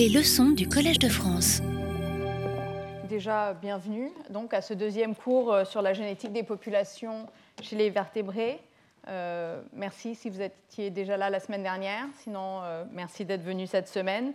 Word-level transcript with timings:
Les 0.00 0.08
leçons 0.08 0.52
du 0.52 0.66
Collège 0.66 0.98
de 0.98 1.10
France. 1.10 1.60
Déjà, 3.06 3.52
bienvenue 3.52 4.10
donc, 4.30 4.54
à 4.54 4.62
ce 4.62 4.72
deuxième 4.72 5.14
cours 5.14 5.52
euh, 5.52 5.66
sur 5.66 5.82
la 5.82 5.92
génétique 5.92 6.32
des 6.32 6.42
populations 6.42 7.26
chez 7.60 7.76
les 7.76 7.90
vertébrés. 7.90 8.60
Euh, 9.08 9.60
merci 9.74 10.14
si 10.14 10.30
vous 10.30 10.40
étiez 10.40 10.88
déjà 10.88 11.18
là 11.18 11.28
la 11.28 11.38
semaine 11.38 11.62
dernière. 11.62 12.06
Sinon, 12.22 12.62
euh, 12.62 12.84
merci 12.90 13.26
d'être 13.26 13.42
venu 13.42 13.66
cette 13.66 13.88
semaine. 13.88 14.32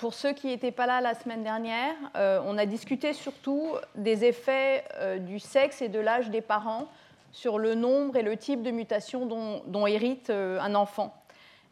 pour 0.00 0.14
ceux 0.14 0.32
qui 0.32 0.48
n'étaient 0.48 0.72
pas 0.72 0.86
là 0.86 1.00
la 1.00 1.14
semaine 1.14 1.44
dernière, 1.44 1.94
on 2.16 2.58
a 2.58 2.66
discuté 2.66 3.12
surtout 3.12 3.74
des 3.94 4.24
effets 4.24 4.82
du 5.20 5.38
sexe 5.38 5.80
et 5.80 5.88
de 5.88 6.00
l'âge 6.00 6.28
des 6.30 6.40
parents 6.40 6.88
sur 7.30 7.60
le 7.60 7.76
nombre 7.76 8.16
et 8.16 8.22
le 8.22 8.36
type 8.36 8.62
de 8.62 8.72
mutations 8.72 9.26
dont, 9.26 9.86
hérite 9.86 10.30
un 10.30 10.74
enfant. 10.74 11.14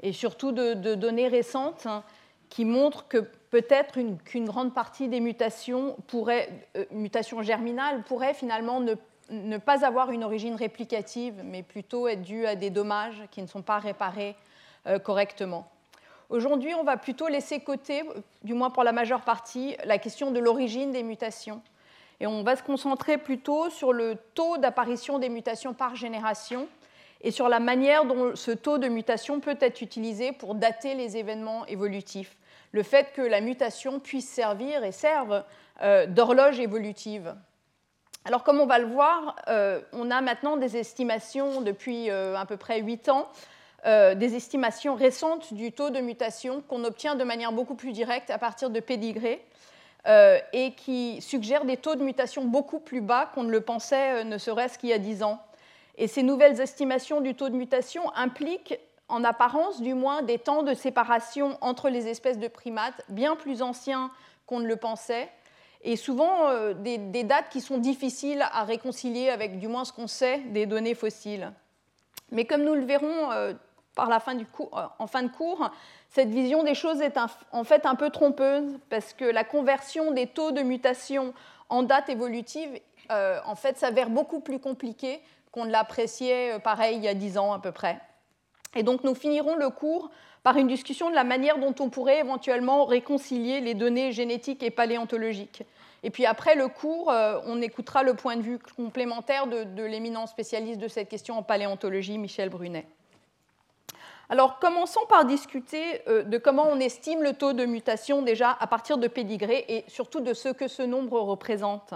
Et 0.00 0.12
surtout 0.12 0.52
de, 0.52 0.94
données 0.94 1.26
récentes 1.26 1.86
hein, 1.86 2.04
qui 2.48 2.64
montrent 2.64 3.08
que 3.08 3.18
peut-être 3.50 3.98
qu'une 4.24 4.46
grande 4.46 4.74
partie 4.74 5.08
des 5.08 5.20
mutations, 5.20 5.96
pourrait, 6.06 6.68
mutations 6.90 7.42
germinales 7.42 8.02
pourraient 8.04 8.34
finalement 8.34 8.80
ne 8.80 8.94
ne 9.30 9.58
pas 9.58 9.84
avoir 9.84 10.10
une 10.10 10.24
origine 10.24 10.54
réplicative, 10.54 11.40
mais 11.44 11.62
plutôt 11.62 12.08
être 12.08 12.22
dû 12.22 12.46
à 12.46 12.54
des 12.54 12.70
dommages 12.70 13.22
qui 13.30 13.42
ne 13.42 13.46
sont 13.46 13.62
pas 13.62 13.78
réparés 13.78 14.36
euh, 14.86 14.98
correctement. 14.98 15.68
Aujourd'hui, 16.28 16.74
on 16.74 16.82
va 16.82 16.96
plutôt 16.96 17.28
laisser 17.28 17.60
côté, 17.60 18.02
du 18.42 18.54
moins 18.54 18.70
pour 18.70 18.84
la 18.84 18.92
majeure 18.92 19.22
partie, 19.22 19.76
la 19.84 19.98
question 19.98 20.30
de 20.32 20.40
l'origine 20.40 20.90
des 20.90 21.02
mutations. 21.02 21.62
Et 22.18 22.26
on 22.26 22.42
va 22.42 22.56
se 22.56 22.62
concentrer 22.62 23.18
plutôt 23.18 23.70
sur 23.70 23.92
le 23.92 24.16
taux 24.34 24.56
d'apparition 24.58 25.18
des 25.18 25.28
mutations 25.28 25.74
par 25.74 25.94
génération 25.94 26.66
et 27.22 27.30
sur 27.30 27.48
la 27.48 27.60
manière 27.60 28.04
dont 28.04 28.36
ce 28.36 28.50
taux 28.50 28.78
de 28.78 28.88
mutation 28.88 29.40
peut 29.40 29.56
être 29.60 29.80
utilisé 29.80 30.32
pour 30.32 30.54
dater 30.54 30.94
les 30.94 31.16
événements 31.16 31.66
évolutifs. 31.66 32.36
Le 32.72 32.82
fait 32.82 33.12
que 33.14 33.22
la 33.22 33.40
mutation 33.40 34.00
puisse 34.00 34.28
servir 34.28 34.84
et 34.84 34.92
serve 34.92 35.44
euh, 35.82 36.06
d'horloge 36.06 36.60
évolutive 36.60 37.34
alors 38.24 38.42
comme 38.42 38.58
on 38.58 38.66
va 38.66 38.80
le 38.80 38.86
voir, 38.86 39.36
euh, 39.46 39.80
on 39.92 40.10
a 40.10 40.20
maintenant 40.20 40.56
des 40.56 40.76
estimations 40.76 41.60
depuis 41.60 42.10
euh, 42.10 42.36
à 42.36 42.44
peu 42.44 42.56
près 42.56 42.80
8 42.80 43.08
ans, 43.08 43.28
des 43.84 44.34
estimations 44.34 44.96
récentes 44.96 45.54
du 45.54 45.70
taux 45.70 45.90
de 45.90 46.00
mutation 46.00 46.60
qu'on 46.62 46.82
obtient 46.82 47.14
de 47.14 47.22
manière 47.22 47.52
beaucoup 47.52 47.76
plus 47.76 47.92
directe 47.92 48.30
à 48.30 48.38
partir 48.38 48.68
de 48.68 48.80
pédigrés 48.80 49.40
et 50.52 50.72
qui 50.76 51.22
suggèrent 51.22 51.64
des 51.64 51.76
taux 51.76 51.94
de 51.94 52.02
mutation 52.02 52.44
beaucoup 52.44 52.80
plus 52.80 53.00
bas 53.00 53.30
qu'on 53.32 53.44
ne 53.44 53.50
le 53.52 53.60
pensait 53.60 54.24
ne 54.24 54.38
serait-ce 54.38 54.76
qu'il 54.76 54.88
y 54.88 54.92
a 54.92 54.98
10 54.98 55.22
ans. 55.22 55.40
Et 55.98 56.08
ces 56.08 56.22
nouvelles 56.22 56.60
estimations 56.60 57.20
du 57.20 57.34
taux 57.34 57.48
de 57.48 57.56
mutation 57.56 58.14
impliquent 58.14 58.78
en 59.08 59.24
apparence 59.24 59.80
du 59.80 59.94
moins 59.94 60.22
des 60.22 60.38
temps 60.38 60.62
de 60.62 60.74
séparation 60.74 61.56
entre 61.60 61.88
les 61.88 62.08
espèces 62.08 62.38
de 62.38 62.48
primates 62.48 63.02
bien 63.08 63.36
plus 63.36 63.62
anciens 63.62 64.10
qu'on 64.46 64.60
ne 64.60 64.66
le 64.66 64.76
pensait 64.76 65.28
et 65.82 65.96
souvent 65.96 66.48
euh, 66.48 66.74
des, 66.74 67.24
dates 67.24 67.48
qui 67.48 67.60
sont 67.60 67.78
difficiles 67.78 68.44
à 68.52 68.64
réconcilier 68.64 69.30
avec 69.30 69.58
du 69.58 69.68
moins 69.68 69.84
ce 69.84 69.92
qu'on 69.92 70.08
sait 70.08 70.38
des 70.38 70.66
données 70.66 70.94
fossiles. 70.94 71.52
Mais 72.32 72.44
comme 72.44 72.64
nous 72.64 72.74
le 72.74 72.84
verrons 72.84 73.30
euh, 73.30 73.54
par 73.94 74.08
la 74.08 74.18
fin 74.18 74.34
du 74.34 74.46
cours, 74.46 74.76
euh, 74.76 74.86
en 74.98 75.06
fin 75.06 75.22
de 75.22 75.28
cours, 75.28 75.70
cette 76.08 76.30
vision 76.30 76.64
des 76.64 76.74
choses 76.74 77.00
est 77.00 77.16
en 77.52 77.64
fait 77.64 77.86
un 77.86 77.94
peu 77.94 78.10
trompeuse 78.10 78.78
parce 78.90 79.14
que 79.14 79.24
la 79.24 79.44
conversion 79.44 80.10
des 80.10 80.26
taux 80.26 80.50
de 80.50 80.62
mutation 80.62 81.32
en 81.68 81.82
date 81.82 82.08
évolutive 82.08 82.80
en 83.08 83.54
fait 83.54 83.76
s'avère 83.76 84.10
beaucoup 84.10 84.40
plus 84.40 84.58
compliquée 84.58 85.20
qu'on 85.56 85.64
ne 85.64 85.70
l'appréciait 85.70 86.58
pareil 86.58 86.98
il 86.98 87.02
y 87.02 87.08
a 87.08 87.14
10 87.14 87.38
ans 87.38 87.52
à 87.54 87.58
peu 87.58 87.72
près. 87.72 87.98
Et 88.74 88.82
donc 88.82 89.04
nous 89.04 89.14
finirons 89.14 89.56
le 89.56 89.70
cours 89.70 90.10
par 90.42 90.58
une 90.58 90.68
discussion 90.68 91.08
de 91.08 91.14
la 91.14 91.24
manière 91.24 91.58
dont 91.58 91.74
on 91.80 91.88
pourrait 91.88 92.18
éventuellement 92.18 92.84
réconcilier 92.84 93.62
les 93.62 93.72
données 93.72 94.12
génétiques 94.12 94.62
et 94.62 94.70
paléontologiques. 94.70 95.62
Et 96.02 96.10
puis 96.10 96.26
après 96.26 96.54
le 96.54 96.68
cours, 96.68 97.10
euh, 97.10 97.40
on 97.46 97.62
écoutera 97.62 98.02
le 98.02 98.14
point 98.14 98.36
de 98.36 98.42
vue 98.42 98.58
complémentaire 98.76 99.46
de, 99.46 99.82
l'éminent 99.82 100.26
spécialiste 100.26 100.78
de 100.78 100.88
cette 100.88 101.08
question 101.08 101.38
en 101.38 101.42
paléontologie, 101.42 102.18
Michel 102.18 102.50
Brunet. 102.50 102.86
Alors 104.28 104.58
commençons 104.58 105.06
par 105.08 105.24
discuter 105.24 106.02
euh, 106.06 106.22
de 106.22 106.36
comment 106.36 106.68
on 106.68 106.80
estime 106.80 107.22
le 107.22 107.32
taux 107.32 107.54
de 107.54 107.64
mutation 107.64 108.20
déjà 108.20 108.50
à 108.50 108.66
partir 108.66 108.98
de 108.98 109.08
pédigrés 109.08 109.64
et 109.68 109.84
surtout 109.88 110.20
de 110.20 110.34
ce 110.34 110.50
que 110.50 110.68
ce 110.68 110.82
nombre 110.82 111.18
représente. 111.18 111.94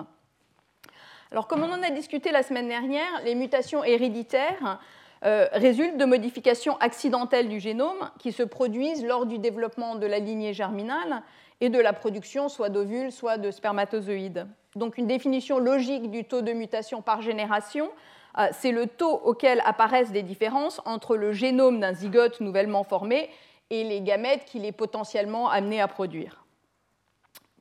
Alors 1.33 1.47
comme 1.47 1.63
on 1.63 1.73
en 1.73 1.83
a 1.83 1.91
discuté 1.91 2.33
la 2.33 2.43
semaine 2.43 2.67
dernière, 2.67 3.23
les 3.25 3.37
mutations 3.37 3.85
héréditaires 3.85 4.81
euh, 5.25 5.47
résultent 5.53 5.97
de 5.97 6.05
modifications 6.05 6.77
accidentelles 6.79 7.49
du 7.49 7.61
génome 7.61 8.11
qui 8.19 8.33
se 8.33 8.43
produisent 8.43 9.05
lors 9.05 9.27
du 9.27 9.39
développement 9.39 9.95
de 9.95 10.07
la 10.07 10.19
lignée 10.19 10.53
germinale 10.53 11.23
et 11.61 11.69
de 11.69 11.79
la 11.79 11.93
production 11.93 12.49
soit 12.49 12.69
d'ovules, 12.69 13.13
soit 13.13 13.39
de 13.39 13.53
spermatozoïdes. 13.53 14.49
Donc 14.75 14.99
une 14.99 15.07
définition 15.07 15.61
logique 15.61 16.11
du 16.11 16.25
taux 16.25 16.43
de 16.43 16.53
mutation 16.53 17.01
par 17.01 17.23
génération, 17.23 17.91
euh, 18.39 18.49
c'est 18.51 18.73
le 18.73 18.89
taux 18.89 19.21
auquel 19.25 19.63
apparaissent 19.65 20.13
des 20.13 20.23
différences 20.23 20.81
entre 20.85 21.17
le 21.17 21.33
génome 21.33 21.79
d'un 21.79 21.95
zygote 21.95 22.41
nouvellement 22.41 22.83
formé 22.83 23.31
et 23.71 23.85
les 23.85 24.01
gamètes 24.01 24.47
qu'il 24.47 24.65
est 24.65 24.73
potentiellement 24.73 25.49
amené 25.49 25.81
à 25.81 25.87
produire. 25.87 26.45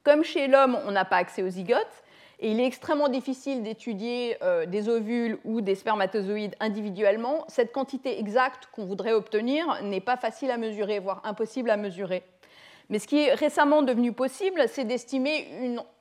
Comme 0.03 0.24
chez 0.24 0.47
l'homme, 0.47 0.80
on 0.88 0.91
n'a 0.91 1.06
pas 1.06 1.18
accès 1.18 1.44
aux 1.44 1.50
zygotes, 1.50 2.03
et 2.41 2.51
il 2.51 2.59
est 2.59 2.66
extrêmement 2.66 3.09
difficile 3.09 3.63
d'étudier 3.63 4.38
euh, 4.44 4.66
des 4.66 4.88
ovules 4.88 5.39
ou 5.44 5.59
des 5.59 5.75
spermatozoïdes 5.75 6.55
individuellement. 6.61 7.44
Cette 7.50 7.73
quantité 7.73 8.17
exacte 8.17 8.69
qu'on 8.72 8.85
voudrait 8.85 9.11
obtenir 9.11 9.81
n'est 9.83 10.00
pas 10.00 10.16
facile 10.16 10.50
à 10.50 10.57
mesurer, 10.57 11.00
voire 11.00 11.22
impossible 11.25 11.69
à 11.69 11.75
mesurer. 11.75 12.23
Mais 12.89 12.97
ce 12.97 13.07
qui 13.07 13.19
est 13.19 13.33
récemment 13.33 13.81
devenu 13.81 14.13
possible, 14.13 14.63
c'est 14.69 14.85
d'estimer 14.85 15.47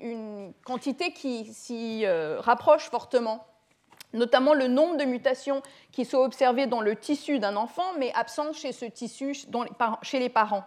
une, 0.01 0.53
quantité 0.65 1.13
qui 1.13 1.45
s'y 1.53 2.07
euh, 2.07 2.41
rapproche 2.41 2.89
fortement, 2.89 3.45
notamment 4.13 4.55
le 4.55 4.69
nombre 4.69 4.97
de 4.97 5.05
mutations 5.05 5.61
qui 5.91 6.05
sont 6.05 6.19
observées 6.19 6.67
dans 6.67 6.81
le 6.81 6.95
tissu 6.95 7.41
d'un 7.41 7.57
enfant, 7.57 7.95
mais 7.99 8.13
absentes 8.15 8.55
chez 8.55 8.73
ce 8.73 8.85
tissu 8.85 9.35
chez 10.03 10.19
les 10.21 10.29
parents. 10.29 10.65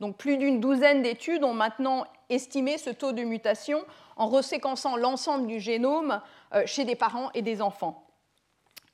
Donc 0.00 0.16
plus 0.16 0.36
d'une 0.36 0.60
douzaine 0.60 1.02
d'études 1.02 1.44
ont 1.44 1.54
maintenant 1.54 2.04
estimé 2.28 2.78
ce 2.78 2.90
taux 2.90 3.12
de 3.12 3.22
mutation 3.22 3.84
en 4.16 4.28
reséquençant 4.28 4.96
l'ensemble 4.96 5.46
du 5.46 5.60
génome 5.60 6.20
euh, 6.54 6.62
chez 6.66 6.84
des 6.84 6.96
parents 6.96 7.30
et 7.34 7.42
des 7.42 7.60
enfants. 7.62 8.04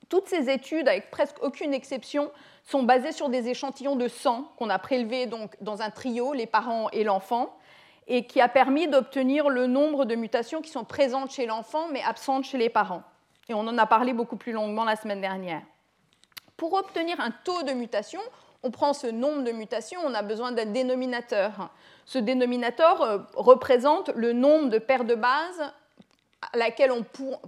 Toutes 0.09 0.29
ces 0.29 0.51
études, 0.51 0.89
avec 0.89 1.11
presque 1.11 1.43
aucune 1.43 1.75
exception, 1.75 2.31
sont 2.63 2.83
basées 2.83 3.13
sur 3.13 3.29
des 3.29 3.49
échantillons 3.49 3.97
de 3.97 4.09
sang 4.09 4.53
qu'on 4.57 4.71
a 4.71 4.79
prélevés 4.79 5.27
donc 5.27 5.57
dans 5.61 5.83
un 5.83 5.91
trio, 5.91 6.33
les 6.33 6.47
parents 6.47 6.89
et 6.91 7.05
l'enfant, 7.05 7.57
et 8.07 8.27
qui 8.27 8.41
a 8.41 8.49
permis 8.49 8.87
d'obtenir 8.87 9.49
le 9.49 9.67
nombre 9.67 10.05
de 10.05 10.15
mutations 10.15 10.61
qui 10.61 10.71
sont 10.71 10.85
présentes 10.85 11.31
chez 11.31 11.47
l'enfant 11.47 11.89
mais 11.91 12.03
absentes 12.03 12.45
chez 12.45 12.59
les 12.59 12.69
parents. 12.69 13.03
Et 13.49 13.55
on 13.55 13.61
en 13.61 13.79
a 13.79 13.87
parlé 13.87 14.13
beaucoup 14.13 14.37
plus 14.37 14.53
longuement 14.53 14.85
la 14.85 14.97
semaine 14.97 15.21
dernière. 15.21 15.63
Pour 16.57 16.75
obtenir 16.75 17.19
un 17.21 17.31
taux 17.31 17.63
de 17.63 17.73
mutation, 17.73 18.21
on 18.65 18.71
prend 18.71 18.95
ce 18.95 19.07
nombre 19.07 19.45
de 19.45 19.53
mutations, 19.53 20.01
on 20.05 20.15
a 20.15 20.23
besoin 20.23 20.51
d'un 20.51 20.65
dénominateur. 20.65 21.71
Ce 22.07 22.19
dénominateur 22.19 23.03
euh, 23.03 23.19
représente 23.35 24.09
le 24.17 24.33
nombre 24.33 24.71
de 24.71 24.79
paires 24.79 25.05
de 25.05 25.15
bases 25.15 25.73
à 26.53 26.57
laquelle 26.59 26.93
on 26.93 27.05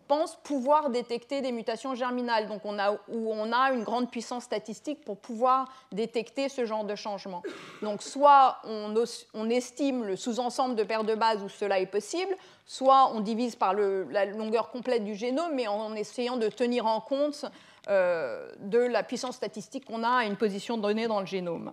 pense 0.08 0.36
pouvoir 0.36 0.90
détecter 0.90 1.40
des 1.40 1.52
mutations 1.52 1.94
germinales, 1.94 2.46
donc 2.46 2.62
on 2.64 2.78
a, 2.78 2.92
où 2.92 3.32
on 3.32 3.52
a 3.52 3.72
une 3.72 3.82
grande 3.82 4.10
puissance 4.10 4.44
statistique 4.44 5.04
pour 5.04 5.18
pouvoir 5.18 5.70
détecter 5.92 6.48
ce 6.48 6.64
genre 6.64 6.84
de 6.84 6.94
changement. 6.94 7.42
Donc 7.82 8.02
soit 8.02 8.58
on, 8.64 9.50
estime 9.50 10.04
le 10.04 10.16
sous-ensemble 10.16 10.76
de 10.76 10.82
paires 10.82 11.04
de 11.04 11.14
bases 11.14 11.42
où 11.42 11.48
cela 11.48 11.78
est 11.78 11.86
possible, 11.86 12.34
soit 12.64 13.10
on 13.14 13.20
divise 13.20 13.54
par 13.54 13.74
la 13.74 14.24
longueur 14.24 14.70
complète 14.70 15.04
du 15.04 15.14
génome, 15.14 15.54
mais 15.54 15.66
en 15.66 15.94
essayant 15.94 16.36
de 16.36 16.48
tenir 16.48 16.86
en 16.86 17.00
compte 17.00 17.44
de 17.88 18.78
la 18.78 19.02
puissance 19.02 19.36
statistique 19.36 19.84
qu'on 19.84 20.02
a 20.02 20.10
à 20.10 20.24
une 20.24 20.36
position 20.36 20.76
donnée 20.76 21.06
dans 21.06 21.20
le 21.20 21.26
génome. 21.26 21.72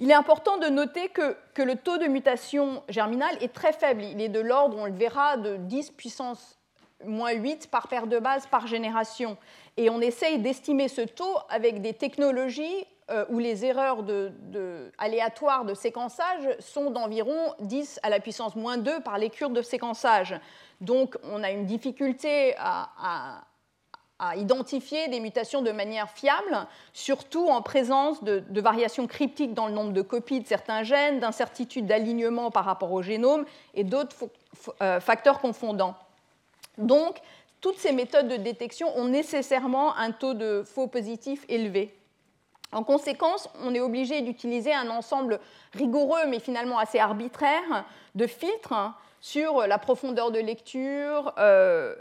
Il 0.00 0.10
est 0.10 0.14
important 0.14 0.58
de 0.58 0.66
noter 0.66 1.08
que, 1.08 1.36
le 1.62 1.76
taux 1.76 1.98
de 1.98 2.06
mutation 2.06 2.82
germinale 2.88 3.36
est 3.40 3.52
très 3.52 3.72
faible. 3.72 4.02
Il 4.02 4.20
est 4.20 4.28
de 4.28 4.40
l'ordre, 4.40 4.76
on 4.78 4.86
le 4.86 4.92
verra, 4.92 5.36
de 5.36 5.56
10 5.56 5.92
puissance 5.92 6.58
moins 7.04 7.32
8 7.32 7.70
par 7.70 7.86
paire 7.88 8.06
de 8.06 8.18
base 8.18 8.46
par 8.46 8.66
génération. 8.66 9.36
Et 9.76 9.90
on 9.90 10.00
essaye 10.00 10.38
d'estimer 10.38 10.88
ce 10.88 11.02
taux 11.02 11.36
avec 11.48 11.80
des 11.80 11.92
technologies 11.92 12.86
euh, 13.10 13.24
où 13.28 13.38
les 13.38 13.64
erreurs 13.64 14.04
aléatoires 14.98 15.64
de 15.64 15.74
séquençage 15.74 16.48
sont 16.58 16.90
d'environ 16.90 17.54
10 17.60 18.00
à 18.02 18.08
la 18.08 18.18
puissance 18.18 18.56
moins 18.56 18.78
2 18.78 19.00
par 19.00 19.18
les 19.18 19.28
de 19.28 19.62
séquençage. 19.62 20.34
Donc 20.80 21.16
on 21.22 21.42
a 21.42 21.50
une 21.50 21.66
difficulté 21.66 22.54
à 22.58 23.44
identifier 24.36 25.08
des 25.08 25.20
mutations 25.20 25.62
de 25.62 25.70
manière 25.72 26.10
fiable, 26.10 26.66
surtout 26.92 27.48
en 27.48 27.62
présence 27.62 28.22
de, 28.22 28.42
variations 28.60 29.06
cryptiques 29.06 29.54
dans 29.54 29.66
le 29.66 29.72
nombre 29.72 29.92
de 29.92 30.02
copies 30.02 30.40
de 30.40 30.46
certains 30.46 30.82
gènes, 30.82 31.20
d'incertitudes 31.20 31.86
d'alignement 31.86 32.50
par 32.50 32.64
rapport 32.64 32.92
au 32.92 33.02
génome 33.02 33.44
et 33.74 33.84
d'autres 33.84 34.14
euh, 34.82 35.00
facteurs 35.00 35.40
confondants. 35.40 35.94
Donc, 36.78 37.18
toutes 37.60 37.78
ces 37.78 37.92
méthodes 37.92 38.28
de 38.28 38.36
détection 38.36 38.96
ont 38.96 39.06
nécessairement 39.06 39.96
un 39.96 40.10
taux 40.10 40.34
de 40.34 40.62
faux 40.62 40.86
positifs 40.86 41.44
élevé. 41.48 41.94
En 42.72 42.82
conséquence, 42.82 43.48
on 43.62 43.74
est 43.74 43.80
obligé 43.80 44.20
d'utiliser 44.20 44.74
un 44.74 44.90
ensemble 44.90 45.38
rigoureux, 45.72 46.26
mais 46.28 46.40
finalement 46.40 46.78
assez 46.78 46.98
arbitraire, 46.98 47.84
de 48.14 48.26
filtres 48.26 48.74
sur 49.24 49.66
la 49.66 49.78
profondeur 49.78 50.32
de 50.32 50.38
lecture, 50.38 51.32
euh, 51.38 51.94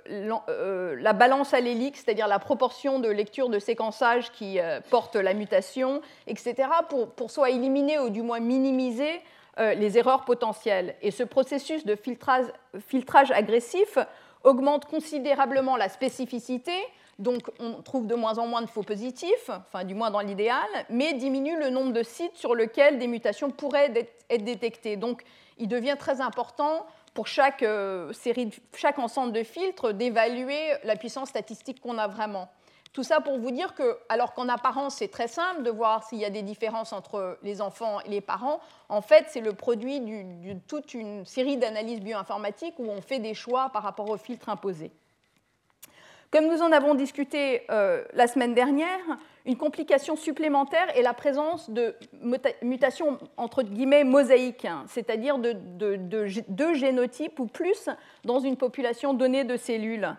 euh, 0.50 0.94
la 1.00 1.14
balance 1.14 1.54
allélique, 1.54 1.96
c'est-à-dire 1.96 2.28
la 2.28 2.38
proportion 2.38 3.00
de 3.00 3.08
lecture 3.08 3.48
de 3.48 3.60
séquençage 3.60 4.30
qui 4.34 4.60
euh, 4.60 4.82
porte 4.90 5.16
la 5.16 5.34
mutation, 5.34 6.02
etc., 6.28 6.68
pour, 6.90 7.12
pour, 7.12 7.32
soit 7.32 7.52
éliminer 7.52 7.98
ou 7.98 8.10
du 8.10 8.22
moins 8.22 8.42
minimiser 8.42 9.22
les 9.58 10.00
erreurs 10.00 10.26
potentielles. 10.26 10.96
Et 11.02 11.12
ce 11.12 11.24
processus 11.24 11.86
de 11.86 11.96
filtrage, 11.96 12.48
filtrage 12.80 13.32
agressif 13.32 14.00
augmente 14.44 14.86
considérablement 14.86 15.78
la 15.78 15.90
spécificité, 15.90 16.74
donc 17.20 17.52
on 17.60 17.84
trouve 17.84 18.08
de 18.08 18.16
moins 18.16 18.40
en 18.40 18.48
moins 18.48 18.64
de 18.64 18.68
faux 18.68 18.82
positifs, 18.82 19.50
enfin 19.50 19.84
du 19.84 19.94
moins 19.94 20.10
dans 20.10 20.22
l'idéal, 20.22 20.66
mais 20.90 21.14
diminue 21.14 21.58
le 21.58 21.70
nombre 21.70 21.94
de 21.94 22.02
sites 22.02 22.36
sur 22.36 22.56
lesquels 22.56 22.98
des 22.98 23.08
mutations 23.08 23.52
pourraient 23.52 23.94
être 24.30 24.44
détectées. 24.44 24.98
Donc 24.98 25.24
il 25.60 25.68
devient 25.68 25.96
très 26.00 26.20
important 26.20 26.88
pour 27.14 27.28
chaque, 27.28 27.64
euh, 27.64 28.12
série, 28.14 28.50
chaque 28.76 29.00
ensemble 29.00 29.34
de 29.34 29.44
filtres 29.44 29.94
d'évaluer 29.94 30.74
la 30.84 30.96
puissance 30.96 31.30
statistique 31.30 31.80
qu'on 31.80 31.98
a 31.98 32.08
vraiment. 32.08 32.50
Tout 32.94 33.04
ça 33.04 33.22
pour 33.22 33.40
vous 33.40 33.50
dire 33.50 33.74
que, 33.74 33.98
alors 34.08 34.34
qu'en 34.34 34.48
apparence 34.50 34.96
c'est 34.96 35.08
très 35.08 35.28
simple 35.28 35.64
de 35.64 35.72
voir 35.72 36.04
s'il 36.04 36.20
y 36.20 36.26
a 36.26 36.30
des 36.30 36.44
différences 36.44 36.94
entre 36.94 37.40
les 37.42 37.60
enfants 37.60 38.00
et 38.02 38.10
les 38.10 38.22
parents, 38.22 38.60
en 38.88 39.02
fait 39.02 39.26
c'est 39.30 39.42
le 39.42 39.54
produit 39.54 40.00
de 40.00 40.54
toute 40.68 40.94
une 40.94 41.26
série 41.26 41.58
d'analyses 41.58 42.02
bioinformatiques 42.02 42.76
où 42.78 42.88
on 42.90 43.02
fait 43.02 43.20
des 43.20 43.34
choix 43.34 43.70
par 43.70 43.82
rapport 43.82 44.10
aux 44.10 44.18
filtres 44.18 44.50
imposés. 44.50 44.92
Comme 46.30 46.48
nous 46.48 46.62
en 46.62 46.72
avons 46.72 46.94
discuté 46.94 47.64
euh, 47.72 48.04
la 48.14 48.28
semaine 48.28 48.54
dernière, 48.54 49.00
une 49.46 49.58
complication 49.58 50.16
supplémentaire 50.16 50.96
est 50.96 51.02
la 51.02 51.14
présence 51.14 51.70
de 51.70 51.96
mutations 52.62 53.20
entre 53.36 53.64
guillemets 53.64 54.04
mosaïques, 54.04 54.66
hein, 54.66 54.86
c'est-à-dire 54.88 55.38
de, 55.38 55.54
deux 56.48 56.74
génotypes 56.74 57.40
ou 57.40 57.48
plus 57.48 57.90
dans 58.24 58.40
une 58.40 58.56
population 58.56 59.14
donnée 59.14 59.44
de 59.44 59.58
cellules. 59.58 60.16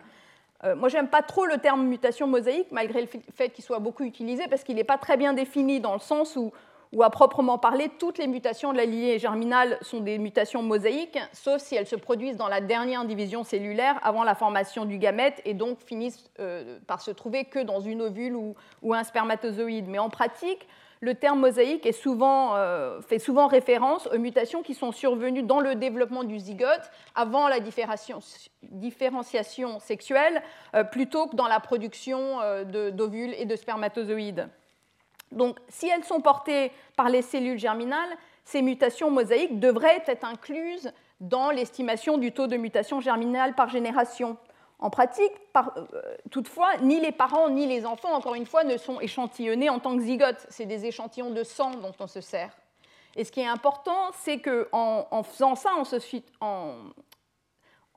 Euh, 0.63 0.75
moi, 0.75 0.89
j'aime 0.89 1.07
pas 1.07 1.21
trop 1.21 1.45
le 1.45 1.57
terme 1.57 1.85
mutation 1.85 2.27
mosaïque, 2.27 2.67
malgré 2.71 3.01
le 3.01 3.07
fait 3.33 3.49
qu'il 3.49 3.63
soit 3.63 3.79
beaucoup 3.79 4.03
utilisé, 4.03 4.47
parce 4.47 4.63
qu'il 4.63 4.75
n'est 4.75 4.83
pas 4.83 4.97
très 4.97 5.17
bien 5.17 5.33
défini 5.33 5.79
dans 5.79 5.93
le 5.93 5.99
sens 5.99 6.35
où 6.35 6.51
ou 6.95 7.03
à 7.03 7.09
proprement 7.09 7.57
parler, 7.57 7.91
toutes 7.99 8.17
les 8.17 8.25
mutations 8.25 8.71
de 8.71 8.77
la 8.77 8.85
lignée 8.85 9.19
germinale 9.19 9.77
sont 9.81 9.99
des 9.99 10.17
mutations 10.17 10.63
mosaïques, 10.63 11.19
sauf 11.33 11.61
si 11.61 11.75
elles 11.75 11.87
se 11.87 11.97
produisent 11.97 12.37
dans 12.37 12.47
la 12.47 12.61
dernière 12.61 13.03
division 13.03 13.43
cellulaire 13.43 13.99
avant 14.01 14.23
la 14.23 14.33
formation 14.33 14.85
du 14.85 14.97
gamète 14.97 15.41
et 15.43 15.53
donc 15.53 15.81
finissent 15.81 16.31
euh, 16.39 16.79
par 16.87 17.01
se 17.01 17.11
trouver 17.11 17.43
que 17.43 17.59
dans 17.59 17.81
une 17.81 18.01
ovule 18.01 18.37
ou, 18.37 18.55
un 18.93 19.03
spermatozoïde. 19.03 19.89
Mais 19.89 19.99
en 19.99 20.09
pratique, 20.09 20.69
le 21.01 21.15
terme 21.15 21.41
mosaïque 21.41 21.85
est 21.85 21.91
souvent, 21.91 22.55
euh, 22.55 23.01
fait 23.01 23.19
souvent 23.19 23.47
référence 23.47 24.07
aux 24.07 24.17
mutations 24.17 24.63
qui 24.63 24.73
sont 24.73 24.93
survenues 24.93 25.43
dans 25.43 25.59
le 25.59 25.75
développement 25.75 26.23
du 26.23 26.39
zygote 26.39 26.89
avant 27.13 27.49
la 27.49 27.59
différenciation 27.59 28.21
sexuelle, 29.81 30.41
euh, 30.73 30.85
plutôt 30.85 31.27
que 31.27 31.35
dans 31.35 31.47
la 31.47 31.59
production 31.59 32.39
d'ovules 32.63 33.33
et 33.37 33.43
de 33.43 33.57
spermatozoïdes. 33.57 34.47
Donc, 35.35 35.59
si 35.67 35.87
elles 35.87 36.03
sont 36.03 36.21
portées 36.21 36.71
par 36.95 37.09
les 37.09 37.21
cellules 37.21 37.59
germinales, 37.59 38.09
ces 38.43 38.61
mutations 38.61 39.11
mosaïques 39.11 39.59
devraient 39.59 40.03
être 40.07 40.23
incluses 40.23 40.91
dans 41.19 41.51
l'estimation 41.51 42.17
du 42.17 42.31
taux 42.31 42.47
de 42.47 42.57
mutation 42.57 43.01
germinale 43.01 43.53
par 43.53 43.69
génération. 43.69 44.37
En 44.79 44.89
pratique, 44.89 45.31
euh, 45.55 45.61
toutefois, 46.31 46.77
ni 46.81 46.99
les 46.99 47.11
parents 47.11 47.49
ni 47.49 47.65
les 47.65 47.85
enfants, 47.85 48.13
encore 48.13 48.35
une 48.35 48.45
fois, 48.45 48.63
ne 48.63 48.77
sont 48.77 48.99
échantillonnés 48.99 49.69
en 49.69 49.79
tant 49.79 49.95
que 49.95 50.03
zygotes. 50.03 50.45
C'est 50.49 50.65
des 50.65 50.85
échantillons 50.85 51.31
de 51.31 51.43
sang 51.43 51.71
dont 51.71 51.93
on 51.99 52.07
se 52.07 52.21
sert. 52.21 52.51
Et 53.15 53.23
ce 53.23 53.31
qui 53.31 53.39
est 53.39 53.47
important, 53.47 54.11
c'est 54.13 54.39
qu'en 54.39 55.07
en 55.09 55.23
faisant 55.23 55.55
ça, 55.55 55.71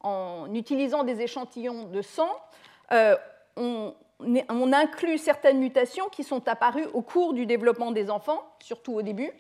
en, 0.04 0.54
utilisant 0.54 1.02
des 1.02 1.20
échantillons 1.20 1.84
de 1.84 2.00
sang, 2.02 2.30
euh, 2.92 3.16
on, 3.56 3.92
on 4.20 4.72
inclut 4.72 5.18
certaines 5.18 5.58
mutations 5.58 6.08
qui 6.08 6.24
sont 6.24 6.48
apparues 6.48 6.86
au 6.92 7.02
cours 7.02 7.34
du 7.34 7.46
développement 7.46 7.92
des 7.92 8.10
enfants, 8.10 8.42
surtout 8.60 8.94
au 8.94 9.02
début. 9.02 9.30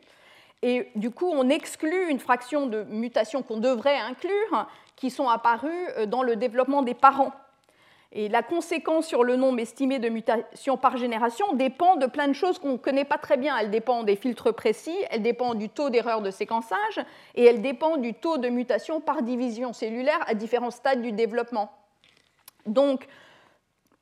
Et 0.62 0.88
du 0.94 1.10
coup, 1.10 1.30
on 1.32 1.48
exclut 1.48 2.10
une 2.10 2.18
fraction 2.18 2.66
de 2.66 2.84
mutations 2.84 3.42
qu'on 3.42 3.58
devrait 3.58 3.98
inclure, 3.98 4.66
qui 4.96 5.10
sont 5.10 5.28
apparues 5.28 5.88
euh, 5.96 6.06
dans 6.06 6.22
le 6.22 6.36
développement 6.36 6.82
des 6.82 6.94
parents. 6.94 7.32
Et 8.10 8.28
la 8.28 8.42
conséquence 8.42 9.06
sur 9.06 9.22
le 9.22 9.36
nombre 9.36 9.60
estimé 9.60 9.98
de 9.98 10.08
mutations 10.08 10.78
par 10.78 10.96
génération 10.96 11.52
dépend 11.52 11.96
de 11.96 12.06
plein 12.06 12.26
de 12.26 12.32
choses 12.32 12.58
qu'on 12.58 12.72
ne 12.72 12.76
connaît 12.78 13.04
pas 13.04 13.18
très 13.18 13.36
bien. 13.36 13.56
Elle 13.58 13.70
dépend 13.70 14.02
des 14.02 14.16
filtres 14.16 14.54
précis, 14.54 14.96
elle 15.10 15.22
dépend 15.22 15.54
du 15.54 15.68
taux 15.68 15.90
d'erreur 15.90 16.22
de 16.22 16.30
séquençage, 16.30 16.98
et 17.34 17.44
elle 17.44 17.60
dépend 17.60 17.98
du 17.98 18.14
taux 18.14 18.38
de 18.38 18.48
mutation 18.48 19.00
par 19.00 19.22
division 19.22 19.74
cellulaire 19.74 20.20
à 20.26 20.32
différents 20.32 20.70
stades 20.70 21.02
du 21.02 21.12
développement. 21.12 21.70
Donc, 22.64 23.06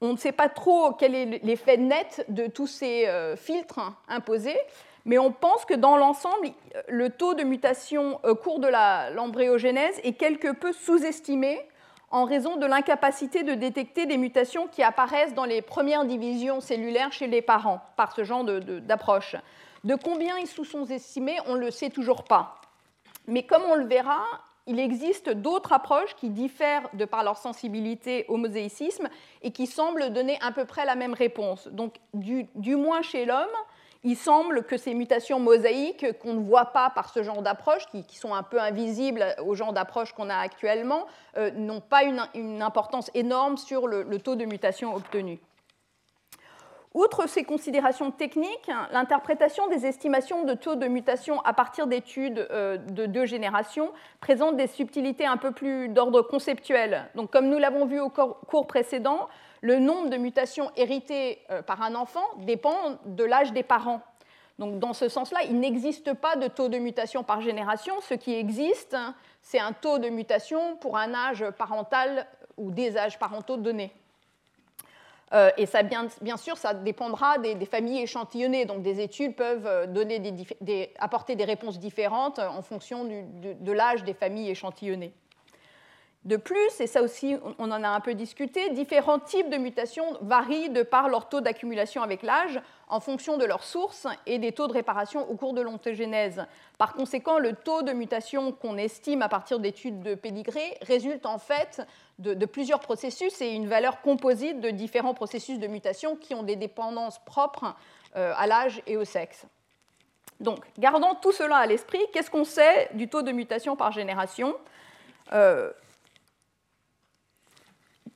on 0.07 0.13
ne 0.13 0.19
sait 0.19 0.33
pas 0.33 0.49
trop 0.49 0.93
quel 0.93 1.15
est 1.15 1.45
l'effet 1.45 1.77
net 1.77 2.25
de 2.29 2.47
tous 2.47 2.67
ces 2.67 3.07
euh, 3.07 3.37
filtres 3.37 3.81
imposés, 4.09 4.59
mais 5.05 5.19
on 5.19 5.31
pense 5.31 5.65
que 5.65 5.75
dans 5.75 5.97
l'ensemble, 5.97 6.49
le 6.89 7.11
taux 7.11 7.35
de 7.35 7.45
mutation 7.45 8.19
au 8.25 8.35
cours 8.35 8.59
de 8.59 8.69
l'embryogénèse 9.15 10.01
est 10.03 10.15
quelque 10.15 10.53
peu 10.53 10.73
sous-estimé 10.73 11.61
en 12.11 12.25
raison 12.25 12.57
de 12.57 12.67
l'incapacité 12.67 13.43
de 13.43 13.55
détecter 13.55 14.07
des 14.07 14.17
mutations 14.17 14.69
qui 14.69 14.83
apparaissent 14.83 15.35
dans 15.35 15.45
les 15.45 15.63
premières 15.63 16.05
divisions 16.05 16.61
cellulaires 16.61 17.13
chez 17.13 17.27
les 17.27 17.43
parents 17.43 17.81
par 17.97 18.15
ce 18.15 18.25
genre 18.25 18.45
d'approche. 18.45 19.37
De, 19.85 19.95
combien 19.95 20.39
ils 20.39 20.47
sont 20.47 20.87
estimés, 20.87 21.37
on 21.47 21.55
ne 21.55 21.61
le 21.61 21.71
sait 21.71 21.91
toujours 21.91 22.25
pas. 22.25 22.61
Mais 23.27 23.45
comme 23.45 23.63
on 23.63 23.75
le 23.75 23.87
verra, 23.87 24.25
il 24.67 24.81
existe 24.81 25.31
d'autres 25.31 25.73
approches 25.73 26.15
qui 26.17 26.31
diffèrent 26.31 26.89
de 26.93 27.05
par 27.05 27.23
leur 27.23 27.37
sensibilité 27.37 28.25
au 28.29 28.37
mosaïcisme 28.37 29.09
et 29.43 29.53
qui 29.53 29.67
semblent 29.67 30.11
donner 30.11 30.39
à 30.43 30.53
peu 30.53 30.65
près 30.65 30.85
la 30.85 30.97
même 30.97 31.15
réponse. 31.15 31.69
Donc, 31.69 31.95
du, 32.15 32.77
moins 32.77 33.03
chez 33.03 33.25
l'homme, 33.25 33.47
il 34.03 34.17
semble 34.17 34.65
que 34.65 34.77
ces 34.77 34.95
mutations 34.95 35.39
mosaïques 35.39 36.19
qu'on 36.19 36.35
ne 36.35 36.45
voit 36.45 36.67
pas 36.67 36.91
par 36.91 37.11
ce 37.11 37.23
genre 37.23 37.43
d'approche, 37.43 37.87
qui, 37.87 38.05
sont 38.17 38.35
un 38.35 38.43
peu 38.43 38.61
invisibles 38.61 39.25
au 39.45 39.55
genre 39.55 39.73
d'approche 39.73 40.13
qu'on 40.13 40.31
a 40.31 40.37
actuellement, 40.37 41.07
euh, 41.37 41.51
n'ont 41.53 41.81
pas 41.81 42.03
une, 42.03 42.63
importance 42.63 43.11
énorme 43.15 43.57
sur 43.57 43.87
le 43.87 44.19
taux 44.19 44.35
de 44.35 44.45
mutation 44.45 44.95
obtenu. 44.95 45.41
Outre 46.97 47.29
ces 47.29 47.45
considérations 47.45 48.11
techniques, 48.11 48.71
l'interprétation 48.91 49.69
des 49.69 49.85
estimations 49.85 50.45
de 50.45 50.55
taux 50.55 50.77
de 50.77 50.87
mutation 50.87 51.43
à 51.43 51.53
partir 51.53 51.87
d'études 51.87 52.49
euh, 52.51 52.79
de 52.79 53.05
deux 53.05 53.27
générations 53.27 53.93
présente 54.21 54.57
des 54.57 54.67
subtilités 54.67 55.27
un 55.27 55.37
peu 55.37 55.53
plus 55.53 55.91
d'ordre 55.91 56.23
conceptuel. 56.23 57.11
Donc, 57.15 57.31
comme 57.31 57.51
nous 57.51 57.59
l'avons 57.59 57.85
vu 57.85 58.01
au 58.01 58.09
cours 58.09 58.67
précédent, 58.67 59.29
le 59.61 59.79
nombre 59.79 60.09
de 60.09 60.17
mutations 60.17 60.71
héritées 60.75 61.41
euh, 61.51 61.61
par 61.61 61.83
un 61.83 61.95
enfant 61.95 62.25
dépend 62.39 62.97
de 63.05 63.25
l'âge 63.25 63.53
des 63.53 63.63
parents. 63.63 64.01
Donc, 64.59 64.79
dans 64.79 64.95
ce 64.95 65.11
sens-là, 65.11 65.41
il 65.45 65.61
n'existe 65.61 66.15
pas 66.15 66.37
de 66.37 66.49
taux 66.49 66.71
de 66.71 66.79
mutation 66.79 67.23
par 67.23 67.43
génération. 67.43 67.93
Ce 68.01 68.15
qui 68.15 68.33
existe, 68.33 68.97
c'est 69.43 69.61
un 69.61 69.75
taux 69.75 69.99
de 69.99 70.09
mutation 70.09 70.77
pour 70.77 70.97
un 70.97 71.13
âge 71.13 71.45
parental 71.59 72.27
ou 72.57 72.71
des 72.71 72.97
âges 72.97 73.19
parentaux 73.19 73.59
donnés. 73.59 73.93
Euh, 75.33 75.51
et 75.57 75.67
ça, 75.67 75.83
bien, 75.83 76.09
sûr, 76.37 76.57
ça 76.57 76.73
dépendra 76.73 77.39
des, 77.39 77.67
familles 77.67 78.03
échantillonnées. 78.03 78.65
Donc, 78.65 78.83
des 78.83 79.01
études 79.01 79.35
peuvent 79.35 79.67
euh, 79.67 80.87
apporter 80.99 81.35
des 81.35 81.45
réponses 81.45 81.79
différentes 81.79 82.39
en 82.39 82.63
fonction 82.63 83.05
de 83.05 83.73
l'âge 83.73 84.05
des 84.05 84.15
familles 84.15 84.51
échantillonnées. 84.51 85.13
De 86.27 86.37
plus, 86.37 86.81
et 86.81 86.89
ça 86.89 87.03
aussi 87.03 87.37
on 87.61 87.71
en 87.71 87.85
a 87.85 87.89
un 87.89 88.01
peu 88.01 88.15
discuté, 88.15 88.71
différents 88.71 89.21
types 89.21 89.49
de 89.49 89.59
mutations 89.59 90.19
varient 90.23 90.71
de 90.71 90.83
par 90.83 91.09
leur 91.09 91.29
taux 91.29 91.41
d'accumulation 91.41 92.03
avec 92.03 92.25
l'âge 92.25 92.61
en 92.89 92.99
fonction 92.99 93.37
de 93.37 93.45
leur 93.45 93.63
source 93.63 94.09
et 94.27 94.41
des 94.41 94.51
taux 94.51 94.67
de 94.67 94.73
réparation 94.73 95.31
au 95.31 95.37
cours 95.37 95.55
de 95.55 95.61
l'ontogénèse. 95.61 96.45
Par 96.79 96.95
conséquent, 96.95 97.39
le 97.39 97.53
taux 97.53 97.83
de 97.83 97.93
mutation 97.93 98.51
qu'on 98.51 98.77
estime 98.77 99.23
à 99.23 99.29
partir 99.29 99.61
d'études 99.61 100.01
de 100.01 100.17
pédigré 100.17 100.77
résulte 100.83 101.27
en 101.27 101.39
fait 101.39 101.87
de, 102.19 102.35
plusieurs 102.45 102.81
processus 102.81 103.41
et 103.41 103.51
une 103.51 103.69
valeur 103.69 104.01
composite 104.01 104.61
de 104.61 104.71
différents 104.71 105.15
processus 105.15 105.61
de 105.61 105.69
mutation 105.69 106.17
qui 106.17 106.35
ont 106.35 106.43
des 106.43 106.57
dépendances 106.57 107.21
propres 107.25 107.77
euh, 108.17 108.33
à 108.37 108.49
l'âge 108.49 108.83
et 108.89 108.97
au 108.97 109.05
sexe. 109.05 109.47
Donc, 110.41 110.65
gardant 110.77 111.15
tout 111.15 111.31
cela 111.31 111.59
à 111.59 111.67
l'esprit, 111.67 112.01
qu'est-ce 112.13 112.33
qu'on 112.33 112.45
sait 112.45 112.89
du 112.95 113.09
taux 113.09 113.23
de 113.23 113.31
mutation 113.31 113.77
par 113.77 113.93
génération? 113.93 114.57
Euh, 115.33 115.71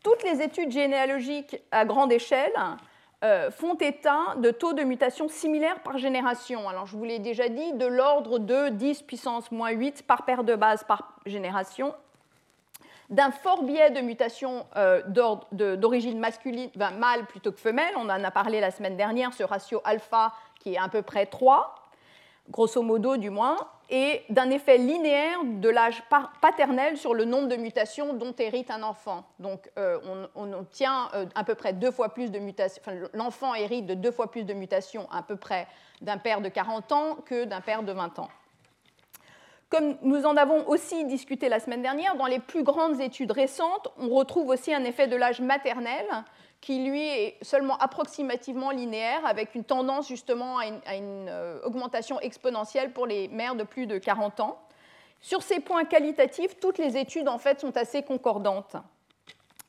toutes 0.02 0.22
les 0.22 0.42
études 0.42 0.70
généalogiques 0.70 1.56
à 1.70 1.84
grande 1.84 2.12
échelle 2.12 2.52
euh, 3.22 3.50
font 3.50 3.74
état 3.74 4.34
de 4.38 4.50
taux 4.50 4.72
de 4.72 4.82
mutation 4.82 5.28
similaires 5.28 5.82
par 5.82 5.98
génération. 5.98 6.68
Alors, 6.68 6.86
je 6.86 6.96
vous 6.96 7.04
l'ai 7.04 7.18
déjà 7.18 7.48
dit, 7.48 7.74
de 7.74 7.84
l'ordre 7.86 8.38
de 8.38 8.70
10 8.70 9.02
puissance 9.02 9.50
moins 9.52 9.70
8 9.70 10.06
par 10.06 10.24
paire 10.24 10.42
de 10.42 10.54
base 10.54 10.84
par 10.84 11.16
génération, 11.26 11.94
d'un 13.10 13.30
fort 13.30 13.64
biais 13.64 13.90
de 13.90 14.00
mutation 14.00 14.66
euh, 14.76 15.02
d'origine 15.52 16.18
masculine, 16.18 16.70
mâle 16.76 17.26
plutôt 17.26 17.52
que 17.52 17.60
femelle. 17.60 17.92
On 17.96 18.08
en 18.08 18.24
a 18.24 18.30
parlé 18.30 18.60
la 18.60 18.70
semaine 18.70 18.96
dernière, 18.96 19.34
ce 19.34 19.42
ratio 19.42 19.82
alpha 19.84 20.32
qui 20.60 20.74
est 20.74 20.78
à 20.78 20.88
peu 20.88 21.02
près 21.02 21.26
3, 21.26 21.74
grosso 22.50 22.82
modo 22.82 23.16
du 23.16 23.30
moins, 23.30 23.56
et 23.90 24.22
d'un 24.28 24.50
effet 24.50 24.78
linéaire 24.78 25.38
de 25.44 25.68
l'âge 25.68 26.02
paternel 26.40 26.96
sur 26.96 27.12
le 27.12 27.24
nombre 27.24 27.48
de 27.48 27.56
mutations 27.56 28.14
dont 28.14 28.34
hérite 28.38 28.70
un 28.70 28.84
enfant. 28.84 29.24
Donc 29.40 29.70
euh, 29.78 29.98
on, 30.36 30.52
obtient 30.52 31.08
euh, 31.14 31.26
à 31.34 31.42
peu 31.42 31.56
près 31.56 31.72
deux 31.72 31.90
fois 31.90 32.10
plus 32.10 32.30
de 32.30 32.38
mutations, 32.38 32.82
l'enfant 33.14 33.54
hérite 33.54 33.86
de 33.86 33.94
deux 33.94 34.12
fois 34.12 34.30
plus 34.30 34.44
de 34.44 34.54
mutations 34.54 35.08
à 35.10 35.22
peu 35.22 35.36
près 35.36 35.66
d'un 36.00 36.18
père 36.18 36.40
de 36.40 36.48
40 36.48 36.92
ans 36.92 37.16
que 37.26 37.44
d'un 37.44 37.60
père 37.60 37.82
de 37.82 37.92
20 37.92 38.20
ans. 38.20 38.28
Comme 39.70 39.96
nous 40.02 40.24
en 40.24 40.36
avons 40.36 40.66
aussi 40.68 41.04
discuté 41.04 41.48
la 41.48 41.60
semaine 41.60 41.82
dernière, 41.82 42.16
dans 42.16 42.26
les 42.26 42.40
plus 42.40 42.64
grandes 42.64 43.00
études 43.00 43.30
récentes, 43.30 43.88
on 43.98 44.08
retrouve 44.08 44.48
aussi 44.48 44.74
un 44.74 44.82
effet 44.84 45.06
de 45.06 45.14
l'âge 45.16 45.40
maternel 45.40 46.04
qui 46.60 46.84
lui 46.84 47.06
est 47.06 47.36
seulement 47.42 47.76
approximativement 47.78 48.70
linéaire, 48.70 49.24
avec 49.24 49.54
une 49.54 49.64
tendance 49.64 50.08
justement 50.08 50.58
à 50.58 50.66
une, 50.66 51.28
euh, 51.28 51.58
augmentation 51.64 52.20
exponentielle 52.20 52.92
pour 52.92 53.06
les 53.06 53.28
mères 53.28 53.54
de 53.54 53.64
plus 53.64 53.86
de 53.86 53.98
40 53.98 54.40
ans. 54.40 54.58
Sur 55.22 55.42
ces 55.42 55.60
points 55.60 55.84
qualitatifs, 55.84 56.58
toutes 56.60 56.78
les 56.78 56.96
études 56.96 57.28
en 57.28 57.38
fait 57.38 57.60
sont 57.60 57.76
assez 57.76 58.02
concordantes. 58.02 58.76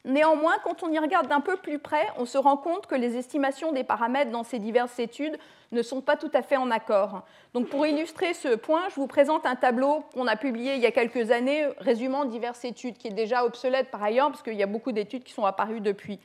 Néanmoins, 0.04 0.56
quand 0.64 0.82
on 0.82 0.92
y 0.92 0.98
regarde 0.98 1.28
d'un 1.28 1.42
peu 1.42 1.58
plus 1.58 1.78
près, 1.78 2.08
on 2.18 2.26
se 2.26 2.38
rend 2.38 2.58
compte 2.58 2.88
que 2.88 2.96
les 2.96 3.18
estimations 3.18 3.72
des 3.72 3.84
paramètres 3.84 4.32
dans 4.32 4.44
ces 4.44 4.58
diverses 4.58 4.98
études 4.98 5.38
ne 5.72 5.84
sont 5.84 6.02
pas 6.02 6.18
tout 6.18 6.32
à 6.34 6.42
fait 6.42 6.58
en 6.58 6.72
accord. 6.72 7.22
Donc 7.54 7.70
pour 7.70 7.86
illustrer 7.86 8.34
ce 8.34 8.56
point, 8.56 8.90
je 8.90 8.96
vous 8.96 9.06
présente 9.06 9.46
un 9.46 9.56
tableau 9.56 10.04
qu'on 10.14 10.26
a 10.26 10.36
publié 10.36 10.74
il 10.74 10.82
y 10.82 10.88
a 10.88 10.92
quelques 10.92 11.30
années 11.30 11.68
résumant 11.78 12.26
diverses 12.26 12.66
études, 12.66 12.98
qui 12.98 13.10
est 13.10 13.14
déjà 13.14 13.46
obsolète 13.46 13.92
par 13.92 14.02
ailleurs, 14.02 14.30
parce 14.32 14.42
qu'il 14.42 14.56
y 14.56 14.64
a 14.64 14.68
beaucoup 14.68 14.92
d'études 14.92 15.24
qui 15.24 15.34
sont 15.34 15.46
apparues 15.46 15.82
depuis. 15.82 16.20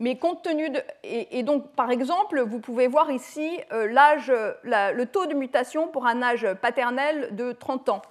Mais 0.00 0.18
compte 0.18 0.42
tenu 0.42 0.70
de. 0.70 0.80
Et, 1.04 1.42
donc, 1.42 1.72
par 1.72 1.90
exemple, 1.90 2.40
vous 2.40 2.58
pouvez 2.58 2.88
voir 2.88 3.10
ici 3.10 3.60
euh, 3.72 3.86
l'âge, 3.86 4.32
le 4.64 5.04
taux 5.04 5.26
de 5.26 5.34
mutation 5.34 5.88
pour 5.88 6.06
un 6.06 6.20
âge 6.22 6.46
paternel 6.60 7.34
de 7.36 7.52
30 7.52 7.88
ans. 7.90 8.02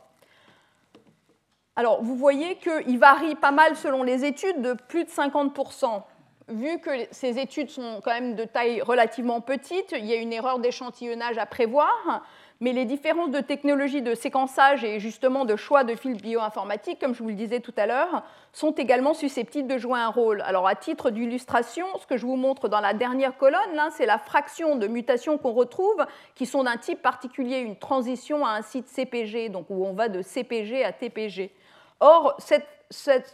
Alors, 1.75 2.04
vous 2.04 2.16
voyez 2.16 2.56
qu'il 2.58 3.00
varie 3.00 3.36
pas 3.36 3.52
mal 3.52 3.75
selon 3.75 4.04
les 4.04 4.25
études, 4.25 4.62
de 4.62 4.74
plus 4.74 5.06
de 5.06 5.10
50%. 5.10 6.04
Vu 6.50 6.80
que 6.80 6.92
ces 7.12 7.40
études 7.40 7.70
sont 7.70 8.02
quand 8.04 8.12
même 8.12 8.36
de 8.36 8.44
taille 8.44 8.82
relativement 8.82 9.42
petite, 9.42 9.94
il 9.98 10.06
y 10.06 10.13
a 10.13 10.18
une 10.18 10.34
erreur 10.34 10.60
d'échantillonnage 10.60 11.38
à 11.38 11.46
prévoir 11.46 12.24
mais 12.60 12.74
les 12.74 12.86
différences 12.86 13.31
de 13.31 13.39
technologie 13.39 14.01
de 14.01 14.15
séquençage 14.15 14.83
et 14.83 15.00
justement 15.00 15.45
de 15.45 15.55
choix 15.55 15.83
de 15.83 15.95
fils 15.95 16.22
bioinformatiques, 16.22 17.00
comme 17.00 17.13
je 17.13 17.22
vous 17.24 17.29
le 17.29 17.36
disais 17.36 17.60
tout 17.60 17.74
à 17.77 17.86
l'heure, 17.86 18.24
sont 18.51 18.72
également 18.72 19.13
susceptibles 19.13 19.67
de 19.67 19.77
jouer 19.77 20.00
un 20.00 20.10
rôle. 20.10 20.41
Alors 20.41 20.67
à 20.67 20.75
titre 20.75 21.10
d'illustration, 21.10 21.86
ce 22.00 22.05
que 22.05 22.17
je 22.17 22.25
vous 22.25 22.36
montre 22.36 22.69
dans 22.69 22.79
la 22.79 22.93
dernière 22.93 23.38
colonne, 23.38 23.60
c'est 23.91 24.05
la 24.05 24.17
fraction 24.17 24.75
de 24.75 24.88
mutations 24.88 25.38
qu'on 25.38 25.51
retrouve 25.51 26.05
qui 26.36 26.45
sont 26.45 26.63
d'un 26.63 26.77
type 26.77 27.01
particulier, 27.01 27.60
une 27.60 27.75
transition 27.75 28.45
à 28.45 28.51
un 28.51 28.62
site 28.62 28.88
CPG, 28.88 29.50
donc 29.50 29.65
où 29.69 29.86
on 29.86 29.93
va 29.93 30.10
de 30.10 30.22
CPG 30.22 30.83
à 30.83 30.91
TPG. 30.91 31.51
Or, 32.00 32.36
cette, 32.39 32.67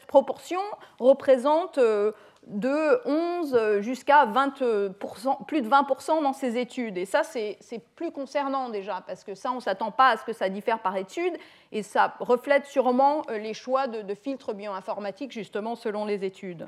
proportion 0.08 0.62
représente 1.00 1.80
euh, 1.80 2.14
de 2.50 3.08
11 3.08 3.80
jusqu'à 3.82 4.28
plus 5.48 5.62
de 5.62 5.70
20% 5.70 6.24
dans 6.24 6.34
ces 6.34 6.58
études. 6.58 6.98
Et 6.98 7.06
ça, 7.06 7.22
c'est 7.24 7.58
plus 7.96 8.12
concernant 8.12 8.70
déjà, 8.70 9.04
parce 9.06 9.24
que 9.24 9.36
ça, 9.36 9.52
on 9.52 9.56
ne 9.56 9.60
s'attend 9.60 9.92
pas 9.92 10.10
à 10.10 10.18
ce 10.18 10.26
que 10.26 10.34
ça 10.34 10.50
diffère 10.50 10.80
par 10.80 10.98
étude, 10.98 11.34
et 11.72 11.84
ça 11.84 12.16
reflète 12.20 12.66
sûrement 12.66 13.22
euh, 13.30 13.38
les 13.38 13.54
choix 13.54 13.88
de, 13.88 14.16
filtres 14.16 14.54
bioinformatiques, 14.54 15.32
justement, 15.32 15.76
selon 15.76 16.06
les 16.06 16.26
études. 16.26 16.68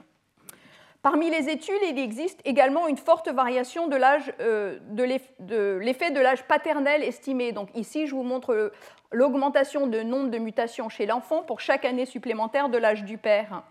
Parmi 1.02 1.32
les 1.32 1.50
études, 1.50 1.82
il 1.90 1.98
existe 1.98 2.40
également 2.46 2.88
une 2.88 2.98
forte 2.98 3.28
variation 3.28 3.88
de 3.88 3.98
euh, 4.40 5.80
l'effet 5.80 6.12
de 6.12 6.20
l'âge 6.20 6.44
paternel 6.44 7.04
estimé. 7.04 7.54
Donc 7.54 7.70
ici, 7.74 8.06
je 8.06 8.14
vous 8.14 8.22
montre 8.22 8.72
l'augmentation 9.12 9.88
de 9.88 10.02
nombre 10.02 10.30
de 10.30 10.38
mutations 10.38 10.90
chez 10.90 11.08
l'enfant 11.08 11.42
pour 11.42 11.60
chaque 11.60 11.86
année 11.86 12.06
supplémentaire 12.06 12.70
de 12.70 12.78
l'âge 12.78 13.04
du 13.04 13.18
père. 13.18 13.64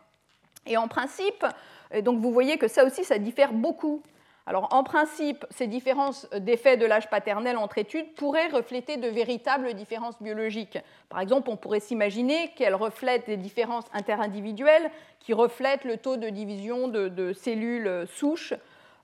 Et 0.67 0.77
en 0.77 0.89
principe, 0.89 1.47
et 1.93 2.03
donc 2.03 2.21
vous 2.21 2.33
voyez 2.33 2.59
que 2.59 2.69
ça 2.69 2.85
aussi, 2.85 3.05
ça 3.05 3.19
diffère 3.19 3.53
beaucoup. 3.53 4.03
Alors 4.47 4.69
en 4.73 4.83
principe, 4.83 5.47
ces 5.51 5.67
différences 5.67 6.29
d'effet 6.37 6.77
de 6.77 6.87
l'âge 6.87 7.09
paternel 7.09 7.57
entre 7.57 7.79
études 7.79 8.15
pourraient 8.15 8.49
refléter 8.49 8.97
de 8.97 9.07
véritables 9.07 9.75
différences 9.75 10.21
biologiques. 10.21 10.79
Par 11.09 11.21
exemple, 11.21 11.51
on 11.51 11.57
pourrait 11.57 11.81
s'imaginer 11.81 12.49
qu'elles 12.57 12.75
reflètent 12.75 13.27
des 13.27 13.37
différences 13.37 13.85
interindividuelles 13.93 14.91
qui 15.21 15.35
reflètent 15.35 15.85
le 15.85 15.99
taux 15.99 16.17
de 16.17 16.29
division 16.31 16.89
de, 16.89 17.33
cellules 17.33 18.07
souches 18.09 18.55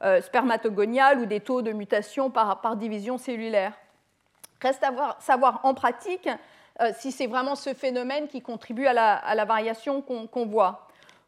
euh, 0.02 0.20
spermatogoniales 0.20 1.20
ou 1.20 1.26
des 1.26 1.40
taux 1.40 1.62
de 1.62 1.72
mutation 1.72 2.30
par, 2.30 2.76
division 2.76 3.18
cellulaire. 3.18 3.72
Reste 4.60 4.82
à 4.82 5.16
savoir 5.20 5.60
en 5.64 5.74
pratique 5.74 6.28
euh, 6.80 6.90
si 6.98 7.12
c'est 7.12 7.26
vraiment 7.26 7.54
ce 7.54 7.72
phénomène 7.74 8.26
qui 8.26 8.42
contribue 8.42 8.86
à 8.86 8.92
la, 8.94 9.44
variation 9.44 10.02
qu'on 10.02 10.46
voit. 10.46 10.85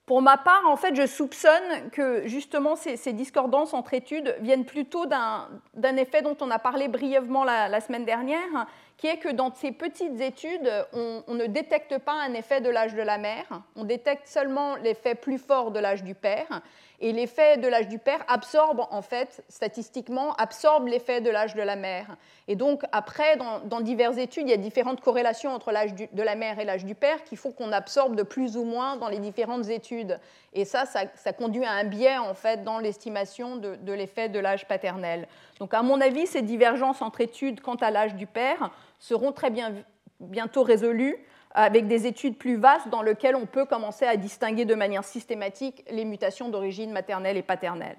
Pour 0.09 0.23
ma 0.23 0.39
part, 0.39 0.63
en 0.67 0.77
fait, 0.79 0.97
je 0.97 1.07
soupçonne 1.07 1.91
que 1.93 2.27
justement 2.27 2.77
ces, 2.77 3.13
discordances 3.13 3.75
entre 3.75 3.93
études 3.93 4.35
viennent 4.41 4.65
plutôt 4.65 5.05
d'un 5.05 5.97
effet 5.99 6.23
dont 6.23 6.37
on 6.41 6.51
a 6.51 6.59
parlé 6.59 6.89
brièvement 6.89 7.45
la, 7.45 7.81
semaine 7.83 8.07
dernière, 8.07 8.67
qui 8.97 9.07
est 9.07 9.19
que 9.19 9.29
dans 9.29 9.53
ces 9.55 9.71
petites 9.71 10.19
études, 10.23 10.73
on, 10.95 11.23
on 11.29 11.35
ne 11.35 11.45
détecte 11.45 11.99
pas 11.99 12.15
un 12.15 12.33
effet 12.33 12.63
de 12.63 12.71
l'âge 12.71 12.95
de 12.95 13.03
la 13.03 13.19
mère, 13.19 13.61
on 13.77 13.85
détecte 13.85 14.27
seulement 14.27 14.77
l'effet 14.77 15.15
plus 15.15 15.37
fort 15.37 15.73
de 15.73 15.79
l'âge 15.79 16.03
du 16.03 16.15
père, 16.15 16.63
et 17.01 17.13
l'effet 17.13 17.59
de 17.59 17.69
l'âge 17.69 17.87
du 17.87 17.99
père 17.99 18.25
absorbe, 18.27 18.85
en 18.91 19.03
fait, 19.03 19.45
statistiquement, 19.49 20.33
absorbe 20.35 20.89
l'effet 20.89 21.21
de 21.21 21.31
l'âge 21.31 21.55
de 21.55 21.63
la 21.63 21.77
mère. 21.77 22.17
Et 22.49 22.57
donc, 22.57 22.83
après, 22.91 23.37
dans, 23.37 23.81
diverses 23.81 24.17
études, 24.17 24.49
il 24.49 24.51
y 24.51 24.55
a 24.55 24.57
différentes 24.57 25.01
corrélations 25.01 25.53
entre 25.53 25.71
l'âge 25.71 25.95
de 25.95 26.23
la 26.23 26.35
mère 26.35 26.59
et 26.59 26.65
l'âge 26.65 26.85
du 26.85 26.97
père 26.97 27.23
qu'il 27.23 27.39
faut 27.39 27.51
qu'on 27.51 27.71
absorbe 27.71 28.17
de 28.17 28.25
plus 28.25 28.57
ou 28.57 28.65
moins 28.65 28.97
dans 28.97 29.09
les 29.09 29.21
différentes 29.21 29.69
études. 29.69 30.19
Et 30.55 30.65
ça, 30.65 30.87
ça, 30.87 31.33
conduit 31.33 31.65
à 31.65 31.71
un 31.71 31.85
biais, 31.85 32.19
en 32.19 32.35
fait, 32.35 32.65
dans 32.65 32.81
l'estimation 32.81 33.57
de, 33.57 33.93
l'effet 33.93 34.29
de 34.29 34.41
l'âge 34.41 34.67
paternel. 34.67 35.29
Donc, 35.61 35.75
à 35.75 35.83
mon 35.83 36.01
avis, 36.01 36.27
ces 36.27 36.43
divergences 36.43 37.01
entre 37.01 37.21
études 37.21 37.61
quant 37.61 37.77
à 37.77 37.93
l'âge 37.93 38.17
du 38.17 38.27
père 38.27 38.73
seront 38.99 39.31
très 39.31 39.51
bien, 39.51 39.73
bientôt 40.19 40.65
résolues 40.65 41.17
avec 41.53 41.87
des 41.87 42.07
études 42.07 42.37
plus 42.37 42.57
vastes 42.57 42.89
dans 42.89 43.03
lesquelles 43.03 43.37
on 43.37 43.47
peut 43.47 43.65
commencer 43.65 44.05
à 44.05 44.17
distinguer 44.17 44.65
de 44.65 44.75
manière 44.75 45.05
systématique 45.05 45.85
les 45.91 46.05
mutations 46.05 46.49
d'origine 46.49 46.93
maternelle 46.93 47.37
et 47.37 47.43
paternelle. 47.43 47.97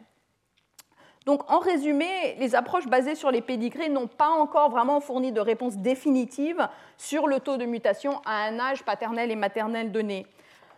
Donc, 1.25 1.49
en 1.51 1.59
résumé, 1.59 2.35
les 2.39 2.55
approches 2.55 2.87
basées 2.87 3.15
sur 3.15 3.29
les 3.29 3.41
pédigrés 3.41 3.89
n'ont 3.89 4.07
pas 4.07 4.29
encore 4.29 4.69
vraiment 4.71 4.99
fourni 4.99 5.31
de 5.31 5.41
réponse 5.41 5.77
définitive 5.77 6.67
sur 6.97 7.27
le 7.27 7.39
taux 7.39 7.57
de 7.57 7.65
mutation 7.65 8.21
à 8.25 8.45
un 8.45 8.59
âge 8.59 8.83
paternel 8.83 9.29
et 9.29 9.35
maternel 9.35 9.91
donné. 9.91 10.25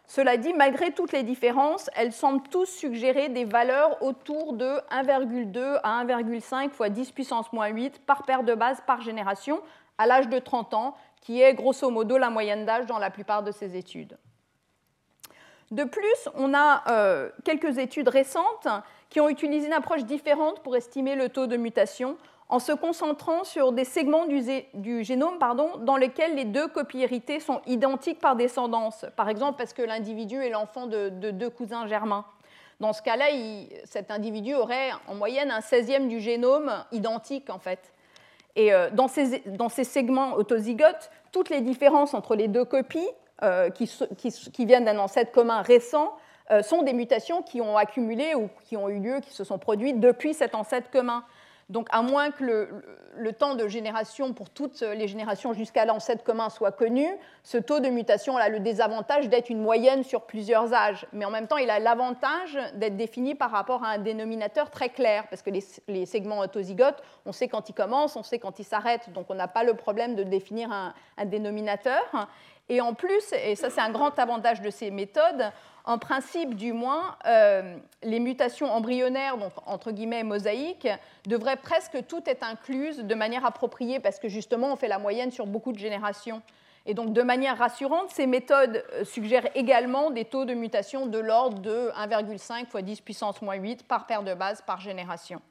Cela 0.08 0.36
dit, 0.36 0.52
malgré 0.54 0.92
toutes 0.92 1.14
les 1.14 1.24
différences, 1.24 1.90
elles 1.96 2.12
semblent 2.12 2.46
tous 2.50 2.66
suggérer 2.66 3.30
des 3.30 3.46
valeurs 3.46 4.02
autour 4.04 4.54
de 4.54 4.66
1,2 4.92 5.80
à 5.84 6.04
1,5 6.04 6.72
fois 6.72 6.90
10 6.90 7.12
puissance 7.12 7.54
moins 7.54 7.68
8 7.68 8.02
par 8.06 8.24
paire 8.24 8.44
de 8.44 8.54
base 8.54 8.82
par 8.86 9.02
génération 9.02 9.62
à 9.98 10.08
l'âge 10.08 10.28
de 10.28 10.40
30 10.40 10.74
ans, 10.74 10.96
qui 11.22 11.42
est 11.42 11.54
grosso 11.54 11.90
modo 11.90 12.18
la 12.18 12.30
moyenne 12.30 12.66
d'âge 12.66 12.86
dans 12.88 13.00
la 13.00 13.10
plupart 13.10 13.44
de 13.44 13.52
ces 13.52 13.78
études. 13.78 14.18
De 15.72 15.86
plus, 15.86 16.28
on 16.36 16.54
a 16.54 16.84
euh, 16.92 17.30
quelques 17.46 17.78
études 17.78 18.10
récentes 18.10 18.68
qui 19.10 19.22
ont 19.22 19.30
utilisé 19.30 19.68
une 19.68 19.74
approche 19.74 20.04
différente 20.04 20.62
pour 20.64 20.76
estimer 20.76 21.16
le 21.16 21.30
taux 21.30 21.48
de 21.48 21.56
mutation 21.56 22.18
en 22.50 22.60
se 22.60 22.74
concentrant 22.74 23.46
sur 23.46 23.72
des 23.72 23.86
segments 23.86 24.26
du, 24.26 25.04
génome 25.04 25.40
pardon, 25.40 25.78
dans 25.78 25.96
lesquels 25.96 26.36
les 26.36 26.44
deux 26.44 26.68
copies 26.68 27.02
héritées 27.02 27.40
sont 27.40 27.62
identiques 27.66 28.20
par 28.20 28.36
descendance, 28.36 29.06
par 29.16 29.30
exemple 29.30 29.58
parce 29.58 29.72
que 29.72 29.82
l'individu 29.82 30.44
est 30.44 30.50
l'enfant 30.50 30.86
de, 30.86 31.10
deux 31.10 31.50
cousins 31.50 31.88
germains. 31.88 32.26
Dans 32.82 32.92
ce 32.92 33.02
cas-là, 33.02 33.28
cet 33.86 34.12
individu 34.12 34.54
aurait 34.54 34.90
en 35.08 35.16
moyenne 35.16 35.50
un 35.50 35.60
16e 35.60 36.10
du 36.10 36.20
génome 36.20 36.84
identique 36.92 37.50
en 37.50 37.60
fait. 37.60 37.91
Et 38.56 38.74
euh, 38.74 38.90
dans 38.92 39.08
ces, 39.08 39.84
segments 39.84 40.34
autozygotes, 40.34 41.12
toutes 41.32 41.50
les 41.50 41.62
différences 41.62 42.14
entre 42.14 42.36
les 42.36 42.48
deux 42.48 42.66
copies 42.66 43.08
euh, 43.44 43.70
qui, 43.70 43.90
qui, 44.18 44.66
viennent 44.66 44.86
d'un 44.86 45.00
ancêtre 45.00 45.32
commun 45.32 45.62
récent 45.62 46.14
euh, 46.52 46.62
sont 46.62 46.82
des 46.82 46.94
mutations 46.94 47.42
qui 47.42 47.62
ont 47.62 47.78
accumulé 47.78 48.36
ou 48.36 48.50
qui 48.66 48.76
ont 48.76 48.90
eu 48.90 49.00
lieu, 49.00 49.20
qui 49.22 49.32
se 49.32 49.44
sont 49.44 49.58
produites 49.58 50.00
depuis 50.00 50.34
cet 50.34 50.54
ancêtre 50.54 50.90
commun. 50.92 51.24
Donc, 51.70 51.88
à 51.92 52.02
moins 52.02 52.32
que 52.32 52.44
le, 53.16 53.34
temps 53.34 53.56
de 53.56 53.68
génération 53.68 54.34
pour 54.34 54.50
toutes 54.50 54.82
les 54.82 55.08
générations 55.08 55.54
jusqu'à 55.54 55.86
l'ancêtre 55.86 56.24
commun 56.24 56.50
soit 56.50 56.72
connu, 56.72 57.08
ce 57.44 57.58
taux 57.58 57.80
de 57.80 57.90
mutation 57.90 58.38
a 58.38 58.50
le 58.50 58.60
désavantage 58.60 59.30
d'être 59.30 59.50
une 59.50 59.62
moyenne 59.62 60.04
sur 60.04 60.24
plusieurs 60.24 60.74
âges. 60.74 61.06
Mais 61.14 61.26
en 61.26 61.30
même 61.30 61.48
temps, 61.48 61.58
il 61.58 61.70
a 61.70 61.80
l'avantage 61.80 62.58
d'être 62.76 62.98
défini 62.98 63.36
par 63.36 63.52
rapport 63.52 63.84
à 63.84 63.90
un 63.90 63.98
dénominateur 64.00 64.70
très 64.70 64.90
clair, 64.90 65.28
parce 65.30 65.42
que 65.42 65.50
les, 65.50 66.06
segments 66.06 66.40
autozygotes, 66.40 67.02
on 67.26 67.32
sait 67.32 67.48
quand 67.48 67.70
ils 67.70 67.74
commencent, 67.74 68.16
on 68.16 68.24
sait 68.24 68.40
quand 68.40 68.60
ils 68.60 68.66
s'arrêtent, 68.66 69.12
donc 69.14 69.28
on 69.30 69.36
n'a 69.36 69.48
pas 69.48 69.64
le 69.64 69.74
problème 69.74 70.16
de 70.16 70.24
définir 70.24 70.72
un, 70.72 70.94
un 71.18 71.26
dénominateur. 71.26 72.28
Et 72.70 72.80
en 72.80 72.94
plus, 72.94 73.34
et 73.34 73.56
ça 73.56 73.70
c'est 73.70 73.82
un 73.82 73.92
grand 73.92 74.18
avantage 74.18 74.62
de 74.62 74.70
ces 74.70 74.92
méthodes, 74.92 75.52
en 75.84 75.98
principe 75.98 76.56
du 76.56 76.74
moins, 76.74 77.16
euh, 77.26 77.78
les 78.04 78.20
mutations 78.20 78.72
embryonnaires, 78.72 79.38
donc 79.38 79.52
entre 79.66 79.92
guillemets 79.92 80.24
mosaïques, 80.24 80.88
devraient 81.26 81.58
presque 81.58 82.06
toutes 82.08 82.28
être 82.28 82.44
incluses 82.44 83.00
de 83.00 83.16
manière 83.16 83.46
appropriée 83.46 84.00
parce 84.00 84.20
que 84.20 84.30
justement 84.30 84.74
on 84.74 84.76
fait 84.76 84.88
la 84.88 85.00
moyenne 85.00 85.32
sur 85.32 85.48
beaucoup 85.48 85.72
de 85.72 85.80
générations. 85.80 86.42
Et 86.86 86.94
donc 86.94 87.14
de 87.14 87.22
manière 87.22 87.58
rassurante, 87.58 88.10
ces 88.10 88.28
méthodes 88.28 88.84
euh, 88.94 89.04
suggèrent 89.06 89.50
également 89.56 90.12
des 90.12 90.26
taux 90.26 90.46
de 90.46 90.54
mutation 90.54 91.08
de 91.08 91.20
l'ordre 91.20 91.60
de 91.60 91.92
1,5 91.96 92.62
x 92.62 92.76
10 92.76 93.02
puissance 93.02 93.42
moins 93.42 93.56
8 93.56 93.88
par 93.88 94.06
paire 94.06 94.24
de 94.24 94.34
base 94.34 94.62
par 94.62 94.80
génération. 94.82 95.42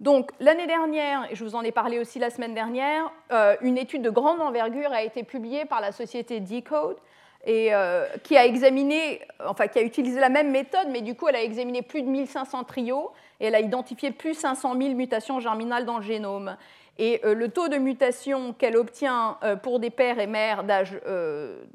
Donc 0.00 0.30
l'année 0.40 0.66
dernière, 0.66 1.30
et 1.30 1.34
je 1.34 1.44
vous 1.44 1.54
en 1.54 1.62
ai 1.62 1.72
parlé 1.72 1.98
aussi 1.98 2.18
la 2.18 2.30
semaine 2.30 2.54
dernière, 2.54 3.12
euh, 3.32 3.56
une 3.60 3.76
étude 3.76 4.00
de 4.00 4.08
grande 4.08 4.40
envergure 4.40 4.92
a 4.92 5.02
été 5.02 5.24
publiée 5.24 5.66
par 5.66 5.82
la 5.82 5.92
société 5.92 6.40
Decode 6.40 6.96
et 7.44 7.74
euh, 7.74 8.06
qui 8.22 8.36
a 8.36 8.44
examiné, 8.44 9.22
enfin 9.46 9.66
qui 9.66 9.78
a 9.78 9.82
utilisé 9.82 10.20
la 10.20 10.28
même 10.28 10.50
méthode, 10.50 10.88
mais 10.90 11.00
du 11.00 11.14
coup 11.14 11.28
elle 11.28 11.36
a 11.36 11.42
examiné 11.42 11.82
plus 11.82 12.02
de 12.02 12.08
1500 12.08 12.64
trios 12.64 13.12
et 13.40 13.46
elle 13.46 13.54
a 13.54 13.60
identifié 13.60 14.10
plus 14.10 14.32
de 14.32 14.36
500 14.36 14.76
000 14.78 14.94
mutations 14.94 15.40
germinales 15.40 15.86
dans 15.86 15.98
le 15.98 16.02
génome. 16.04 16.56
Et 16.98 17.20
euh, 17.24 17.34
le 17.34 17.48
taux 17.48 17.68
de 17.68 17.76
mutation 17.76 18.52
qu'elle 18.52 18.76
obtient 18.76 19.38
euh, 19.42 19.56
pour 19.56 19.80
des 19.80 19.90
pères 19.90 20.18
et 20.18 20.26
mères 20.26 20.64
d'âge 20.64 21.00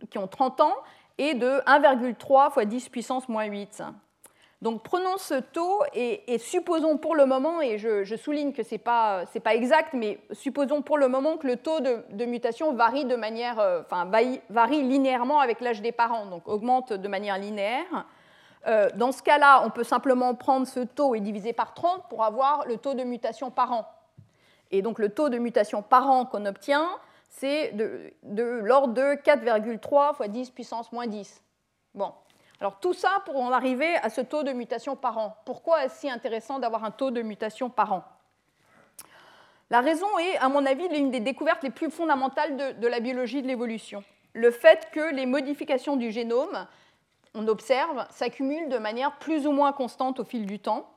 qui 0.09 0.17
ont 0.17 0.27
30 0.27 0.61
ans 0.61 0.75
est 1.17 1.33
de 1.33 1.61
1,3 1.65 2.51
fois 2.51 2.65
10 2.65 2.89
puissance 2.89 3.27
moins 3.27 3.45
8. 3.45 3.81
Donc 4.65 4.81
prenons 4.81 5.19
ce 5.19 5.35
taux 5.35 5.83
et, 5.93 6.39
supposons 6.39 6.97
pour 6.97 7.15
le 7.15 7.27
moment, 7.27 7.61
et 7.61 7.77
je, 7.77 8.15
souligne 8.15 8.51
que 8.51 8.63
ce 8.63 8.73
n'est 8.73 8.79
pas, 8.79 9.23
exact, 9.51 9.93
mais 9.93 10.17
supposons 10.31 10.81
pour 10.81 10.97
le 10.97 11.07
moment 11.07 11.37
que 11.37 11.45
le 11.45 11.57
taux 11.57 11.81
de, 11.81 12.25
mutation 12.25 12.73
varie, 12.73 13.05
de 13.05 13.15
manière, 13.15 13.59
euh, 13.59 13.81
enfin, 13.81 14.09
varie 14.49 14.81
linéairement 14.81 15.39
avec 15.39 15.61
l'âge 15.61 15.83
des 15.83 15.91
parents, 15.91 16.25
donc 16.25 16.47
augmente 16.47 16.93
de 16.93 17.07
manière 17.07 17.37
linéaire. 17.37 18.07
Euh, 18.65 18.89
dans 18.95 19.11
ce 19.11 19.21
cas-là, 19.21 19.61
on 19.67 19.69
peut 19.69 19.83
simplement 19.83 20.33
prendre 20.33 20.65
ce 20.65 20.79
taux 20.79 21.13
et 21.13 21.19
diviser 21.19 21.53
par 21.53 21.75
30 21.75 22.09
pour 22.09 22.23
avoir 22.23 22.65
le 22.65 22.77
taux 22.77 22.95
de 22.95 23.03
mutation 23.03 23.51
par 23.51 23.71
an. 23.71 23.85
Et 24.71 24.81
donc 24.81 24.97
le 24.97 25.09
taux 25.09 25.29
de 25.29 25.37
mutation 25.37 25.83
par 25.83 26.09
an 26.09 26.25
qu'on 26.25 26.47
obtient, 26.47 26.89
c'est 27.29 27.73
de, 27.73 28.11
de 28.23 28.41
l'ordre 28.41 28.95
de 28.95 29.13
4,3 29.13 30.15
fois 30.15 30.27
10 30.27 30.49
puissance 30.49 30.91
moins 30.91 31.05
10. 31.05 31.43
Bon, 31.93 32.13
alors 32.65 32.79
tout 32.79 32.95
ça 32.95 33.21
pour 33.25 33.39
en 33.39 33.51
arriver 33.51 33.95
à 33.97 34.09
ce 34.09 34.21
taux 34.21 34.41
de 34.41 34.51
mutation 34.51 34.95
par 34.95 35.19
an. 35.19 35.37
Pourquoi 35.45 35.85
est-ce 35.85 35.99
si 35.99 36.09
intéressant 36.09 36.57
d'avoir 36.57 36.83
un 36.83 36.89
taux 36.89 37.11
de 37.11 37.21
mutation 37.21 37.69
par 37.69 37.93
an? 37.93 38.03
La 39.69 39.81
raison 39.81 40.07
est, 40.17 40.37
à 40.37 40.49
mon 40.49 40.65
avis, 40.65 40.87
l'une 40.87 41.11
des 41.11 41.19
découvertes 41.19 41.61
les 41.61 41.69
plus 41.69 41.91
fondamentales 41.91 42.57
de, 42.57 42.71
de 42.71 42.87
la 42.87 43.01
biologie 43.01 43.43
de 43.43 43.47
l'évolution. 43.47 44.03
Le 44.33 44.49
fait 44.49 44.89
que 44.91 45.13
les 45.13 45.27
modifications 45.27 45.95
du 45.95 46.11
génome, 46.11 46.65
on 47.35 47.47
observe, 47.47 48.07
s'accumulent 48.09 48.69
de 48.69 48.79
manière 48.79 49.15
plus 49.19 49.45
ou 49.45 49.51
moins 49.51 49.71
constante 49.71 50.19
au 50.19 50.23
fil 50.23 50.47
du 50.47 50.57
temps 50.57 50.89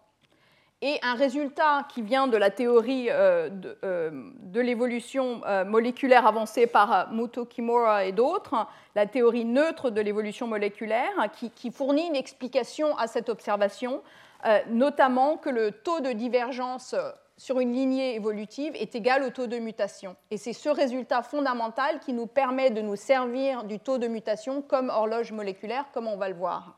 et 0.80 0.98
un 1.02 1.14
résultat 1.14 1.86
qui 1.92 2.02
vient 2.02 2.28
de 2.28 2.36
la 2.36 2.50
théorie 2.50 3.08
euh, 3.10 3.50
euh, 3.84 4.10
de, 4.40 4.60
l'évolution 4.60 5.40
euh, 5.44 5.64
moléculaire 5.64 6.26
avancée 6.26 6.68
par 6.68 7.12
Muto 7.12 7.44
Kimura 7.44 8.04
et 8.04 8.12
d'autres, 8.12 8.66
la 8.94 9.06
théorie 9.06 9.44
neutre 9.44 9.90
de 9.90 10.00
l'évolution 10.00 10.46
moléculaire, 10.46 11.30
qui, 11.54 11.70
fournit 11.72 12.06
une 12.06 12.16
explication 12.16 12.96
à 12.96 13.06
cette 13.06 13.28
observation, 13.28 14.02
notamment 14.70 15.36
que 15.36 15.50
le 15.50 15.72
taux 15.72 16.00
de 16.00 16.12
divergence 16.12 16.94
sur 17.36 17.60
une 17.60 17.72
lignée 17.72 18.14
évolutive 18.14 18.72
est 18.74 18.94
égal 18.94 19.22
au 19.24 19.30
taux 19.30 19.46
de 19.46 19.58
mutation. 19.58 20.16
Et 20.30 20.36
c'est 20.36 20.52
ce 20.52 20.68
résultat 20.68 21.22
fondamental 21.22 22.00
qui 22.00 22.12
nous 22.12 22.26
permet 22.26 22.70
de 22.70 22.80
nous 22.80 22.96
servir 22.96 23.64
du 23.64 23.78
taux 23.78 23.98
de 23.98 24.06
mutation 24.06 24.62
comme 24.62 24.90
horloge 24.90 25.32
moléculaire, 25.32 25.86
comme 25.92 26.06
on 26.06 26.16
va 26.16 26.28
le 26.28 26.34
voir. 26.34 26.77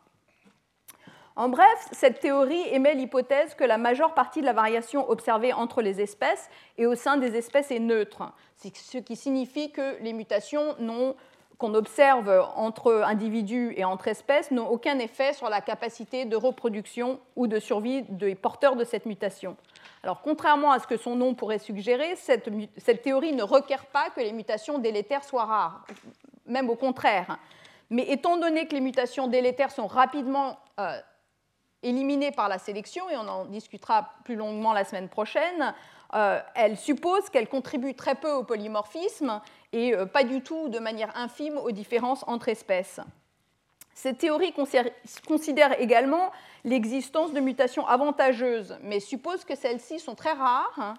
En 1.37 1.49
bref, 1.49 1.89
cette 1.93 2.21
théorie 2.21 2.63
émet 2.73 2.95
l'hypothèse 2.95 3.55
que 3.55 3.65
la 3.65 3.79
majeure 3.79 4.15
partie 4.15 4.41
de 4.41 4.47
la 4.47 4.53
variation 4.53 5.09
observée 5.09 5.53
entre 5.53 5.81
les 5.81 6.01
espèces 6.01 6.51
et 6.77 6.87
au 6.87 6.95
sein 6.95 7.17
des 7.17 7.37
espèces 7.37 7.71
est 7.71 7.79
neutre, 7.79 8.33
ce 8.57 8.99
qui 8.99 9.17
signifie 9.17 9.71
que 9.71 10.03
les 10.03 10.13
mutations 10.13 10.77
qu'on 11.59 11.75
observe 11.75 12.47
entre 12.57 13.03
individus 13.07 13.75
et 13.76 13.85
entre 13.85 14.09
espèces 14.09 14.50
n'ont 14.50 14.67
aucun 14.67 14.99
effet 14.99 15.35
sur 15.35 15.49
la 15.49 15.61
capacité 15.61 16.25
de 16.25 16.35
reproduction 16.35 17.21
ou 17.37 17.47
de 17.47 17.59
survie 17.61 18.02
des 18.09 18.35
porteurs 18.35 18.76
de 18.76 18.85
cette 18.85 19.07
mutation. 19.07 19.57
Alors, 20.02 20.23
contrairement 20.23 20.73
à 20.73 20.78
ce 20.78 20.87
que 20.87 20.97
son 20.97 21.17
nom 21.17 21.35
pourrait 21.35 21.59
suggérer, 21.59 22.17
cette, 22.17 23.02
théorie 23.02 23.35
ne 23.35 23.43
requiert 23.43 23.85
pas 23.87 24.09
que 24.11 24.21
les 24.21 24.33
mutations 24.33 24.78
délétères 24.78 25.25
soient 25.25 25.45
rares, 25.45 25.85
même 26.47 26.71
au 26.71 26.76
contraire. 26.76 27.39
Mais 27.91 28.11
étant 28.11 28.39
donné 28.39 28.67
que 28.67 28.75
les 28.75 28.81
mutations 28.81 29.26
délétères 29.26 29.71
sont 29.71 29.87
rapidement 29.87 30.59
euh, 30.78 30.99
éliminée 31.82 32.30
par 32.30 32.49
la 32.49 32.58
sélection, 32.58 33.08
et 33.08 33.16
on 33.16 33.28
en 33.28 33.45
discutera 33.47 34.10
plus 34.25 34.36
longuement 34.36 34.73
la 34.73 34.84
semaine 34.84 35.08
prochaine, 35.08 35.75
euh, 36.14 36.40
elle 36.54 36.76
suppose 36.76 37.30
qu'elle 37.30 37.49
contribue 37.49 37.95
très 37.95 38.16
peu 38.16 38.32
au 38.32 38.43
polymorphisme 38.43 39.40
et 39.73 39.95
euh, 39.95 40.06
pas 40.06 40.25
du 40.25 40.43
tout 40.43 40.69
de 40.69 40.80
manière 40.80 41.16
infime 41.16 41.56
aux 41.56 41.71
différences 41.71 42.25
entre 42.26 42.49
espèces. 42.49 43.00
Cette 43.95 44.19
théorie 44.19 44.52
considère 45.26 45.80
également 45.80 46.32
l'existence 46.64 47.32
de 47.32 47.40
mutations 47.40 47.86
avantageuses, 47.86 48.76
mais 48.82 48.99
suppose 48.99 49.45
que 49.45 49.54
celles-ci 49.54 50.00
sont 50.00 50.14
très 50.14 50.32
rares 50.32 50.95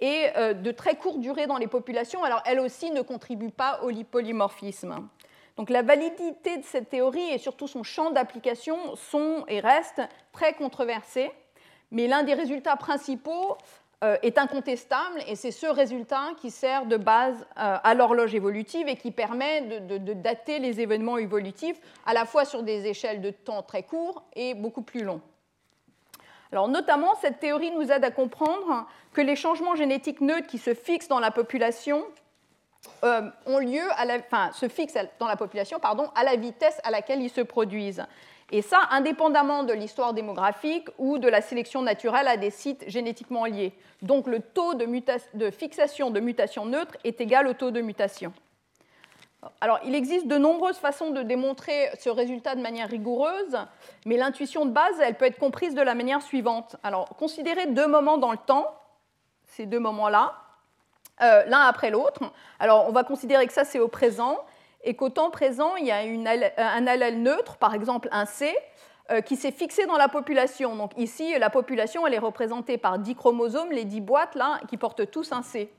et 0.00 0.26
euh, 0.36 0.52
de 0.52 0.72
très 0.72 0.96
courte 0.96 1.20
durée 1.20 1.46
dans 1.46 1.56
les 1.56 1.68
populations, 1.68 2.24
alors 2.24 2.42
elles 2.44 2.60
aussi 2.60 2.90
ne 2.90 3.00
contribuent 3.00 3.50
pas 3.50 3.80
au 3.82 3.92
polymorphisme. 4.04 5.08
Donc 5.56 5.70
la 5.70 5.82
validité 5.82 6.56
de 6.56 6.64
cette 6.64 6.88
théorie 6.88 7.30
et 7.30 7.38
surtout 7.38 7.68
son 7.68 7.82
champ 7.82 8.10
d'application 8.10 8.96
sont 8.96 9.44
et 9.48 9.60
restent 9.60 10.02
très 10.32 10.54
controversés, 10.54 11.30
mais 11.90 12.06
l'un 12.06 12.22
des 12.22 12.34
résultats 12.34 12.76
principaux 12.76 13.56
euh, 14.02 14.16
est 14.22 14.38
incontestable 14.38 15.22
et 15.28 15.36
c'est 15.36 15.50
ce 15.50 15.66
résultat 15.66 16.30
qui 16.40 16.50
sert 16.50 16.86
de 16.86 16.96
base 16.96 17.46
euh, 17.58 17.76
à 17.82 17.94
l'horloge 17.94 18.34
évolutive 18.34 18.88
et 18.88 18.96
qui 18.96 19.10
permet 19.10 19.80
de, 19.80 19.98
de, 19.98 20.12
dater 20.12 20.58
les 20.58 20.80
événements 20.80 21.18
évolutifs 21.18 21.76
à 22.06 22.14
la 22.14 22.24
fois 22.24 22.44
sur 22.44 22.62
des 22.62 22.86
échelles 22.86 23.20
de 23.20 23.30
temps 23.30 23.62
très 23.62 23.84
courts 23.84 24.24
et 24.34 24.54
beaucoup 24.54 24.82
plus 24.82 25.04
longs. 25.04 25.20
Alors, 26.50 26.68
notamment, 26.68 27.14
cette 27.20 27.40
théorie 27.40 27.70
nous 27.70 27.90
aide 27.90 28.04
à 28.04 28.10
comprendre 28.10 28.86
que 29.14 29.20
les 29.22 29.36
changements 29.36 29.74
génétiques 29.74 30.20
neutres 30.20 30.46
qui 30.46 30.58
se 30.58 30.74
fixent 30.74 31.08
dans 31.08 31.20
la 31.20 31.30
population 31.30 32.04
euh, 33.04 33.30
ont 33.46 33.58
lieu 33.58 33.82
à 33.96 34.04
la, 34.04 34.18
enfin, 34.18 34.50
se 34.52 34.68
fixent 34.68 34.98
dans 35.18 35.26
la 35.26 35.36
population 35.36 35.78
pardon, 35.78 36.10
à 36.14 36.24
la 36.24 36.36
vitesse 36.36 36.80
à 36.84 36.90
laquelle 36.90 37.20
ils 37.20 37.30
se 37.30 37.40
produisent. 37.40 38.04
Et 38.52 38.60
ça, 38.60 38.80
indépendamment 38.90 39.64
de 39.64 39.72
l'histoire 39.72 40.12
démographique 40.12 40.88
ou 40.98 41.18
de 41.18 41.26
la 41.26 41.40
sélection 41.40 41.80
naturelle 41.80 42.28
à 42.28 42.36
des 42.36 42.50
sites 42.50 42.84
génétiquement 42.86 43.46
liés. 43.46 43.72
Donc 44.02 44.26
le 44.26 44.40
taux 44.40 44.74
de, 44.74 45.50
fixation 45.50 46.10
de 46.10 46.20
mutation 46.20 46.66
neutre 46.66 46.96
est 47.02 47.20
égal 47.20 47.46
au 47.48 47.54
taux 47.54 47.70
de 47.70 47.80
mutation. 47.80 48.32
Alors, 49.60 49.80
il 49.84 49.94
existe 49.96 50.28
de 50.28 50.36
nombreuses 50.38 50.76
façons 50.76 51.10
de 51.10 51.22
démontrer 51.22 51.88
ce 51.98 52.10
résultat 52.10 52.54
de 52.54 52.60
manière 52.60 52.88
rigoureuse, 52.88 53.58
mais 54.06 54.16
l'intuition 54.16 54.66
de 54.66 54.70
base, 54.70 55.00
elle 55.00 55.16
peut 55.16 55.24
être 55.24 55.38
comprise 55.38 55.74
de 55.74 55.82
la 55.82 55.94
manière 55.94 56.22
suivante. 56.22 56.76
Alors, 56.84 57.08
considérez 57.16 57.66
deux 57.66 57.88
moments 57.88 58.18
dans 58.18 58.30
le 58.30 58.38
temps, 58.38 58.66
ces 59.46 59.66
deux 59.66 59.80
moments-là. 59.80 60.34
Euh, 61.20 61.44
l'un 61.46 61.60
après 61.60 61.90
l'autre. 61.90 62.32
Alors, 62.58 62.88
on 62.88 62.92
va 62.92 63.04
considérer 63.04 63.46
que 63.46 63.52
ça, 63.52 63.64
c'est 63.64 63.78
au 63.78 63.88
présent, 63.88 64.38
et 64.82 64.96
qu'au 64.96 65.10
temps 65.10 65.30
présent, 65.30 65.76
il 65.76 65.86
y 65.86 65.90
a 65.90 65.98
un 65.98 66.86
allèle 66.86 67.22
neutre, 67.22 67.56
par 67.56 67.74
exemple 67.74 68.08
un 68.10 68.24
C, 68.24 68.52
euh, 69.10 69.20
qui 69.20 69.36
s'est 69.36 69.52
fixé 69.52 69.86
dans 69.86 69.96
la 69.96 70.08
population. 70.08 70.74
Donc 70.74 70.92
ici, 70.96 71.38
la 71.38 71.50
population, 71.50 72.06
elle 72.06 72.14
est 72.14 72.18
représentée 72.18 72.78
par 72.78 72.98
10 72.98 73.14
chromosomes, 73.14 73.70
les 73.70 73.84
10 73.84 74.00
boîtes, 74.00 74.34
là, 74.34 74.58
qui 74.68 74.76
portent 74.76 75.10
tous 75.10 75.32
un 75.32 75.42
C. 75.42 75.72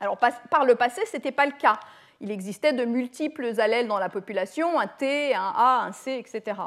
Alors, 0.00 0.18
par 0.18 0.64
le 0.64 0.74
passé, 0.74 1.04
ce 1.06 1.16
n'était 1.16 1.32
pas 1.32 1.46
le 1.46 1.52
cas. 1.52 1.78
Il 2.20 2.30
existait 2.30 2.72
de 2.72 2.84
multiples 2.84 3.60
allèles 3.60 3.88
dans 3.88 3.98
la 3.98 4.08
population, 4.08 4.78
un 4.80 4.86
T, 4.86 5.34
un 5.34 5.52
A, 5.54 5.84
un 5.86 5.92
C, 5.92 6.18
etc. 6.18 6.60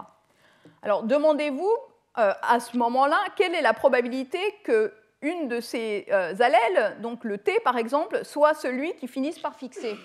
Alors, 0.82 1.04
demandez-vous, 1.04 1.76
euh, 2.18 2.34
à 2.42 2.60
ce 2.60 2.78
moment-là, 2.78 3.18
quelle 3.36 3.54
est 3.56 3.62
la 3.62 3.74
probabilité 3.74 4.40
que 4.64 4.94
une 5.24 5.48
de 5.48 5.60
ces 5.60 6.06
euh, 6.12 6.36
allèles, 6.40 6.98
donc 7.02 7.24
le 7.24 7.40
T 7.40 7.60
par 7.64 7.78
exemple, 7.78 8.24
soit 8.24 8.54
celui 8.54 8.94
qui 8.96 9.08
finisse 9.08 9.40
par 9.40 9.56
fixer. 9.56 9.96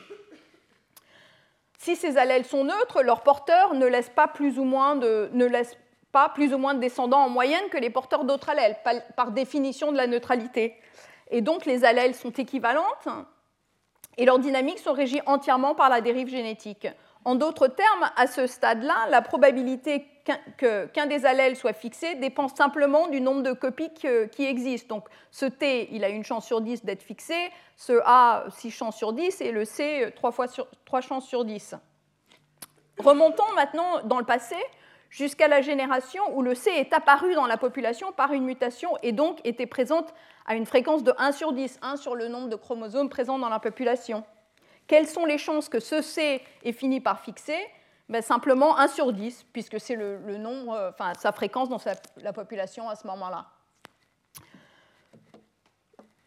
Si 1.79 1.95
ces 1.97 2.17
allèles 2.17 2.45
sont 2.45 2.65
neutres, 2.65 3.03
leur 3.03 3.23
porteur 3.23 3.75
ne 3.75 3.87
laisse 3.87 4.09
pas 4.09 4.29
plus 4.29 4.59
ou 4.59 4.65
moins 4.65 4.97
de, 4.97 5.29
ne 5.33 5.45
laisse 5.45 5.77
pas 6.13 6.29
plus 6.31 6.55
ou 6.55 6.59
moins 6.59 6.75
de 6.75 6.81
descendants 6.81 7.21
en 7.21 7.29
moyenne 7.29 7.69
que 7.71 7.79
les 7.79 7.91
porteurs 7.91 8.25
d'autres 8.25 8.49
allèles, 8.49 8.77
par 9.17 9.33
définition 9.33 9.93
de 9.93 9.97
la 9.97 10.07
neutralité. 10.07 10.75
Et 11.31 11.41
donc 11.41 11.67
les 11.67 11.85
allèles 11.85 12.15
sont 12.15 12.31
équivalentes 12.31 13.09
et 14.17 14.25
leurs 14.25 14.39
dynamiques 14.39 14.79
sont 14.79 14.93
régies 14.93 15.21
entièrement 15.27 15.75
par 15.75 15.89
la 15.89 16.01
dérive 16.01 16.29
génétique. 16.29 16.89
En 17.29 17.35
d'autres 17.35 17.69
termes, 17.69 18.11
à 18.17 18.27
ce 18.27 18.47
stade-là, 18.47 19.07
la 19.11 19.21
probabilité 19.21 20.07
qu'un 20.57 21.07
des 21.07 21.27
allèles 21.27 21.57
soit 21.57 21.75
fixé 21.75 22.14
dépend 22.14 22.49
simplement 22.49 23.07
du 23.09 23.21
nombre 23.21 23.43
de 23.43 23.53
copies 23.53 23.91
qui 23.93 24.47
existent. 24.47 24.95
Donc 24.95 25.09
ce 25.31 25.45
T, 25.45 25.91
il 25.93 26.05
a 26.05 26.09
une 26.09 26.25
chance 26.25 26.47
sur 26.47 26.62
10 26.62 26.87
d'être 26.87 27.03
fixé, 27.03 27.35
ce 27.77 28.01
A, 28.07 28.47
6 28.49 28.71
chances 28.71 28.97
sur 28.97 29.12
10, 29.12 29.43
et 29.43 29.53
le 29.53 29.67
C, 29.67 30.11
3, 30.17 30.33
fois 30.33 30.49
sur, 30.49 30.69
3 30.87 31.03
chances 31.03 31.27
sur 31.27 31.45
10. 31.45 31.75
Remontons 32.99 33.53
maintenant 33.57 34.01
dans 34.05 34.21
le 34.21 34.25
passé 34.25 34.57
jusqu'à 35.11 35.49
la 35.49 35.61
génération 35.61 36.23
où 36.35 36.41
le 36.41 36.55
C 36.55 36.71
est 36.71 36.95
apparu 36.95 37.35
dans 37.35 37.47
la 37.47 37.59
population 37.59 38.11
par 38.11 38.33
une 38.33 38.45
mutation 38.47 38.97
et 39.03 39.12
donc 39.12 39.38
était 39.45 39.67
présente 39.67 40.14
à 40.47 40.55
une 40.55 40.64
fréquence 40.64 41.03
de 41.03 41.12
1 41.19 41.33
sur 41.33 41.53
10, 41.53 41.81
1 41.83 41.97
sur 41.97 42.14
le 42.14 42.29
nombre 42.29 42.49
de 42.49 42.57
chromosomes 42.57 43.11
présents 43.11 43.38
dans 43.38 43.51
la 43.51 43.59
population. 43.59 44.25
Quelles 44.88 45.07
sont 45.07 45.27
les 45.27 45.38
chances 45.38 45.68
que 45.68 45.81
ce 45.81 46.03
C 46.03 46.42
ait 46.64 46.72
fini 46.72 47.01
par 47.01 47.20
fixer? 47.20 47.59
Ben, 48.09 48.22
Simplement 48.22 48.79
1 48.79 48.88
sur 48.88 49.12
10, 49.12 49.44
puisque 49.53 49.79
c'est 49.79 49.94
le, 49.94 50.38
nombre, 50.38 50.72
euh, 50.72 50.90
sa 51.18 51.31
fréquence 51.31 51.68
dans 51.68 51.81
la 52.16 52.33
population 52.33 52.88
à 52.88 52.96
ce 52.96 53.07
moment-là. 53.07 53.46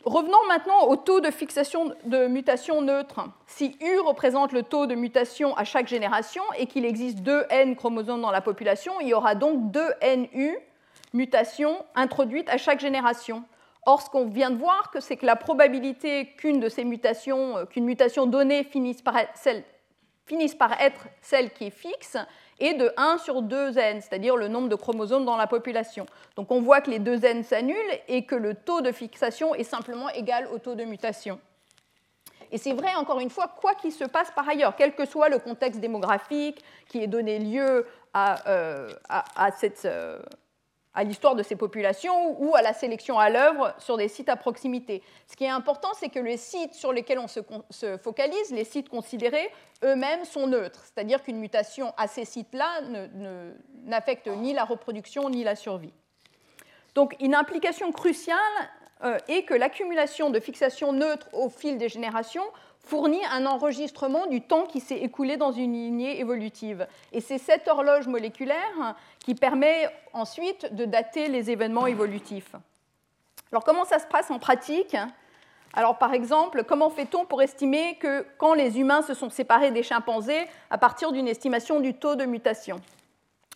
Revenons 0.05 0.47
maintenant 0.47 0.87
au 0.87 0.95
taux 0.95 1.21
de 1.21 1.29
fixation 1.29 1.95
de 2.05 2.27
mutation 2.27 2.81
neutre. 2.81 3.21
Si 3.47 3.77
U 3.81 3.99
représente 3.99 4.51
le 4.51 4.63
taux 4.63 4.87
de 4.87 4.95
mutation 4.95 5.55
à 5.57 5.63
chaque 5.63 5.87
génération 5.87 6.43
et 6.57 6.65
qu'il 6.67 6.85
existe 6.85 7.19
2 7.19 7.45
N 7.49 7.75
chromosomes 7.75 8.21
dans 8.21 8.31
la 8.31 8.41
population, 8.41 8.93
il 9.01 9.09
y 9.09 9.13
aura 9.13 9.35
donc 9.35 9.71
2 9.71 9.81
NU 10.17 10.57
mutations 11.13 11.83
introduites 11.95 12.49
à 12.49 12.57
chaque 12.57 12.79
génération. 12.79 13.43
Or, 13.85 14.01
ce 14.01 14.09
qu'on 14.09 14.27
vient 14.27 14.51
de 14.51 14.57
voir, 14.57 14.91
c'est 14.99 15.17
que 15.17 15.25
la 15.25 15.35
probabilité 15.35 16.33
qu'une 16.37 16.59
de 16.59 16.69
ces 16.69 16.83
mutations, 16.83 17.57
euh, 17.57 17.65
qu'une 17.65 17.85
mutation 17.85 18.27
donnée 18.27 18.63
finisse 18.63 19.01
par, 19.01 19.17
être 20.79 21.07
celle, 21.21 21.51
qui 21.51 21.65
est 21.65 21.71
fixe, 21.71 22.17
et 22.59 22.75
de 22.75 22.93
1 22.95 23.17
sur 23.17 23.41
2n, 23.41 24.01
c'est-à-dire 24.01 24.37
le 24.37 24.47
nombre 24.47 24.69
de 24.69 24.75
chromosomes 24.75 25.25
dans 25.25 25.35
la 25.35 25.47
population. 25.47 26.05
Donc 26.35 26.51
on 26.51 26.61
voit 26.61 26.81
que 26.81 26.91
les 26.91 26.99
2n 26.99 27.43
s'annulent 27.43 27.99
et 28.07 28.25
que 28.25 28.35
le 28.35 28.53
taux 28.53 28.81
de 28.81 28.91
fixation 28.91 29.55
est 29.55 29.63
simplement 29.63 30.09
égal 30.09 30.47
au 30.53 30.59
taux 30.59 30.75
de 30.75 30.83
mutation. 30.83 31.39
Et 32.51 32.57
c'est 32.57 32.73
vrai, 32.73 32.93
encore 32.95 33.19
une 33.19 33.29
fois, 33.29 33.47
quoi 33.47 33.73
qu'il 33.73 33.91
se 33.91 34.03
passe 34.03 34.29
par 34.31 34.47
ailleurs, 34.47 34.75
quel 34.75 34.93
que 34.93 35.05
soit 35.05 35.29
le 35.29 35.39
contexte 35.39 35.79
démographique 35.79 36.63
qui 36.87 37.01
ait 37.01 37.07
donné 37.07 37.39
lieu 37.39 37.87
à, 38.13 38.47
euh, 38.47 38.89
cette, 39.57 39.85
euh, 39.85 40.19
à 40.93 41.03
l'histoire 41.03 41.35
de 41.35 41.43
ces 41.43 41.55
populations 41.55 42.35
ou 42.41 42.55
à 42.55 42.61
la 42.61 42.73
sélection 42.73 43.17
à 43.17 43.29
l'œuvre 43.29 43.73
sur 43.77 43.97
des 43.97 44.07
sites 44.07 44.29
à 44.29 44.35
proximité. 44.35 45.01
Ce 45.27 45.35
qui 45.35 45.45
est 45.45 45.49
important, 45.49 45.89
c'est 45.97 46.09
que 46.09 46.19
les 46.19 46.37
sites 46.37 46.73
sur 46.73 46.91
lesquels 46.91 47.19
on 47.19 47.27
se, 47.27 47.97
focalise, 47.97 48.51
les 48.51 48.65
sites 48.65 48.89
considérés, 48.89 49.49
eux-mêmes 49.83 50.25
sont 50.25 50.47
neutres, 50.47 50.83
c'est-à-dire 50.83 51.23
qu'une 51.23 51.39
mutation 51.39 51.93
à 51.97 52.07
ces 52.07 52.25
sites-là 52.25 52.81
n'affecte 53.85 54.27
ni 54.27 54.53
la 54.53 54.65
reproduction 54.65 55.29
ni 55.29 55.43
la 55.43 55.55
survie. 55.55 55.93
Donc 56.93 57.15
une 57.21 57.35
implication 57.35 57.91
cruciale 57.93 58.37
euh, 59.03 59.17
est 59.29 59.43
que 59.43 59.53
l'accumulation 59.53 60.29
de 60.29 60.39
fixations 60.39 60.91
neutres 60.91 61.27
au 61.33 61.49
fil 61.49 61.77
des 61.77 61.89
générations 61.89 62.43
fournit 62.83 63.23
un 63.31 63.45
enregistrement 63.45 64.27
du 64.27 64.41
temps 64.41 64.65
qui 64.65 64.79
s'est 64.79 64.97
écoulé 64.97 65.37
dans 65.37 65.51
une 65.51 65.73
lignée 65.73 66.19
évolutive. 66.19 66.87
Et 67.11 67.21
c'est 67.21 67.37
cette 67.37 67.67
horloge 67.67 68.07
moléculaire 68.07 68.95
qui 69.23 69.35
permet 69.35 69.89
ensuite 70.13 70.73
de 70.73 70.85
dater 70.85 71.27
les 71.27 71.51
événements 71.51 71.87
évolutifs. 71.87 72.55
Alors 73.51 73.63
comment 73.63 73.85
ça 73.85 73.99
se 73.99 74.07
passe 74.07 74.31
en 74.31 74.39
pratique? 74.39 74.95
Alors 75.73 75.97
par 75.97 76.13
exemple, 76.13 76.63
comment 76.63 76.89
fait-on 76.89 77.25
pour 77.25 77.41
estimer 77.41 77.95
que 77.95 78.25
quand 78.37 78.53
les 78.53 78.79
humains 78.79 79.01
se 79.01 79.13
sont 79.13 79.29
séparés 79.29 79.71
des 79.71 79.83
chimpanzés 79.83 80.47
à 80.69 80.77
partir 80.77 81.11
d'une 81.11 81.27
estimation 81.27 81.79
du 81.79 81.93
taux 81.93 82.15
de 82.15 82.25
mutation? 82.25 82.81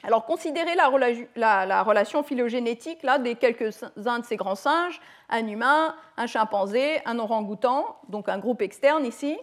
Alors 0.03 0.25
considérez 0.25 0.75
la, 0.75 1.65
la, 1.65 1.83
relation 1.83 2.21
phylogénétique 2.21 3.01
là, 3.01 3.17
des 3.17 3.35
quelques-uns 3.35 4.19
de 4.19 4.25
ces 4.25 4.35
grands 4.35 4.55
singes, 4.55 5.01
un 5.29 5.47
humain, 5.47 5.95
un 6.15 6.27
chimpanzé, 6.27 7.01
un 7.05 7.17
orang-outan, 7.17 7.97
donc 8.07 8.29
un 8.29 8.37
groupe 8.37 8.61
externe 8.61 9.03
ici, 9.03 9.37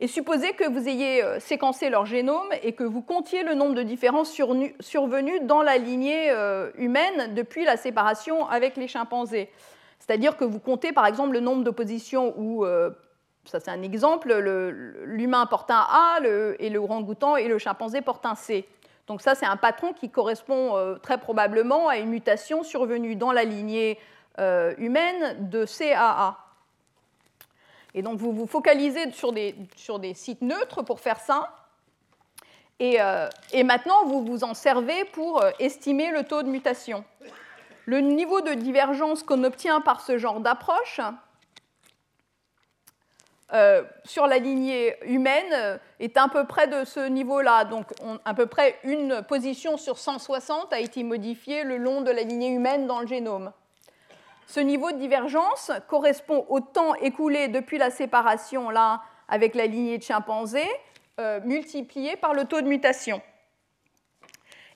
et 0.00 0.08
supposez 0.08 0.52
que 0.54 0.68
vous 0.68 0.88
ayez 0.88 1.22
euh, 1.22 1.38
séquencé 1.38 1.88
leur 1.88 2.04
génome 2.04 2.48
et 2.62 2.72
que 2.72 2.84
vous 2.84 3.00
comptiez 3.00 3.42
le 3.44 3.54
nombre 3.54 3.74
de 3.74 3.82
différences 3.82 4.32
survenues 4.32 5.40
dans 5.42 5.62
la 5.62 5.78
lignée 5.78 6.30
euh, 6.30 6.70
humaine 6.76 7.34
depuis 7.34 7.64
la 7.64 7.76
séparation 7.76 8.48
avec 8.48 8.76
les 8.76 8.88
chimpanzés. 8.88 9.50
C'est-à-dire 10.00 10.36
que 10.36 10.44
vous 10.44 10.58
comptez 10.58 10.92
par 10.92 11.06
exemple 11.06 11.32
le 11.32 11.40
nombre 11.40 11.62
d'oppositions 11.62 12.34
où, 12.36 12.64
euh, 12.64 12.90
ça 13.44 13.60
c'est 13.60 13.70
un 13.70 13.82
exemple, 13.82 14.34
l'humain 15.04 15.46
porte 15.46 15.70
un 15.70 15.86
A 15.88 16.18
et 16.58 16.70
le 16.70 16.78
orang-outan 16.78 17.36
et 17.36 17.46
le 17.46 17.58
chimpanzé 17.58 18.00
portent 18.00 18.26
un 18.26 18.34
C. 18.34 18.66
Donc 19.06 19.22
ça 19.22 19.34
c'est 19.34 19.46
un 19.46 19.56
patron 19.56 19.92
qui 19.92 20.10
correspond 20.10 20.96
très 21.02 21.18
probablement 21.18 21.88
à 21.88 21.98
une 21.98 22.08
mutation 22.08 22.62
survenue 22.62 23.16
dans 23.16 23.32
la 23.32 23.44
lignée 23.44 23.98
humaine 24.38 25.48
de 25.50 25.64
C 25.64 25.92
à 25.92 26.26
A. 26.26 26.43
Et 27.94 28.02
donc 28.02 28.18
vous 28.18 28.32
vous 28.32 28.46
focalisez 28.46 29.10
sur 29.12 29.32
des, 29.32 29.54
sur 29.76 29.98
des 29.98 30.14
sites 30.14 30.42
neutres 30.42 30.82
pour 30.82 31.00
faire 31.00 31.20
ça. 31.20 31.54
Et, 32.80 33.00
euh, 33.00 33.28
et, 33.52 33.62
maintenant, 33.62 34.04
vous 34.04 34.24
vous 34.24 34.42
en 34.42 34.52
servez 34.52 35.04
pour 35.12 35.42
euh, 35.42 35.50
estimer 35.60 36.10
le 36.10 36.24
taux 36.24 36.42
de 36.42 36.48
mutation. 36.48 37.04
Le 37.86 38.00
niveau 38.00 38.40
de 38.40 38.54
divergence 38.54 39.22
qu'on 39.22 39.44
obtient 39.44 39.80
par 39.80 40.00
ce 40.00 40.18
genre 40.18 40.40
d'approche 40.40 41.00
euh, 43.52 43.84
sur 44.04 44.26
la 44.26 44.38
lignée 44.38 44.96
humaine 45.04 45.78
est 46.00 46.16
à 46.16 46.28
peu 46.28 46.46
près 46.46 46.66
de 46.66 46.84
ce 46.84 47.06
niveau-là. 47.06 47.64
Donc 47.64 47.86
à 48.24 48.34
peu 48.34 48.46
près 48.46 48.76
une 48.82 49.22
position 49.22 49.76
sur 49.76 49.98
160 49.98 50.72
a 50.72 50.80
été 50.80 51.04
modifiée 51.04 51.62
le 51.62 51.76
long 51.76 52.00
de 52.00 52.10
la 52.10 52.22
lignée 52.22 52.48
humaine 52.48 52.86
dans 52.86 53.00
le 53.00 53.06
génome. 53.06 53.52
Ce 54.46 54.60
niveau 54.60 54.92
de 54.92 54.98
divergence 54.98 55.72
correspond 55.88 56.44
au 56.48 56.60
temps 56.60 56.94
écoulé 56.96 57.48
depuis 57.48 57.78
la 57.78 57.90
séparation 57.90 58.70
là, 58.70 59.02
avec 59.28 59.54
la 59.54 59.66
lignée 59.66 59.98
de 59.98 60.02
chimpanzés, 60.02 60.70
euh, 61.20 61.40
multiplié 61.44 62.16
par 62.16 62.34
le 62.34 62.44
taux 62.44 62.60
de 62.60 62.66
mutation. 62.66 63.22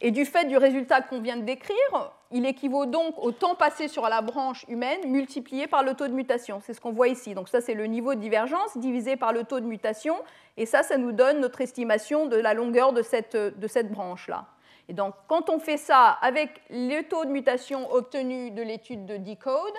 Et 0.00 0.10
du 0.12 0.24
fait 0.24 0.44
du 0.44 0.56
résultat 0.56 1.00
qu'on 1.00 1.20
vient 1.20 1.36
de 1.36 1.42
décrire, 1.42 2.12
il 2.30 2.46
équivaut 2.46 2.86
donc 2.86 3.14
au 3.18 3.32
temps 3.32 3.56
passé 3.56 3.88
sur 3.88 4.08
la 4.08 4.20
branche 4.20 4.64
humaine 4.68 5.00
multiplié 5.06 5.66
par 5.66 5.82
le 5.82 5.94
taux 5.94 6.06
de 6.06 6.12
mutation. 6.12 6.60
C'est 6.62 6.72
ce 6.74 6.80
qu'on 6.80 6.92
voit 6.92 7.08
ici. 7.08 7.34
Donc 7.34 7.48
ça, 7.48 7.60
c'est 7.60 7.74
le 7.74 7.86
niveau 7.86 8.14
de 8.14 8.20
divergence 8.20 8.76
divisé 8.76 9.16
par 9.16 9.32
le 9.32 9.44
taux 9.44 9.60
de 9.60 9.66
mutation. 9.66 10.14
Et 10.56 10.66
ça, 10.66 10.82
ça 10.82 10.98
nous 10.98 11.10
donne 11.10 11.40
notre 11.40 11.60
estimation 11.60 12.26
de 12.26 12.36
la 12.36 12.54
longueur 12.54 12.92
de 12.92 13.02
cette, 13.02 13.36
de 13.36 13.66
cette 13.66 13.90
branche-là. 13.90 14.46
Et 14.88 14.94
donc, 14.94 15.14
quand 15.26 15.50
on 15.50 15.58
fait 15.58 15.76
ça 15.76 16.18
avec 16.22 16.62
le 16.70 17.02
taux 17.02 17.24
de 17.24 17.30
mutation 17.30 17.92
obtenu 17.92 18.50
de 18.50 18.62
l'étude 18.62 19.04
de 19.04 19.18
Decode 19.18 19.74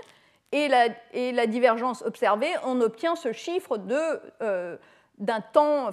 et 0.51 0.67
la, 0.67 1.47
divergence 1.47 2.03
observée, 2.03 2.51
on 2.63 2.79
obtient 2.81 3.15
ce 3.15 3.31
chiffre 3.31 3.79
euh, 4.41 4.77
d'un 5.17 5.41
temps, 5.41 5.89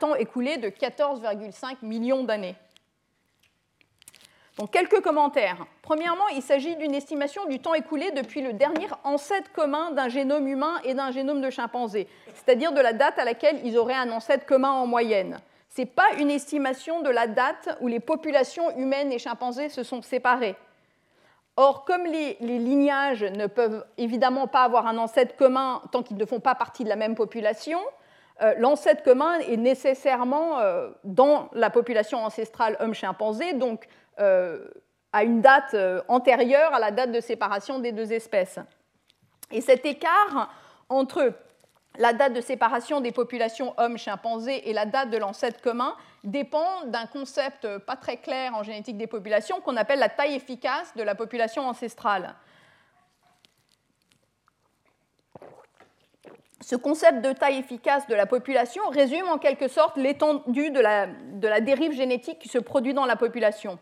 temps, 0.00 0.14
écoulé 0.14 0.58
de 0.58 0.68
14,5 0.68 1.76
millions 1.82 2.24
d'années. 2.24 2.54
Donc, 4.58 4.72
quelques 4.72 5.00
commentaires. 5.00 5.64
Premièrement, 5.82 6.26
il 6.34 6.42
s'agit 6.42 6.76
d'une 6.76 6.94
estimation 6.94 7.46
du 7.46 7.60
temps 7.60 7.74
écoulé 7.74 8.10
depuis 8.10 8.42
le 8.42 8.52
dernier 8.52 8.88
ancêtre 9.04 9.52
commun 9.52 9.92
d'un 9.92 10.08
génome 10.08 10.48
humain 10.48 10.80
et 10.84 10.94
d'un 10.94 11.12
génome 11.12 11.40
de 11.40 11.48
chimpanzé, 11.48 12.08
c'est-à-dire 12.34 12.72
de 12.72 12.80
la 12.80 12.92
date 12.92 13.18
à 13.18 13.24
laquelle 13.24 13.60
ils 13.64 13.78
auraient 13.78 13.94
un 13.94 14.10
ancêtre 14.10 14.46
commun 14.46 14.72
en 14.72 14.86
moyenne. 14.86 15.38
N'est 15.78 15.86
pas 15.86 16.14
une 16.18 16.30
estimation 16.30 17.02
de 17.02 17.08
la 17.08 17.28
date 17.28 17.78
où 17.80 17.86
les 17.86 18.00
populations 18.00 18.76
humaines 18.76 19.12
et 19.12 19.18
chimpanzés 19.20 19.68
se 19.68 19.84
sont 19.84 20.02
séparées. 20.02 20.56
Or, 21.56 21.84
comme 21.84 22.04
les, 22.04 22.36
lignages 22.40 23.22
ne 23.22 23.46
peuvent 23.46 23.84
évidemment 23.96 24.48
pas 24.48 24.64
avoir 24.64 24.88
un 24.88 24.98
ancêtre 24.98 25.36
commun 25.36 25.80
tant 25.92 26.02
qu'ils 26.02 26.16
ne 26.16 26.24
font 26.24 26.40
pas 26.40 26.56
partie 26.56 26.82
de 26.82 26.88
la 26.88 26.96
même 26.96 27.14
population, 27.14 27.78
euh, 28.42 28.54
l'ancêtre 28.58 29.04
commun 29.04 29.38
est 29.38 29.56
nécessairement 29.56 30.58
euh, 30.58 30.90
dans 31.04 31.48
la 31.52 31.70
population 31.70 32.24
ancestrale 32.24 32.76
homme-chimpanzé, 32.80 33.52
donc 33.52 33.86
euh, 34.18 34.66
à 35.12 35.22
une 35.22 35.40
date 35.40 35.76
antérieure 36.08 36.74
à 36.74 36.80
la 36.80 36.90
date 36.90 37.12
de 37.12 37.20
séparation 37.20 37.78
des 37.78 37.92
deux 37.92 38.12
espèces. 38.12 38.58
Et 39.52 39.60
cet 39.60 39.86
écart 39.86 40.50
entre 40.88 41.32
la 41.98 42.12
date 42.12 42.32
de 42.32 42.40
séparation 42.40 43.00
des 43.00 43.12
populations 43.12 43.74
hommes-chimpanzés 43.76 44.70
et 44.70 44.72
la 44.72 44.86
date 44.86 45.10
de 45.10 45.18
l'ancêtre 45.18 45.60
commun 45.60 45.94
dépend 46.24 46.84
d'un 46.86 47.06
concept 47.06 47.78
pas 47.78 47.96
très 47.96 48.16
clair 48.16 48.54
en 48.54 48.62
génétique 48.62 48.96
des 48.96 49.08
populations 49.08 49.60
qu'on 49.60 49.76
appelle 49.76 49.98
la 49.98 50.08
taille 50.08 50.34
efficace 50.34 50.94
de 50.96 51.02
la 51.02 51.14
population 51.14 51.66
ancestrale. 51.66 52.34
Ce 56.60 56.76
concept 56.76 57.22
de 57.22 57.32
taille 57.32 57.58
efficace 57.58 58.06
de 58.08 58.14
la 58.14 58.26
population 58.26 58.82
résume 58.90 59.28
en 59.28 59.38
quelque 59.38 59.68
sorte 59.68 59.96
l'étendue 59.96 60.70
de 60.70 60.80
la, 60.80 61.60
dérive 61.60 61.92
génétique 61.92 62.38
qui 62.38 62.48
se 62.48 62.58
produit 62.58 62.94
dans 62.94 63.06
la 63.06 63.16
population. 63.16 63.78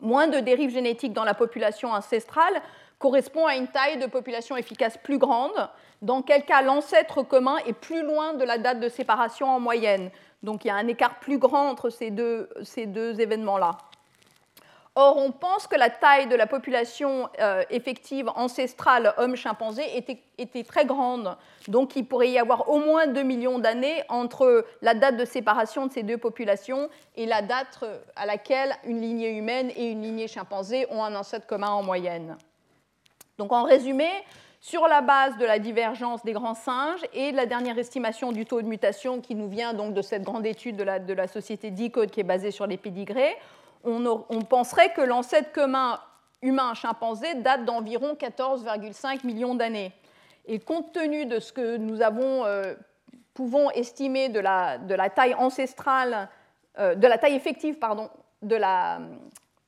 Moins 0.00 0.26
de 0.26 0.40
dérive 0.40 0.70
génétique 0.70 1.12
dans 1.12 1.24
la 1.24 1.34
population 1.34 1.92
ancestrale 1.92 2.62
correspond 2.98 3.46
à 3.46 3.56
une 3.56 3.68
taille 3.68 3.98
de 3.98 4.06
population 4.06 4.56
efficace 4.56 4.98
plus 4.98 5.18
grande, 5.18 5.68
dans 6.02 6.22
quel 6.22 6.44
cas 6.44 6.62
l'ancêtre 6.62 7.22
commun 7.22 7.56
est 7.66 7.72
plus 7.72 8.02
loin 8.02 8.34
de 8.34 8.44
la 8.44 8.58
date 8.58 8.80
de 8.80 8.88
séparation 8.88 9.48
en 9.48 9.60
moyenne. 9.60 10.10
Donc 10.42 10.64
il 10.64 10.68
y 10.68 10.70
a 10.70 10.76
un 10.76 10.86
écart 10.86 11.18
plus 11.18 11.38
grand 11.38 11.68
entre 11.68 11.90
ces 11.90 12.10
deux, 12.10 12.48
événements-là. 13.20 13.72
Or, 15.00 15.16
on 15.16 15.30
pense 15.30 15.68
que 15.68 15.76
la 15.76 15.90
taille 15.90 16.26
de 16.26 16.34
la 16.34 16.48
population 16.48 17.28
euh, 17.40 17.62
effective 17.70 18.28
ancestrale 18.34 19.14
homme-chimpanzé 19.16 19.84
était, 19.96 20.64
très 20.64 20.86
grande. 20.86 21.36
Donc, 21.68 21.94
il 21.94 22.04
pourrait 22.04 22.30
y 22.30 22.38
avoir 22.38 22.68
au 22.68 22.80
moins 22.80 23.06
2 23.06 23.22
millions 23.22 23.60
d'années 23.60 24.02
entre 24.08 24.66
la 24.82 24.94
date 24.94 25.16
de 25.16 25.24
séparation 25.24 25.86
de 25.86 25.92
ces 25.92 26.02
deux 26.02 26.18
populations 26.18 26.90
et 27.14 27.26
la 27.26 27.42
date 27.42 27.84
à 28.16 28.26
laquelle 28.26 28.74
une 28.82 29.00
lignée 29.00 29.30
humaine 29.30 29.70
et 29.76 29.88
une 29.88 30.02
lignée 30.02 30.26
chimpanzé 30.26 30.84
ont 30.90 31.04
un 31.04 31.14
ancêtre 31.14 31.46
commun 31.46 31.70
en 31.70 31.84
moyenne. 31.84 32.36
Donc, 33.38 33.52
en 33.52 33.62
résumé, 33.62 34.08
sur 34.60 34.88
la 34.88 35.00
base 35.00 35.36
de 35.38 35.44
la 35.44 35.60
divergence 35.60 36.24
des 36.24 36.32
grands 36.32 36.54
singes 36.54 37.04
et 37.12 37.30
de 37.30 37.36
la 37.36 37.46
dernière 37.46 37.78
estimation 37.78 38.32
du 38.32 38.44
taux 38.44 38.60
de 38.60 38.66
mutation 38.66 39.20
qui 39.20 39.36
nous 39.36 39.48
vient 39.48 39.74
donc 39.74 39.94
de 39.94 40.02
cette 40.02 40.22
grande 40.22 40.44
étude 40.44 40.76
de 40.76 41.12
la, 41.12 41.28
société 41.28 41.70
Decode 41.70 42.10
qui 42.10 42.20
est 42.20 42.24
basée 42.24 42.50
sur 42.50 42.66
les 42.66 42.76
pédigrés, 42.76 43.36
on, 43.84 44.42
penserait 44.48 44.92
que 44.92 45.00
l'ancêtre 45.00 45.52
commun 45.52 46.00
humain-chimpanzé 46.42 47.36
date 47.36 47.64
d'environ 47.64 48.14
14,5 48.14 49.24
millions 49.24 49.54
d'années. 49.54 49.92
Et 50.46 50.58
compte 50.58 50.92
tenu 50.92 51.26
de 51.26 51.38
ce 51.38 51.52
que 51.52 51.76
nous 51.76 52.02
avons, 52.02 52.44
euh, 52.44 52.74
pouvons 53.34 53.70
estimer 53.70 54.28
de 54.28 54.40
la, 54.40 54.78
taille 55.14 55.34
ancestrale, 55.34 56.28
euh, 56.78 56.96
de 56.96 57.06
la 57.06 57.18
taille 57.18 57.36
effective, 57.36 57.78
pardon, 57.78 58.10
de 58.42 58.56
la 58.56 58.98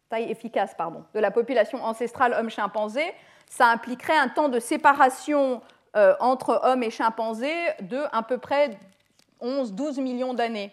taille 0.09 0.29
efficace, 0.29 0.75
pardon, 0.77 1.05
de 1.15 1.21
la 1.21 1.31
population 1.31 1.85
ancestrale 1.85 2.35
homme-chimpanzé, 2.35 3.05
ça 3.51 3.67
impliquerait 3.67 4.17
un 4.17 4.29
temps 4.29 4.49
de 4.49 4.61
séparation 4.61 5.61
euh, 5.97 6.15
entre 6.21 6.61
hommes 6.63 6.85
et 6.85 6.91
chimpanzés 6.91 7.67
de 7.83 7.99
à 8.13 8.23
peu 8.23 8.39
près 8.39 8.79
11-12 9.43 10.01
millions 10.01 10.35
d'années. 10.35 10.73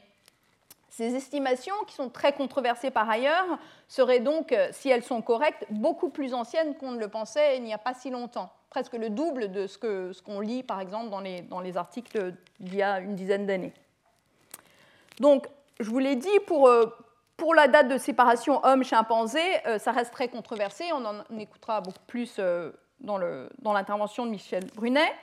Ces 0.90 1.16
estimations, 1.16 1.76
qui 1.88 1.96
sont 1.96 2.10
très 2.10 2.34
controversées 2.34 2.92
par 2.92 3.10
ailleurs, 3.10 3.46
seraient 3.88 4.20
donc, 4.20 4.52
euh, 4.52 4.70
si 4.72 4.90
elles 4.90 5.04
sont 5.04 5.22
correctes, 5.22 5.66
beaucoup 5.72 6.10
plus 6.10 6.34
anciennes 6.34 6.76
qu'on 6.76 6.92
ne 6.92 7.00
le 7.00 7.08
pensait 7.08 7.58
il 7.58 7.64
n'y 7.64 7.74
a 7.74 7.80
pas 7.80 7.96
si 7.96 8.12
longtemps, 8.12 8.52
presque 8.70 8.94
le 8.94 9.10
double 9.10 9.52
de 9.52 9.66
ce 9.66 10.22
qu'on 10.22 10.40
lit 10.40 10.62
par 10.62 10.80
exemple 10.80 11.10
dans 11.10 11.20
les, 11.20 11.42
dans 11.42 11.60
les 11.60 11.78
articles 11.78 12.34
d'il 12.60 12.76
y 12.76 12.84
a 12.84 13.00
une 13.00 13.16
dizaine 13.16 13.48
d'années. 13.48 13.74
Donc, 15.20 15.48
je 15.80 15.90
vous 15.90 16.00
l'ai 16.00 16.16
dit, 16.16 16.40
pour, 16.46 16.68
euh, 16.68 16.86
pour 17.38 17.56
la 17.56 17.68
date 17.68 17.88
de 17.88 17.98
séparation 17.98 18.64
homme-chimpanzé, 18.66 19.40
euh, 19.66 19.80
ça 19.80 19.92
reste 19.92 20.12
très 20.12 20.28
controversé, 20.28 20.86
on 20.94 21.06
en 21.06 21.40
écoutera 21.40 21.82
beaucoup 21.82 22.04
plus 22.08 22.40
dans 23.00 23.18
l'intervention 23.74 24.26
de 24.26 24.32
Michel 24.32 24.66
Brunet. 24.76 25.14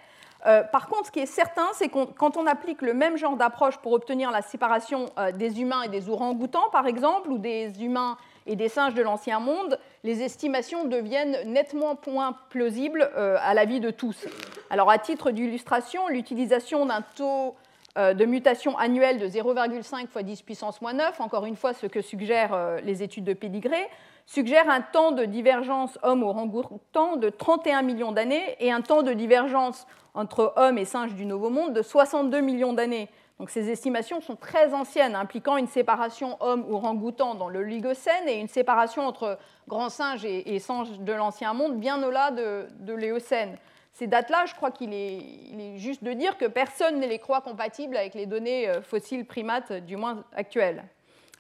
Euh, 0.47 0.63
par 0.63 0.89
contre, 0.89 1.07
ce 1.07 1.11
qui 1.11 1.21
est 1.21 1.27
certain, 1.27 1.69
c'est 1.73 1.89
que 1.89 2.05
quand 2.05 2.37
on 2.37 2.47
applique 2.47 2.83
le 2.83 2.93
même 2.93 3.17
genre 3.17 3.37
d'approche 3.37 3.79
pour 3.79 3.93
obtenir 3.93 4.31
la 4.31 4.43
séparation 4.43 5.07
euh, 5.19 5.33
des 5.33 5.61
humains 5.61 5.83
et 5.83 5.89
des 5.89 6.11
orang-outans, 6.11 6.69
par 6.71 6.87
exemple, 6.87 7.31
ou 7.31 7.39
des 7.39 7.83
humains 7.83 8.19
et 8.47 8.57
des 8.57 8.69
singes 8.69 8.93
de 8.93 9.01
l'ancien 9.01 9.41
monde, 9.41 9.79
les 10.03 10.23
estimations 10.23 10.85
deviennent 10.85 11.51
nettement 11.51 11.99
moins 12.07 12.37
plausibles 12.51 13.11
euh, 13.17 13.39
à 13.41 13.55
l'avis 13.55 13.81
de 13.81 13.91
tous. 13.91 14.27
Alors, 14.69 14.91
à 14.91 14.99
titre 14.99 15.31
d'illustration, 15.31 16.09
l'utilisation 16.09 16.85
d'un 16.85 17.01
taux 17.17 17.55
de 17.97 18.25
mutation 18.25 18.77
annuel 18.77 19.19
de 19.19 19.29
0,5 19.29 20.09
fois 20.09 20.23
10 20.23 20.43
puissance 20.43 20.81
moins 20.81 20.95
9, 20.95 21.21
encore 21.21 21.47
une 21.47 21.57
fois 21.57 21.73
ce 21.73 21.87
que 21.87 22.01
suggèrent 22.01 22.81
les 22.83 23.03
études 23.03 23.25
de 23.25 23.35
Pédigré, 23.35 23.89
suggère 24.27 24.69
un 24.69 24.81
temps 24.81 25.13
de 25.13 25.25
divergence 25.25 25.99
homme-orang-outan 26.03 27.17
de 27.17 27.29
31 27.29 27.83
millions 27.83 28.13
d'années 28.13 28.57
et 28.59 28.73
un 28.73 28.81
temps 28.81 29.03
de 29.03 29.13
divergence 29.13 29.87
entre 30.15 30.53
hommes 30.57 30.79
et 30.79 30.85
singes 30.85 31.15
du 31.15 31.27
Nouveau 31.27 31.51
Monde 31.51 31.73
de 31.73 31.83
62 31.83 32.41
millions 32.41 32.73
d'années. 32.73 33.09
Donc 33.41 33.51
ces 33.51 33.69
estimations 33.69 34.21
sont 34.21 34.37
très 34.37 34.73
anciennes, 34.75 35.17
impliquant 35.17 35.57
une 35.57 35.67
séparation 35.67 36.37
homme-orang-outan 36.41 37.35
dans 37.35 37.49
le 37.49 37.65
Ligocène 37.65 38.29
et 38.29 38.39
une 38.39 38.49
séparation 38.49 39.07
entre 39.07 39.39
grands 39.67 39.89
singes 39.89 40.25
et, 40.25 40.59
singes 40.61 41.01
de 41.01 41.13
l'Ancien 41.13 41.53
Monde 41.53 41.79
bien 41.79 42.01
au-delà 42.03 42.31
de, 42.31 42.93
l'Éocène. 42.95 43.59
Ces 43.95 44.09
dates-là, 44.09 44.45
je 44.47 44.55
crois 44.55 44.73
qu'il 44.73 44.93
est, 44.93 45.79
juste 45.79 46.03
de 46.03 46.13
dire 46.13 46.37
que 46.37 46.47
personne 46.47 46.99
ne 46.99 47.07
les 47.07 47.21
croit 47.21 47.41
compatibles 47.41 47.97
avec 47.97 48.15
les 48.15 48.27
données 48.27 48.69
euh, 48.69 48.83
fossiles 48.83 49.25
primates, 49.25 49.73
du 49.73 49.97
moins 49.97 50.25
actuelles. 50.35 50.85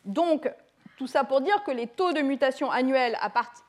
Donc, 0.04 0.48
tout 0.96 1.08
ça 1.08 1.24
pour 1.24 1.40
dire 1.40 1.64
que 1.64 1.72
les 1.72 1.88
taux 1.88 2.12
de 2.12 2.20
mutation 2.20 2.70
annuels 2.70 3.18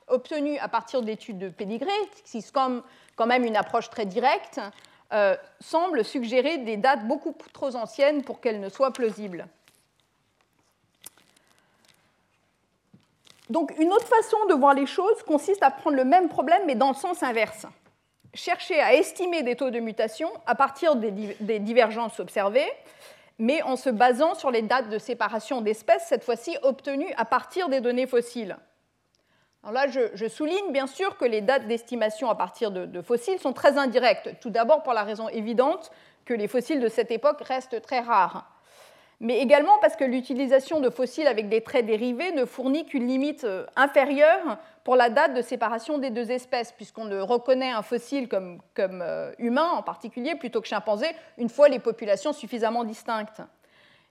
obtenus 0.08 0.60
à 0.62 0.67
partir 0.67 1.02
d'études 1.02 1.39
de 1.39 1.50
pédigré, 1.50 1.91
qui 2.26 2.43
sont 2.43 2.84
quand 3.15 3.26
même 3.26 3.43
une 3.43 3.58
approche 3.58 3.89
très 3.89 4.06
directe, 4.06 4.60
euh, 5.13 5.36
semblent 5.60 6.06
suggérer 6.06 6.60
des 6.60 6.78
dates 6.78 7.08
beaucoup 7.08 7.36
trop 7.54 7.76
anciennes 7.76 8.24
pour 8.24 8.39
qu'elles 8.39 8.60
ne 8.60 8.69
soient 8.69 8.91
plausibles. 8.91 9.48
Donc 13.50 13.74
une 13.80 13.91
autre 13.91 14.08
façon 14.08 14.38
de 14.50 14.54
voir 14.54 14.74
les 14.74 14.86
choses 14.86 15.24
consiste 15.24 15.63
à 15.63 15.71
prendre 15.71 15.95
le 15.95 16.06
même 16.06 16.30
problème 16.30 16.63
mais 16.65 16.76
dans 16.76 16.89
le 16.89 16.95
sens 16.95 17.21
inverse. 17.24 17.65
Chercher 18.36 18.80
à 18.80 18.93
estimer 18.93 19.41
des 19.41 19.56
taux 19.56 19.71
de 19.71 19.80
mutation 19.80 20.30
à 20.45 20.54
partir 20.54 20.95
des 20.95 21.60
divergences 21.60 22.19
observées 22.19 22.69
mais 23.39 23.62
en 23.63 23.76
se 23.76 23.89
basant 23.89 24.36
sur 24.36 24.52
les 24.52 24.62
dates 24.62 24.89
de 24.89 24.98
séparation 24.98 25.62
d'espèces, 25.62 26.06
cette 26.08 26.24
fois-ci 26.24 26.58
obtenues 26.63 27.13
à 27.17 27.26
partir 27.26 27.69
des 27.69 27.82
données 27.82 28.08
fossiles. 28.08 28.58
Alors 29.63 29.74
là, 29.74 29.88
je, 29.88 30.28
souligne 30.28 30.71
bien 30.71 30.88
sûr 30.88 31.17
que 31.17 31.26
les 31.26 31.41
dates 31.41 31.67
d'estimation 31.67 32.30
à 32.30 32.36
partir 32.36 32.71
de, 32.71 33.02
fossiles 33.02 33.39
sont 33.39 33.54
très 33.54 33.78
indirectes. 33.78 34.39
Tout 34.39 34.52
d'abord 34.52 34.84
pour 34.84 34.93
la 34.93 35.04
raison 35.04 35.28
évidente 35.30 35.91
que 36.24 36.34
les 36.34 36.48
fossiles 36.48 36.80
de 36.80 36.88
cette 36.88 37.12
époque 37.12 37.41
restent 37.41 37.82
très 37.82 38.00
rares 38.00 38.50
mais 39.19 39.39
également 39.39 39.78
parce 39.82 39.95
que 39.95 40.04
l'utilisation 40.04 40.80
de 40.80 40.89
fossiles 40.89 41.28
avec 41.28 41.49
des 41.49 41.62
traits 41.62 41.86
dérivés 41.86 42.32
ne 42.32 42.45
fournit 42.45 42.86
qu'une 42.86 43.08
limite 43.08 43.43
euh, 43.43 43.65
inférieure 43.75 44.58
pour 44.84 44.95
la 44.95 45.10
date 45.10 45.34
de 45.34 45.41
séparation 45.41 45.97
des 45.97 46.10
deux 46.10 46.32
espèces, 46.32 46.71
puisqu'on 46.71 47.06
ne 47.06 47.19
reconnaît 47.19 47.71
un 47.71 47.82
fossile 47.82 48.28
comme, 48.28 48.60
euh, 48.80 49.32
humain 49.39 49.69
en 49.71 49.82
particulier 49.82 50.36
plutôt 50.36 50.62
que 50.62 50.67
chimpanzé 50.67 51.08
une 51.38 51.49
fois 51.49 51.69
les 51.69 51.80
populations 51.80 52.34
suffisamment 52.34 52.84
distinctes. 52.84 53.41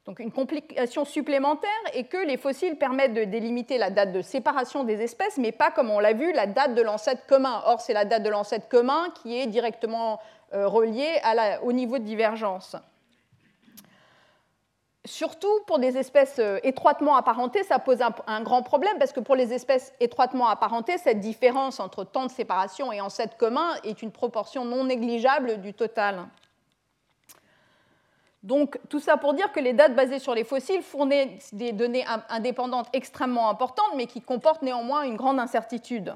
Donc 0.07 0.19
une 0.19 0.33
complication 0.33 1.05
supplémentaire 1.05 1.71
est 1.95 2.05
que 2.05 2.19
les 2.19 2.37
fossiles 2.37 2.77
permettent 2.77 3.15
de 3.15 3.25
délimiter 3.25 3.79
la 3.79 3.91
date 3.91 4.13
de 4.13 4.21
séparation 4.21 4.85
des 4.85 5.01
espèces, 5.01 5.39
mais 5.39 5.53
pas, 5.53 5.71
comme 5.71 5.91
on 5.91 5.99
l'a 5.99 6.13
vu, 6.13 6.33
la 6.33 6.47
date 6.47 6.75
de 6.75 6.83
l'ancêtre 6.83 7.25
commun. 7.27 7.63
Or, 7.65 7.81
c'est 7.81 7.95
la 7.95 8.05
date 8.05 8.23
de 8.23 8.29
l'ancêtre 8.29 8.69
commun 8.69 9.09
qui 9.23 9.39
est 9.39 9.47
directement 9.47 10.21
euh, 10.53 10.69
reliée 10.69 11.21
au 11.63 11.73
niveau 11.73 11.99
de 11.99 12.05
divergence. 12.05 12.77
Surtout 15.07 15.61
pour 15.67 15.79
des 15.79 15.99
espèces 15.99 16.39
euh, 16.39 16.59
étroitement 16.63 17.15
apparentées, 17.17 17.63
ça 17.63 17.79
pose 17.79 17.99
un, 18.27 18.41
grand 18.43 18.63
problème 18.63 18.97
parce 18.99 19.13
que 19.13 19.21
pour 19.21 19.37
les 19.37 19.53
espèces 19.53 19.93
étroitement 20.01 20.49
apparentées, 20.49 20.97
cette 20.97 21.21
différence 21.21 21.79
entre 21.79 22.05
temps 22.05 22.25
de 22.25 22.31
séparation 22.31 22.91
et 22.91 23.03
ancêtre 23.03 23.37
commun 23.37 23.75
est 23.85 24.01
une 24.01 24.11
proportion 24.11 24.65
non 24.65 24.85
négligeable 24.85 25.61
du 25.61 25.75
total. 25.75 26.27
Donc 28.43 28.79
tout 28.89 29.01
ça 29.01 29.19
pour 29.19 29.35
dire 29.35 29.53
que 29.53 29.61
les 29.61 29.75
dates 29.75 29.95
basées 29.95 30.19
sur 30.19 30.35
les 30.35 30.45
fossiles 30.45 30.83
fournissent 30.83 31.53
des 31.53 31.73
données 31.73 32.07
indépendantes 32.31 32.89
extrêmement 32.95 33.51
importantes, 33.51 33.93
mais 33.97 34.07
qui 34.07 34.23
comportent 34.23 34.63
néanmoins 34.63 35.03
une 35.03 35.17
grande 35.17 35.39
incertitude. 35.39 36.15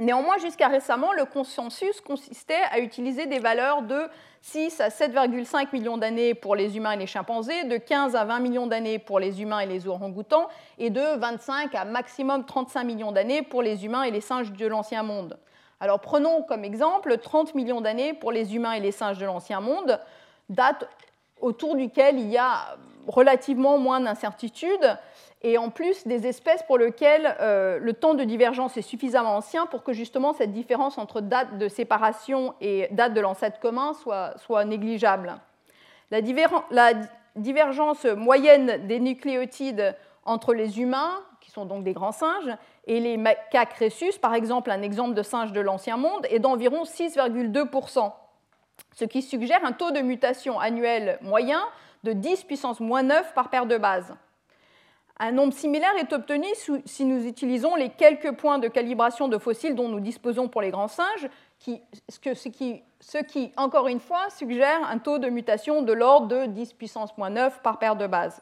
Néanmoins, 0.00 0.38
jusqu'à 0.38 0.68
récemment, 0.68 1.12
le 1.12 1.26
consensus 1.26 2.00
consistait 2.00 2.62
à 2.72 2.78
utiliser 2.78 3.26
des 3.26 3.38
valeurs 3.38 3.82
de 3.82 4.00
6 4.40 4.80
à 4.80 4.88
7,5 4.88 5.68
millions 5.74 5.98
d'années 5.98 6.32
pour 6.32 6.56
les 6.56 6.78
humains 6.78 6.92
et 6.92 6.96
les 6.96 7.06
chimpanzés, 7.06 7.64
de 7.64 7.76
15 7.76 8.16
à 8.16 8.24
20 8.24 8.40
millions 8.40 8.66
d'années 8.66 8.98
pour 8.98 9.20
les 9.20 9.42
humains 9.42 9.58
et 9.58 9.66
les 9.66 9.86
orang-outans, 9.86 10.48
et 10.78 10.88
de 10.88 11.18
25 11.18 11.74
à 11.74 11.84
maximum 11.84 12.46
35 12.46 12.84
millions 12.84 13.12
d'années 13.12 13.42
pour 13.42 13.60
les 13.60 13.84
humains 13.84 14.04
et 14.04 14.10
les 14.10 14.22
singes 14.22 14.52
de 14.52 14.66
l'Ancien 14.66 15.02
Monde. 15.02 15.38
Alors 15.80 16.00
prenons 16.00 16.44
comme 16.44 16.64
exemple 16.64 17.18
30 17.18 17.54
millions 17.54 17.82
d'années 17.82 18.14
pour 18.14 18.32
les 18.32 18.54
humains 18.56 18.72
et 18.72 18.80
les 18.80 18.92
singes 18.92 19.18
de 19.18 19.26
l'Ancien 19.26 19.60
Monde, 19.60 20.00
date 20.48 20.88
autour 21.42 21.76
duquel 21.76 22.18
il 22.18 22.30
y 22.30 22.38
a 22.38 22.78
relativement 23.06 23.76
moins 23.76 24.00
d'incertitudes 24.00 24.96
et 25.42 25.56
en 25.56 25.70
plus 25.70 26.06
des 26.06 26.26
espèces 26.26 26.62
pour 26.64 26.78
lesquelles 26.78 27.36
euh, 27.40 27.78
le 27.78 27.94
temps 27.94 28.14
de 28.14 28.24
divergence 28.24 28.76
est 28.76 28.82
suffisamment 28.82 29.36
ancien 29.36 29.66
pour 29.66 29.82
que 29.82 29.92
justement 29.92 30.32
cette 30.32 30.52
différence 30.52 30.98
entre 30.98 31.20
date 31.20 31.56
de 31.58 31.68
séparation 31.68 32.54
et 32.60 32.88
date 32.90 33.14
de 33.14 33.20
l'ancêtre 33.20 33.58
commun 33.58 33.92
soit, 33.94 34.64
négligeable. 34.64 35.40
La, 36.10 36.92
divergence 37.36 38.04
moyenne 38.04 38.86
des 38.88 38.98
nucléotides 38.98 39.96
entre 40.24 40.52
les 40.52 40.80
humains, 40.80 41.20
qui 41.40 41.50
sont 41.50 41.64
donc 41.64 41.84
des 41.84 41.92
grands 41.92 42.12
singes, 42.12 42.50
et 42.86 42.98
les 42.98 43.16
macaques 43.16 43.72
rhésus, 43.74 44.18
par 44.20 44.34
exemple 44.34 44.70
un 44.70 44.82
exemple 44.82 45.14
de 45.14 45.22
singe 45.22 45.52
de 45.52 45.60
l'Ancien 45.60 45.96
Monde, 45.96 46.26
est 46.28 46.40
d'environ 46.40 46.82
6,2%, 46.82 48.12
ce 48.94 49.04
qui 49.04 49.22
suggère 49.22 49.64
un 49.64 49.72
taux 49.72 49.92
de 49.92 50.00
mutation 50.00 50.58
annuel 50.58 51.18
moyen 51.22 51.62
de 52.02 52.12
10 52.12 52.44
puissance 52.44 52.80
moins 52.80 53.04
9 53.04 53.32
par 53.32 53.48
paire 53.48 53.66
de 53.66 53.78
bases. 53.78 54.12
Un 55.22 55.32
nombre 55.32 55.52
similaire 55.52 55.94
est 55.98 56.14
obtenu 56.14 56.46
si 56.86 57.04
nous 57.04 57.26
utilisons 57.26 57.74
les 57.76 57.90
quelques 57.90 58.32
points 58.32 58.58
de 58.58 58.68
calibration 58.68 59.28
de 59.28 59.36
fossiles 59.36 59.74
dont 59.74 59.90
nous 59.90 60.00
disposons 60.00 60.48
pour 60.48 60.62
les 60.62 60.70
grands 60.70 60.88
singes, 60.88 61.28
ce, 62.08 62.48
qui, 62.48 63.52
encore 63.58 63.88
une 63.88 64.00
fois, 64.00 64.30
suggère 64.30 64.82
un 64.88 64.96
taux 64.96 65.18
de 65.18 65.28
mutation 65.28 65.82
de 65.82 65.92
l'ordre 65.92 66.28
de 66.28 66.46
10 66.46 66.72
puissance 66.72 67.14
moins 67.18 67.28
9 67.28 67.60
par 67.60 67.78
paire 67.78 67.96
de 67.96 68.06
bases. 68.06 68.40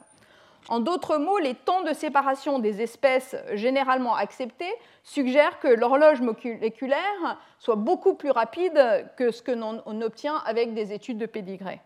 En 0.69 0.79
d'autres 0.79 1.17
mots, 1.17 1.39
les 1.39 1.55
temps 1.55 1.83
de 1.83 1.93
séparation 1.93 2.61
des 2.61 2.81
espèces 2.81 3.35
généralement 3.55 4.15
acceptés 4.15 4.73
suggèrent 5.03 5.59
que 5.59 5.67
l'horloge 5.67 6.21
moléculaire 6.21 7.41
soit 7.59 7.75
beaucoup 7.75 8.15
plus 8.15 8.31
rapide 8.31 9.11
que 9.17 9.33
ce 9.33 9.43
que 9.43 9.51
l'on 9.51 10.01
obtient 10.01 10.37
avec 10.47 10.75
des 10.75 10.93
études 10.93 11.19
de 11.19 11.27
pédigré. 11.27 11.81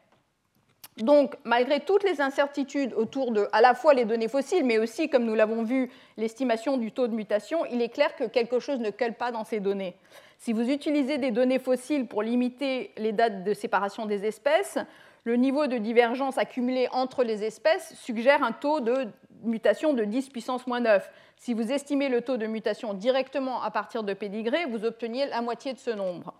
Donc, 0.98 1.36
malgré 1.44 1.80
toutes 1.80 2.04
les 2.04 2.20
incertitudes 2.20 2.92
autour 2.94 3.32
de 3.32 3.48
à 3.52 3.62
la 3.62 3.74
fois 3.74 3.94
les 3.94 4.04
données 4.04 4.28
fossiles, 4.28 4.64
mais 4.64 4.78
aussi, 4.78 5.08
comme 5.08 5.24
nous 5.24 5.34
l'avons 5.34 5.62
vu, 5.62 5.90
l'estimation 6.18 6.76
du 6.76 6.92
taux 6.92 7.08
de 7.08 7.14
mutation, 7.14 7.64
il 7.66 7.80
est 7.80 7.88
clair 7.88 8.14
que 8.14 8.24
quelque 8.24 8.58
chose 8.58 8.78
ne 8.78 8.90
colle 8.90 9.14
pas 9.14 9.32
dans 9.32 9.44
ces 9.44 9.58
données. 9.58 9.96
Si 10.38 10.52
vous 10.52 10.68
utilisez 10.68 11.16
des 11.16 11.30
données 11.30 11.58
fossiles 11.58 12.06
pour 12.06 12.22
limiter 12.22 12.92
les 12.98 13.12
dates 13.12 13.42
de 13.42 13.54
séparation 13.54 14.04
des 14.04 14.26
espèces, 14.26 14.76
le 15.24 15.36
niveau 15.36 15.66
de 15.66 15.78
divergence 15.78 16.36
accumulé 16.36 16.88
entre 16.92 17.24
les 17.24 17.44
espèces 17.44 17.94
suggère 17.94 18.42
un 18.42 18.52
taux 18.52 18.80
de 18.80 19.06
mutation 19.44 19.94
de 19.94 20.04
10 20.04 20.28
puissance 20.28 20.66
moins 20.66 20.80
9. 20.80 21.10
Si 21.36 21.54
vous 21.54 21.72
estimez 21.72 22.08
le 22.08 22.20
taux 22.20 22.36
de 22.36 22.46
mutation 22.46 22.92
directement 22.92 23.62
à 23.62 23.70
partir 23.70 24.02
de 24.02 24.12
pédigré, 24.14 24.66
vous 24.66 24.84
obteniez 24.84 25.26
la 25.26 25.40
moitié 25.40 25.72
de 25.72 25.78
ce 25.78 25.90
nombre. 25.90 26.34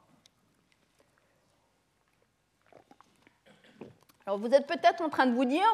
Alors 4.27 4.39
vous 4.39 4.55
êtes 4.55 4.67
peut-être 4.67 5.03
en 5.03 5.09
train 5.09 5.27
de 5.27 5.35
vous 5.35 5.45
dire, 5.45 5.67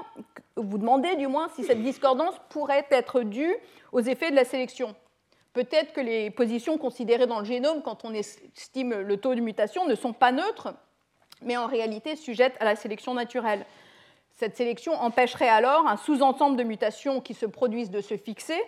vous 0.57 0.79
demandez 0.79 1.17
du 1.17 1.27
moins 1.27 1.49
si 1.55 1.65
cette 1.65 1.83
discordance 1.83 2.35
pourrait 2.49 2.87
être 2.91 3.23
due 3.23 3.55
aux 3.93 4.01
effets 4.01 4.31
de 4.31 4.37
la 4.37 4.45
sélection. 4.45 4.95
Peut-être 5.53 5.93
que 5.93 6.01
les 6.01 6.31
positions 6.31 6.79
considérées 6.79 7.27
dans 7.27 7.41
le 7.41 7.45
génome 7.45 7.83
quand 7.83 8.05
on 8.05 8.15
estime 8.15 8.95
le 8.95 9.17
taux 9.17 9.35
de 9.35 9.41
mutation 9.41 9.87
ne 9.87 9.95
sont 9.95 10.13
pas 10.13 10.33
neutres, 10.33 10.73
mais 11.43 11.57
en 11.57 11.67
réalité 11.67 12.17
sujettes 12.17 12.57
à 12.61 12.65
la 12.65 12.77
sélection 12.77 13.15
naturelle. 13.15 13.67
Cette 14.31 14.57
sélection 14.57 14.93
empêcherait 14.95 15.49
alors 15.49 15.87
un 15.87 15.97
sous-ensemble 15.97 16.57
de 16.57 16.63
mutations 16.63 17.21
qui 17.21 17.35
se 17.35 17.45
produisent 17.45 17.91
de 17.91 18.01
se 18.01 18.17
fixer, 18.17 18.61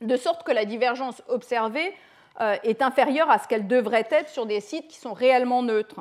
de 0.00 0.16
sorte 0.16 0.42
que 0.42 0.52
la 0.52 0.64
divergence 0.64 1.22
observée 1.28 1.94
euh, 2.40 2.56
est 2.62 2.82
inférieure 2.82 3.30
à 3.30 3.38
ce 3.38 3.48
qu'elle 3.48 3.66
devrait 3.66 4.08
être 4.10 4.28
sur 4.28 4.44
des 4.44 4.60
sites 4.60 4.88
qui 4.88 4.98
sont 4.98 5.12
réellement 5.12 5.62
neutres. 5.62 6.00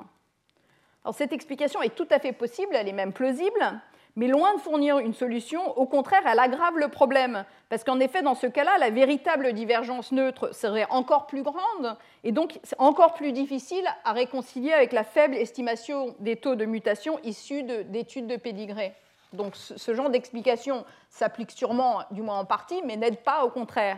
Alors, 1.04 1.16
cette 1.16 1.34
explication 1.34 1.82
est 1.82 1.96
tout 1.96 2.08
à 2.12 2.20
fait 2.20 2.34
possible, 2.34 2.76
elle 2.76 2.88
est 2.88 2.94
même 2.94 3.14
plausible, 3.14 3.80
mais 4.18 4.28
loin 4.28 4.56
de 4.56 4.60
fournir 4.60 4.98
une 4.98 5.14
solution, 5.14 5.78
au 5.78 5.86
contraire, 5.86 6.24
elle 6.26 6.40
aggrave 6.40 6.78
le 6.78 6.88
problème, 6.88 7.46
parce 7.70 7.84
qu'en 7.84 8.00
effet, 8.00 8.24
dans 8.24 8.34
ce 8.34 8.48
cas-là, 8.48 8.78
la 8.80 8.90
véritable 8.90 9.54
divergence 9.54 10.12
neutre 10.12 10.54
serait 10.56 10.88
encore 10.90 11.28
plus 11.28 11.44
grande, 11.44 11.96
et 12.24 12.32
donc 12.32 12.60
encore 12.80 13.14
plus 13.14 13.32
difficile 13.32 13.86
à 14.04 14.14
réconcilier 14.14 14.74
avec 14.74 14.92
la 14.92 15.04
faible 15.04 15.36
estimation 15.36 16.16
des 16.20 16.36
taux 16.36 16.56
de 16.56 16.66
mutation 16.66 17.20
issus 17.24 17.62
d'études 17.62 18.26
de, 18.26 18.38
pédigré. 18.38 18.96
Donc 19.34 19.56
ce 19.56 19.94
genre 19.94 20.10
d'explication 20.10 20.84
s'applique 21.12 21.52
sûrement, 21.52 22.02
du 22.10 22.24
moins 22.24 22.40
en 22.40 22.46
partie, 22.46 22.82
mais 22.86 22.98
n'aide 22.98 23.20
pas 23.20 23.46
au 23.46 23.50
contraire. 23.50 23.98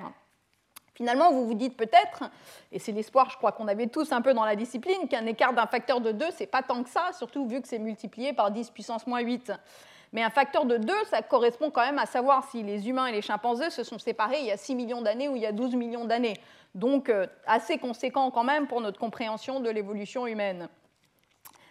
Finalement, 1.00 1.32
vous 1.32 1.48
vous 1.48 1.54
dites 1.54 1.78
peut-être, 1.78 2.26
et 2.74 2.78
c'est 2.78 2.92
l'espoir, 2.92 3.30
je 3.30 3.38
crois 3.38 3.54
qu'on 3.54 3.70
avait 3.70 3.88
tous 3.88 4.12
un 4.12 4.20
peu 4.20 4.34
dans 4.34 4.44
la 4.44 4.58
discipline, 4.58 5.08
qu'un 5.08 5.26
écart 5.28 5.54
d'un 5.54 5.66
facteur 5.66 6.02
de 6.02 6.12
2, 6.12 6.26
c'est 6.36 6.46
pas 6.46 6.62
tant 6.62 6.84
que 6.84 6.90
ça, 6.90 7.12
surtout 7.18 7.48
vu 7.48 7.62
que 7.62 7.70
c'est 7.70 7.80
multiplié 7.80 8.34
par 8.34 8.52
10 8.52 8.72
puissance 8.72 9.08
moins 9.08 9.22
8. 9.22 9.54
Mais 10.12 10.24
un 10.24 10.30
facteur 10.30 10.66
de 10.66 10.76
2, 10.76 10.94
ça 11.10 11.22
correspond 11.22 11.72
quand 11.72 11.86
même 11.86 12.00
à 12.00 12.06
savoir 12.06 12.50
si 12.52 12.64
les 12.64 12.90
humains 12.90 13.06
et 13.06 13.14
les 13.14 13.22
chimpanzés 13.22 13.70
se 13.70 13.86
sont 13.86 13.98
séparés 13.98 14.42
il 14.42 14.48
y 14.48 14.52
a 14.52 14.58
6 14.58 14.76
millions 14.76 15.02
d'années 15.02 15.30
ou 15.30 15.38
il 15.38 15.42
y 15.42 15.46
a 15.46 15.54
12 15.54 15.76
millions 15.76 16.04
d'années. 16.04 16.34
Donc 16.76 17.08
euh, 17.08 17.28
assez 17.48 17.78
conséquent 17.78 18.30
quand 18.30 18.44
même 18.44 18.68
pour 18.68 18.82
notre 18.82 19.00
compréhension 19.00 19.62
de 19.62 19.70
l'évolution 19.70 20.28
humaine. 20.28 20.68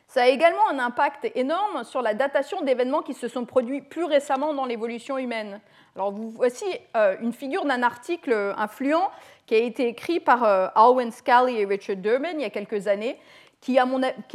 Ça 0.08 0.22
a 0.22 0.26
également 0.26 0.66
un 0.70 0.78
impact 0.78 1.30
énorme 1.34 1.84
sur 1.84 2.02
la 2.02 2.14
datation 2.14 2.62
d'événements 2.62 3.02
qui 3.02 3.14
se 3.14 3.28
sont 3.28 3.44
produits 3.44 3.82
plus 3.82 4.04
récemment 4.04 4.54
dans 4.54 4.64
l'évolution 4.64 5.18
humaine. 5.18 5.60
Alors 5.94 6.12
voici 6.12 6.64
euh, 6.96 7.16
une 7.20 7.32
figure 7.32 7.64
d'un 7.64 7.82
article 7.82 8.54
influent 8.56 9.10
qui 9.46 9.54
a 9.54 9.58
été 9.58 9.86
écrit 9.86 10.18
par 10.18 10.44
euh, 10.44 10.68
Alwyn 10.74 11.10
Scully 11.10 11.60
et 11.60 11.64
Richard 11.64 11.96
Durbin 11.96 12.32
il 12.32 12.40
y 12.40 12.44
a 12.44 12.50
quelques 12.50 12.88
années 12.88 13.18
qui, 13.60 13.78
à, 13.78 13.86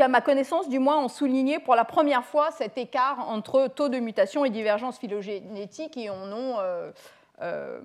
ma 0.09 0.21
connaissance, 0.21 0.67
du 0.69 0.79
moins, 0.79 1.03
ont 1.03 1.07
souligné 1.07 1.59
pour 1.59 1.75
la 1.75 1.85
première 1.85 2.25
fois 2.25 2.51
cet 2.51 2.77
écart 2.77 3.29
entre 3.29 3.67
taux 3.67 3.89
de 3.89 3.99
mutation 3.99 4.43
et 4.45 4.49
divergence 4.49 4.97
phylogénétique 4.97 5.97
et 5.97 6.09
en 6.09 6.31
ont 6.31 6.59
euh, 6.59 6.91
euh, 7.41 7.81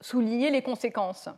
souligné 0.00 0.50
les 0.50 0.62
conséquences. 0.62 1.28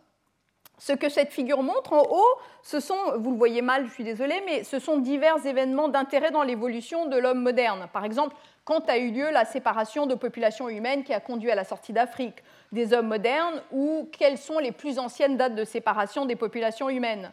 Ce 0.78 0.92
que 0.92 1.08
cette 1.08 1.32
figure 1.32 1.62
montre 1.62 1.92
en 1.92 2.02
haut, 2.02 2.38
ce 2.62 2.78
sont, 2.78 3.18
vous 3.18 3.32
le 3.32 3.36
voyez 3.36 3.62
mal, 3.62 3.86
je 3.86 3.92
suis 3.92 4.04
désolée, 4.04 4.40
mais 4.46 4.62
ce 4.62 4.78
sont 4.78 4.98
divers 4.98 5.44
événements 5.44 5.88
d'intérêt 5.88 6.30
dans 6.30 6.44
l'évolution 6.44 7.06
de 7.06 7.16
l'homme 7.16 7.42
moderne. 7.42 7.88
Par 7.92 8.04
exemple, 8.04 8.36
quand 8.64 8.88
a 8.88 8.98
eu 8.98 9.10
lieu 9.10 9.30
la 9.30 9.44
séparation 9.44 10.06
de 10.06 10.14
populations 10.14 10.68
humaines 10.68 11.02
qui 11.02 11.12
a 11.12 11.20
conduit 11.20 11.50
à 11.50 11.56
la 11.56 11.64
sortie 11.64 11.92
d'Afrique 11.92 12.44
des 12.70 12.92
hommes 12.92 13.08
modernes, 13.08 13.62
ou 13.72 14.08
quelles 14.12 14.38
sont 14.38 14.58
les 14.58 14.72
plus 14.72 14.98
anciennes 14.98 15.36
dates 15.36 15.54
de 15.54 15.64
séparation 15.64 16.26
des 16.26 16.36
populations 16.36 16.88
humaines. 16.88 17.32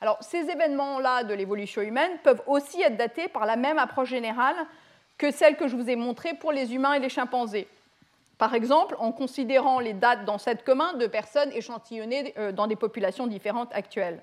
Alors, 0.00 0.16
ces 0.20 0.48
événements-là 0.48 1.24
de 1.24 1.34
l'évolution 1.34 1.82
humaine 1.82 2.12
peuvent 2.22 2.42
aussi 2.46 2.80
être 2.80 2.96
datés 2.96 3.28
par 3.28 3.44
la 3.44 3.56
même 3.56 3.78
approche 3.78 4.08
générale 4.08 4.56
que 5.18 5.32
celle 5.32 5.56
que 5.56 5.66
je 5.66 5.76
vous 5.76 5.90
ai 5.90 5.96
montrée 5.96 6.34
pour 6.34 6.52
les 6.52 6.72
humains 6.72 6.94
et 6.94 7.00
les 7.00 7.08
chimpanzés. 7.08 7.66
Par 8.38 8.54
exemple, 8.54 8.94
en 9.00 9.10
considérant 9.10 9.80
les 9.80 9.92
dates 9.92 10.24
d'ancêtres 10.24 10.62
communs 10.62 10.94
de 10.94 11.08
personnes 11.08 11.50
échantillonnées 11.52 12.32
euh, 12.38 12.52
dans 12.52 12.68
des 12.68 12.76
populations 12.76 13.26
différentes 13.26 13.74
actuelles. 13.74 14.22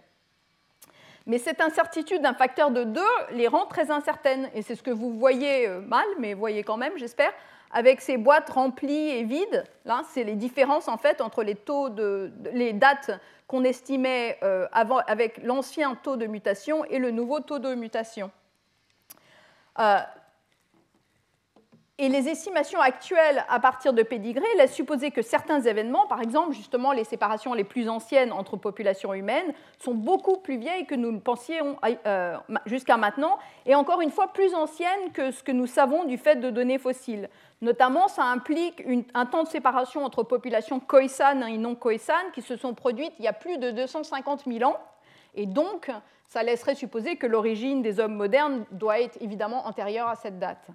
Mais 1.28 1.38
cette 1.38 1.60
incertitude 1.60 2.22
d'un 2.22 2.34
facteur 2.34 2.72
de 2.72 2.84
2 2.84 3.02
les 3.32 3.48
rend 3.48 3.66
très 3.66 3.92
incertaines. 3.92 4.50
Et 4.54 4.62
c'est 4.62 4.76
ce 4.76 4.84
que 4.84 4.92
vous 4.92 5.18
voyez 5.18 5.68
euh, 5.68 5.82
mal, 5.82 6.06
mais 6.18 6.34
voyez 6.34 6.64
quand 6.64 6.78
même, 6.78 6.94
j'espère, 6.98 7.34
avec 7.72 8.00
ces 8.00 8.16
boîtes 8.16 8.50
remplies 8.50 9.10
et 9.10 9.24
vides. 9.24 9.66
Là, 9.84 10.04
c'est 10.14 10.24
les 10.24 10.36
différences 10.36 10.88
en 10.88 10.98
fait 10.98 11.20
entre 11.20 11.44
les 11.44 11.56
taux 11.56 11.90
de, 11.90 12.32
les 12.54 12.72
dates 12.72 13.12
qu'on 13.48 13.64
estimait 13.64 14.40
euh, 14.44 14.68
avec 14.72 15.44
l'ancien 15.44 15.96
taux 15.96 16.16
de 16.16 16.26
mutation 16.26 16.86
et 16.86 17.00
le 17.00 17.12
nouveau 17.12 17.42
taux 17.42 17.60
de 17.60 17.76
mutation. 17.76 18.32
Et 21.98 22.10
les 22.10 22.28
estimations 22.28 22.82
actuelles 22.82 23.46
à 23.48 23.62
partir 23.62 23.94
de 23.94 24.04
pédigré 24.04 24.44
laissent 24.58 24.74
supposer 24.74 25.12
que 25.12 25.22
certains 25.22 25.62
événements, 25.62 26.08
par 26.08 26.22
exemple 26.22 26.52
justement 26.54 26.92
les 26.92 27.06
séparations 27.06 27.54
les 27.54 27.64
plus 27.64 27.88
anciennes 27.88 28.34
entre 28.34 28.58
populations 28.58 29.14
humaines, 29.14 29.54
sont 29.80 29.94
beaucoup 29.94 30.38
plus 30.38 30.58
vieilles 30.58 30.86
que 30.86 30.96
nous 30.96 31.12
le 31.12 31.22
pensions 31.22 31.78
euh, 32.06 32.36
jusqu'à 32.66 32.98
maintenant, 32.98 33.40
et 33.66 33.76
encore 33.76 34.02
une 34.02 34.12
fois 34.12 34.28
plus 34.34 34.54
anciennes 34.56 35.14
que 35.14 35.32
ce 35.32 35.42
que 35.42 35.54
nous 35.54 35.68
savons 35.68 36.04
du 36.04 36.18
fait 36.18 36.36
de 36.36 36.50
données 36.50 36.80
fossiles. 36.80 37.30
Notamment, 37.62 38.10
ça 38.10 38.26
implique 38.26 38.84
un 39.14 39.26
temps 39.26 39.44
de 39.44 39.48
séparation 39.48 40.04
entre 40.04 40.24
populations 40.24 40.82
khoisanes 40.82 41.44
et 41.48 41.58
non 41.58 41.76
khoisanes 41.76 42.32
qui 42.34 42.42
se 42.42 42.58
sont 42.58 42.74
produites 42.74 43.14
il 43.20 43.26
y 43.26 43.30
a 43.30 43.34
plus 43.34 43.58
de 43.58 43.72
250 43.72 44.44
000 44.46 44.70
ans, 44.70 44.78
et 45.34 45.46
donc 45.46 45.90
ça 46.28 46.44
laisserait 46.44 46.76
supposer 46.76 47.16
que 47.16 47.26
l'origine 47.26 47.82
des 47.82 48.02
hommes 48.02 48.16
modernes 48.16 48.66
doit 48.72 49.00
être 49.00 49.18
évidemment 49.22 49.66
antérieure 49.66 50.10
à 50.10 50.16
cette 50.16 50.40
date. 50.40 50.68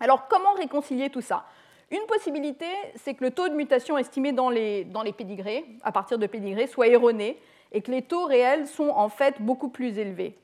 Alors 0.00 0.28
comment 0.28 0.52
réconcilier 0.54 1.10
tout 1.10 1.20
ça? 1.20 1.44
Une 1.90 2.04
possibilité, 2.08 2.66
c'est 2.96 3.14
que 3.14 3.24
le 3.24 3.30
taux 3.30 3.48
de 3.48 3.54
mutation 3.54 3.96
estimé 3.96 4.32
dans 4.32 4.50
les, 4.50 4.84
dans 4.84 5.04
pédigrés, 5.12 5.64
à 5.84 5.92
partir 5.92 6.18
de 6.18 6.26
pédigrés, 6.26 6.66
soit 6.66 6.88
erroné 6.88 7.38
et 7.72 7.80
que 7.80 7.92
les 7.92 8.02
taux 8.02 8.24
réels 8.24 8.66
sont 8.66 8.88
en 8.88 9.08
fait 9.08 9.40
beaucoup 9.40 9.68
plus 9.68 9.98
élevés. 9.98 10.36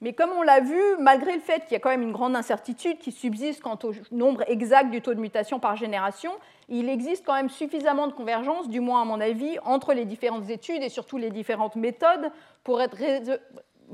Mais 0.00 0.12
comme 0.12 0.30
on 0.32 0.42
l'a 0.42 0.60
vu, 0.60 0.80
malgré 0.98 1.34
le 1.34 1.40
fait 1.40 1.60
qu'il 1.60 1.72
y 1.72 1.76
a 1.76 1.78
quand 1.78 1.90
même 1.90 2.02
une 2.02 2.12
grande 2.12 2.34
incertitude 2.34 2.98
qui 2.98 3.12
subsiste 3.12 3.62
quant 3.62 3.78
au 3.84 3.92
nombre 4.10 4.42
exact 4.48 4.90
du 4.90 5.00
taux 5.00 5.14
de 5.14 5.20
mutation 5.20 5.60
par 5.60 5.76
génération, 5.76 6.32
il 6.68 6.88
existe 6.88 7.24
quand 7.24 7.34
même 7.34 7.48
suffisamment 7.48 8.08
de 8.08 8.12
convergence, 8.12 8.68
du 8.68 8.80
moins 8.80 9.02
à 9.02 9.04
mon 9.04 9.20
avis, 9.20 9.58
entre 9.64 9.94
les 9.94 10.04
différentes 10.04 10.50
études 10.50 10.82
et 10.82 10.88
surtout 10.88 11.16
les 11.16 11.30
différentes 11.30 11.76
méthodes 11.76 12.32
pour 12.64 12.82
être, 12.82 12.96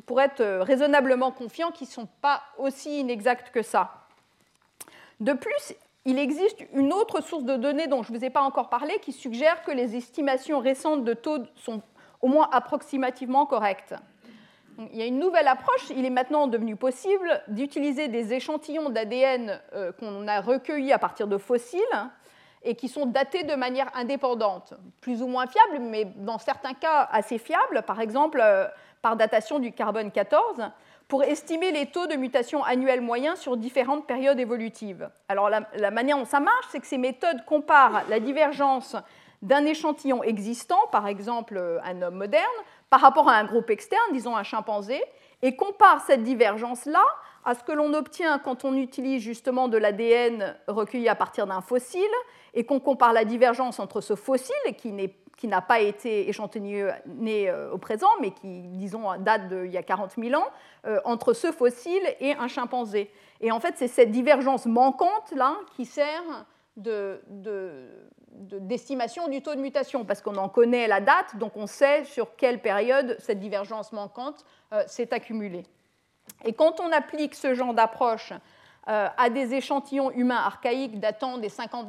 pour 0.07 0.20
être 0.20 0.42
raisonnablement 0.62 1.31
confiant 1.31 1.70
qu'ils 1.70 1.88
ne 1.88 1.92
sont 1.92 2.09
pas 2.22 2.42
aussi 2.59 3.00
inexacts 3.00 3.50
que 3.50 3.62
ça. 3.62 3.99
De 5.20 5.35
plus, 5.35 5.74
il 6.06 6.18
existe 6.18 6.64
une 6.72 6.92
autre 6.92 7.22
source 7.22 7.44
de 7.44 7.56
données 7.56 7.87
dont 7.87 8.02
je 8.02 8.12
ne 8.12 8.18
vous 8.18 8.24
ai 8.24 8.30
pas 8.30 8.40
encore 8.40 8.70
parlé 8.70 8.98
qui 9.00 9.12
suggère 9.12 9.62
que 9.62 9.70
les 9.70 9.96
estimations 9.96 10.59
récentes 10.59 11.04
de 11.04 11.12
taux 11.12 11.44
sont 11.56 11.83
au 12.22 12.28
moins 12.28 12.48
approximativement 12.50 13.44
correctes. 13.44 13.94
Il 14.78 14.96
y 14.96 15.02
a 15.02 15.06
une 15.06 15.18
nouvelle 15.18 15.48
approche, 15.48 15.90
il 15.94 16.06
est 16.06 16.11
maintenant 16.11 16.46
devenu 16.46 16.74
possible 16.74 17.42
d'utiliser 17.48 18.09
des 18.09 18.33
échantillons 18.33 18.88
d'ADN 18.88 19.61
euh, 19.74 19.92
qu'on 19.92 20.26
a 20.26 20.40
recueillis 20.40 20.92
à 20.92 20.98
partir 20.98 21.26
de 21.26 21.37
fossiles 21.37 21.78
et 22.62 22.74
qui 22.74 22.88
sont 22.88 23.04
datés 23.04 23.42
de 23.42 23.54
manière 23.54 23.90
indépendante, 23.94 24.72
plus 25.02 25.22
ou 25.22 25.26
moins 25.26 25.46
fiables, 25.46 25.80
mais 25.80 26.06
dans 26.16 26.38
certains 26.38 26.72
cas 26.72 27.09
assez 27.12 27.37
fiables, 27.37 27.82
par 27.86 28.01
exemple 28.01 28.40
euh, 28.42 28.66
par 29.03 29.16
datation 29.16 29.59
du 29.59 29.72
carbone 29.72 30.11
14 30.11 30.70
pour 31.11 31.24
estimer 31.24 31.72
les 31.72 31.86
taux 31.86 32.06
de 32.06 32.14
mutation 32.14 32.62
annuels 32.62 33.00
moyens 33.00 33.40
sur 33.40 33.56
différentes 33.56 34.06
périodes 34.06 34.38
évolutives. 34.38 35.11
Alors 35.28 35.50
la, 35.50 35.90
manière 35.90 36.16
dont 36.16 36.24
ça 36.24 36.38
marche, 36.38 36.66
c'est 36.70 36.78
que 36.78 36.86
ces 36.86 36.98
méthodes 36.98 37.44
comparent 37.46 38.02
la 38.08 38.20
divergence 38.20 38.96
d'un 39.42 39.64
échantillon 39.64 40.22
existant, 40.22 40.78
par 40.92 41.08
exemple 41.08 41.56
euh, 41.56 41.80
un 41.82 42.00
homme 42.00 42.14
moderne, 42.14 42.44
par 42.90 43.00
rapport 43.00 43.28
à 43.28 43.34
un 43.34 43.44
groupe 43.44 43.70
externe, 43.70 44.00
disons 44.12 44.36
un 44.36 44.44
chimpanzé, 44.44 45.02
et 45.42 45.56
comparent 45.56 46.02
cette 46.06 46.22
divergence-là 46.22 47.04
à 47.45 47.55
ce 47.55 47.62
que 47.64 47.72
l'on 47.72 47.95
obtient 47.95 48.38
quand 48.38 48.64
on 48.64 48.74
utilise 48.74 49.22
justement 49.22 49.68
de 49.68 49.78
l'ADN 49.78 50.57
recueilli 50.68 51.09
à 51.09 51.14
partir 51.14 51.47
d'un 51.47 51.61
fossile 51.61 52.03
et 52.55 52.64
qu'on 52.64 52.80
compare 52.80 53.12
la 53.12 53.24
divergence 53.24 53.78
entre 53.78 54.01
ce 54.01 54.14
fossile 54.14 54.55
qui 54.76 54.93
n'a 55.47 55.61
pas 55.62 55.80
été 55.80 56.28
échantillonné 56.28 57.49
euh, 57.49 57.72
au 57.72 57.78
présent, 57.78 58.09
mais 58.20 58.32
qui, 58.32 58.62
disons, 58.68 59.16
date 59.18 59.49
d'il 59.49 59.70
y 59.70 59.78
a 59.78 59.82
40 59.82 60.12
000 60.18 60.41
ans, 60.41 60.47
euh, 60.86 61.01
entre 61.05 61.32
ce 61.32 61.53
fossile 61.53 62.03
et 62.20 62.34
un 62.34 62.49
chimpanzé. 62.49 63.11
Et 63.41 63.53
en 63.53 63.61
fait, 63.61 63.74
c'est 63.76 63.88
cette 63.88 64.11
divergence 64.11 64.66
manquante 64.66 65.32
là 65.34 65.57
qui 65.76 65.86
sert 65.86 66.45
d'estimation 68.36 69.28
du 69.28 69.43
taux 69.43 69.55
de 69.55 69.61
mutation, 69.61 70.05
parce 70.05 70.20
qu'on 70.22 70.36
en 70.36 70.49
connaît 70.49 70.88
la 70.88 71.01
date, 71.01 71.36
donc 71.36 71.57
on 71.57 71.66
sait 71.66 72.05
sur 72.05 72.36
quelle 72.36 72.61
période 72.61 73.16
cette 73.18 73.38
divergence 73.38 73.93
manquante 73.93 74.45
euh, 74.72 74.82
s'est 74.86 75.12
accumulée. 75.12 75.64
Et 76.45 76.53
quand 76.53 76.80
on 76.80 76.93
applique 76.93 77.34
ce 77.34 77.55
genre 77.55 77.74
d'approche 77.74 78.32
euh, 78.88 79.09
à 79.18 79.28
des 79.28 79.55
échantillons 79.55 80.11
humains 80.11 80.43
archaïques 80.43 80.99
datant 80.99 81.36
des 81.36 81.51
50, 81.51 81.86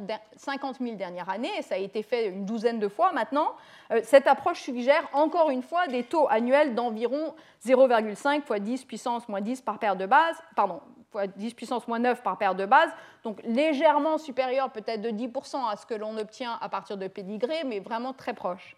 000 0.78 0.96
dernières 0.96 1.30
années, 1.30 1.62
ça 1.62 1.76
a 1.76 1.78
été 1.78 2.02
fait 2.02 2.28
une 2.28 2.44
douzaine 2.44 2.78
de 2.78 2.86
fois 2.88 3.12
maintenant, 3.12 3.52
euh, 3.90 4.00
cette 4.04 4.26
approche 4.26 4.60
suggère 4.60 5.08
encore 5.14 5.48
une 5.48 5.62
fois 5.62 5.86
des 5.86 6.04
taux 6.04 6.28
annuels 6.28 6.74
d'environ 6.74 7.34
0,5 7.66 8.42
fois 8.42 8.58
10 8.58 8.84
puissance 8.84 9.26
moins 9.28 9.40
10 9.40 9.62
par 9.62 9.78
paire 9.78 9.96
de 9.96 10.04
base, 10.04 10.36
pardon, 10.54 10.80
fois 11.10 11.26
10 11.26 11.54
puissance 11.54 11.88
moins 11.88 11.98
9 11.98 12.22
par 12.22 12.36
paire 12.36 12.54
de 12.54 12.66
base, 12.66 12.90
donc 13.24 13.40
légèrement 13.42 14.18
supérieur 14.18 14.70
peut-être 14.70 15.00
de 15.00 15.10
10% 15.10 15.70
à 15.70 15.76
ce 15.76 15.86
que 15.86 15.94
l'on 15.94 16.18
obtient 16.18 16.58
à 16.60 16.68
partir 16.68 16.98
de 16.98 17.08
pédigré, 17.08 17.64
mais 17.64 17.80
vraiment 17.80 18.12
très 18.12 18.34
proche. 18.34 18.76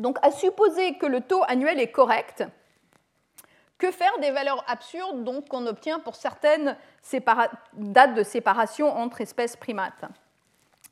Donc 0.00 0.18
à 0.22 0.30
supposer 0.30 0.94
que 0.94 1.06
le 1.06 1.20
taux 1.20 1.42
annuel 1.46 1.78
est 1.78 1.92
correct, 1.92 2.44
que 3.78 3.90
faire 3.90 4.18
des 4.20 4.30
valeurs 4.30 4.64
absurdes 4.66 5.48
qu'on 5.48 5.66
obtient 5.66 6.00
pour 6.00 6.16
certaines 6.16 6.76
dates 7.74 8.14
de 8.14 8.22
séparation 8.22 8.94
entre 8.96 9.20
espèces 9.20 9.56
primates? 9.56 10.04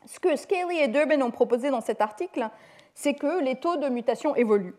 Ce 0.07 0.21
que 0.21 0.37
Scaley 0.37 0.85
et 0.85 0.89
Durbin 0.89 1.21
ont 1.23 1.31
proposé 1.31 1.71
dans 1.71 1.81
cet 1.81 2.01
article, 2.01 2.49
c'est 2.95 3.15
que 3.15 3.43
les 3.43 3.57
taux 3.57 3.77
de 3.77 3.89
mutation 3.89 4.35
évoluent. 4.37 4.77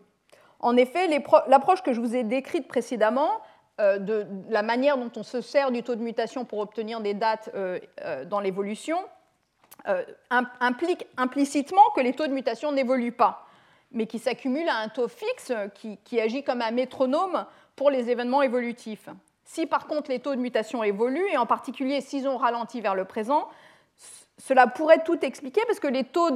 En 0.60 0.76
effet, 0.76 1.08
l'approche 1.46 1.82
que 1.82 1.92
je 1.92 2.00
vous 2.00 2.14
ai 2.14 2.24
décrite 2.24 2.68
précédemment, 2.68 3.30
euh, 3.80 3.98
de 3.98 4.26
la 4.48 4.62
manière 4.62 4.98
dont 4.98 5.10
on 5.16 5.22
se 5.22 5.40
sert 5.40 5.70
du 5.70 5.82
taux 5.82 5.94
de 5.94 6.02
mutation 6.02 6.44
pour 6.44 6.58
obtenir 6.58 7.00
des 7.00 7.14
dates 7.14 7.50
euh, 7.54 7.78
euh, 8.02 8.24
dans 8.24 8.40
l'évolution, 8.40 8.98
implique 10.60 11.06
implicitement 11.16 11.80
que 11.96 12.02
les 12.02 12.12
taux 12.12 12.26
de 12.26 12.34
mutation 12.34 12.70
n'évoluent 12.70 13.12
pas, 13.12 13.46
mais 13.92 14.06
qui 14.06 14.18
s'accumulent 14.18 14.68
à 14.68 14.76
un 14.76 14.88
taux 14.88 15.08
fixe 15.08 15.52
qui, 16.04 16.20
agit 16.20 16.42
comme 16.42 16.62
un 16.62 16.70
métronome 16.70 17.46
pour 17.76 17.90
les 17.90 18.10
événements 18.10 18.42
évolutifs. 18.42 19.08
Si 19.44 19.66
par 19.66 19.86
contre 19.86 20.10
les 20.10 20.20
taux 20.20 20.34
de 20.34 20.40
mutation 20.40 20.84
évoluent, 20.84 21.30
et 21.32 21.36
en 21.36 21.46
particulier 21.46 22.00
s'ils 22.00 22.28
ont 22.28 22.36
ralenti 22.36 22.80
vers 22.80 22.94
le 22.94 23.04
présent, 23.04 23.48
cela 24.38 24.66
pourrait 24.66 25.02
tout 25.04 25.22
expliquer 25.24 25.60
parce 25.66 25.80
que 25.80 25.88
les 25.88 26.04
taux 26.04 26.30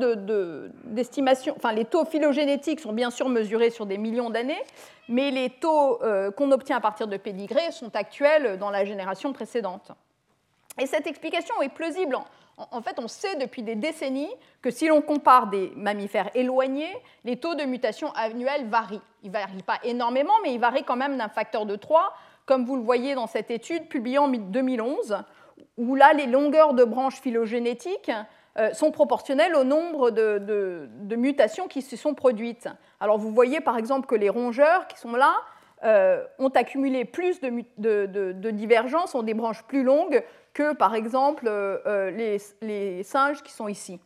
d'estimation, 0.84 1.54
enfin 1.56 1.72
les 1.72 1.84
taux 1.84 2.04
phylogénétiques 2.04 2.80
sont 2.80 2.92
bien 2.92 3.10
sûr 3.10 3.28
mesurés 3.28 3.70
sur 3.70 3.86
des 3.86 3.98
millions 3.98 4.30
d'années, 4.30 4.62
mais 5.08 5.30
les 5.30 5.48
taux 5.48 6.02
euh, 6.02 6.30
qu'on 6.30 6.50
obtient 6.50 6.76
à 6.76 6.80
partir 6.80 7.08
de 7.08 7.16
pédigrés 7.16 7.72
sont 7.72 7.94
actuels 7.96 8.58
dans 8.58 8.70
la 8.70 8.84
génération 8.84 9.32
précédente. 9.32 9.92
Et 10.78 10.86
cette 10.86 11.06
explication 11.06 11.60
est 11.62 11.68
plausible. 11.68 12.16
En, 12.56 12.82
fait, 12.82 12.98
on 12.98 13.08
sait 13.08 13.36
depuis 13.36 13.62
des 13.62 13.74
décennies 13.74 14.30
que 14.62 14.70
si 14.70 14.86
l'on 14.86 15.02
compare 15.02 15.48
des 15.48 15.72
mammifères 15.76 16.30
éloignés, 16.34 16.94
les 17.24 17.36
taux 17.36 17.54
de 17.54 17.64
mutation 17.64 18.12
annuels 18.12 18.66
varient. 18.68 19.00
Ils 19.22 19.28
ne 19.28 19.32
varient 19.32 19.62
pas 19.62 19.78
énormément, 19.82 20.34
mais 20.42 20.54
ils 20.54 20.60
varient 20.60 20.84
quand 20.84 20.96
même 20.96 21.16
d'un 21.16 21.28
facteur 21.28 21.66
de 21.66 21.74
3, 21.74 22.14
comme 22.46 22.64
vous 22.64 22.76
le 22.76 22.82
voyez 22.82 23.14
dans 23.14 23.26
cette 23.26 23.50
étude 23.50 23.88
publiée 23.88 24.18
en 24.18 24.28
2011 24.28 25.24
où 25.76 25.94
là, 25.94 26.12
les 26.12 26.26
longueurs 26.26 26.74
de 26.74 26.84
branches 26.84 27.20
phylogénétiques 27.20 28.10
euh, 28.58 28.72
sont 28.72 28.90
proportionnelles 28.90 29.54
au 29.54 29.64
nombre 29.64 30.10
de, 30.10 30.88
mutations 31.16 31.68
qui 31.68 31.82
se 31.82 31.96
sont 31.96 32.14
produites. 32.14 32.68
Alors 33.00 33.18
vous 33.18 33.32
voyez 33.32 33.60
par 33.60 33.76
exemple 33.76 34.06
que 34.06 34.14
les 34.14 34.28
rongeurs 34.28 34.86
qui 34.86 34.98
sont 34.98 35.12
là 35.12 35.34
euh, 35.84 36.24
ont 36.38 36.50
accumulé 36.50 37.04
plus 37.04 37.40
de, 37.40 38.50
divergences, 38.50 39.14
ont 39.14 39.22
des 39.22 39.34
branches 39.34 39.64
plus 39.64 39.82
longues 39.82 40.22
que 40.54 40.72
par 40.72 40.94
exemple 40.94 41.44
euh, 41.46 42.10
les, 42.62 43.02
singes 43.02 43.42
qui 43.42 43.52
sont 43.52 43.68
ici. 43.68 44.00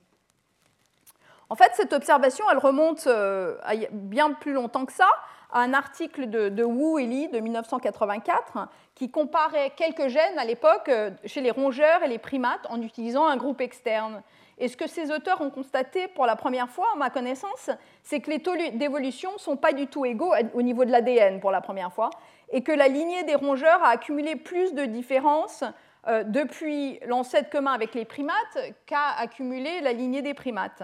En 1.50 1.54
fait, 1.54 1.70
cette 1.74 1.92
observation, 1.94 2.44
elle 2.50 2.58
remonte 2.58 3.06
à 3.06 3.74
bien 3.90 4.32
plus 4.32 4.52
longtemps 4.52 4.84
que 4.84 4.92
ça, 4.92 5.08
à 5.50 5.60
un 5.60 5.72
article 5.72 6.28
de, 6.28 6.64
Wu 6.64 7.02
et 7.02 7.06
Li 7.06 7.28
de 7.28 7.40
1984 7.40 8.68
qui 8.94 9.10
comparait 9.10 9.72
quelques 9.76 10.08
gènes 10.08 10.38
à 10.38 10.44
l'époque 10.44 10.88
euh, 10.88 11.10
chez 11.24 11.40
les 11.40 11.50
rongeurs 11.50 12.02
et 12.02 12.08
les 12.08 12.18
primates 12.18 12.66
en 12.68 12.82
utilisant 12.82 13.26
un 13.26 13.36
groupe 13.36 13.60
externe. 13.60 14.22
Et 14.58 14.66
ce 14.66 14.76
que 14.76 14.88
ces 14.88 15.12
auteurs 15.12 15.40
ont 15.40 15.50
constaté 15.50 16.08
pour 16.08 16.26
la 16.26 16.34
première 16.34 16.68
fois, 16.68 16.86
à 16.94 16.98
ma 16.98 17.10
connaissance, 17.10 17.70
c'est 18.02 18.20
que 18.20 18.30
les 18.30 18.40
taux 18.40 18.56
d'évolution 18.74 19.32
ne 19.34 19.38
sont 19.38 19.56
pas 19.56 19.72
du 19.72 19.86
tout 19.86 20.04
égaux 20.04 20.34
au 20.52 20.62
niveau 20.62 20.84
de 20.84 20.90
l'ADN 20.90 21.38
pour 21.38 21.52
la 21.52 21.60
première 21.60 21.92
fois, 21.92 22.10
et 22.50 22.62
que 22.62 22.72
la 22.72 22.88
lignée 22.88 23.22
des 23.22 23.36
rongeurs 23.36 23.80
a 23.84 23.90
accumulé 23.90 24.34
plus 24.34 24.74
de 24.74 24.84
différences 24.84 25.62
euh, 26.06 26.22
depuis 26.24 27.00
l'ancêtre 27.06 27.50
commun 27.50 27.72
avec 27.72 27.94
les 27.94 28.04
primates 28.04 28.58
qu'a 28.86 29.10
accumulé 29.18 29.80
la 29.80 29.92
lignée 29.92 30.22
des 30.22 30.34
primates. 30.34 30.82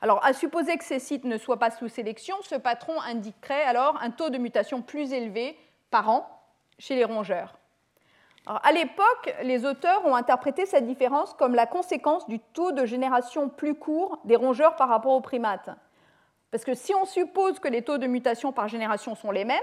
Alors, 0.00 0.24
à 0.24 0.32
supposer 0.32 0.76
que 0.76 0.84
ces 0.84 0.98
sites 0.98 1.24
ne 1.24 1.38
soient 1.38 1.58
pas 1.58 1.70
sous 1.70 1.88
sélection, 1.88 2.36
ce 2.42 2.56
patron 2.56 3.00
indiquerait 3.00 3.62
alors 3.62 3.98
un 4.02 4.10
taux 4.10 4.28
de 4.28 4.38
mutation 4.38 4.82
plus 4.82 5.12
élevé 5.12 5.56
par 5.90 6.10
an 6.10 6.28
chez 6.78 6.96
les 6.96 7.04
rongeurs. 7.04 7.54
à 8.46 8.72
l'époque, 8.72 9.34
les 9.42 9.64
auteurs 9.64 10.04
ont 10.04 10.14
interprété 10.14 10.66
cette 10.66 10.86
différence 10.86 11.32
comme 11.34 11.54
la 11.54 11.66
conséquence 11.66 12.28
du 12.28 12.38
taux 12.40 12.72
de 12.72 12.84
génération 12.84 13.48
plus 13.48 13.74
court 13.74 14.18
des 14.24 14.36
rongeurs 14.36 14.76
par 14.76 14.88
rapport 14.88 15.12
aux 15.12 15.22
primates. 15.22 15.70
Parce 16.50 16.64
que 16.64 16.74
si 16.74 16.94
on 16.94 17.04
suppose 17.04 17.58
que 17.58 17.68
les 17.68 17.82
taux 17.82 17.98
de 17.98 18.06
mutation 18.06 18.52
par 18.52 18.68
génération 18.68 19.14
sont 19.14 19.30
les 19.30 19.44
mêmes, 19.44 19.62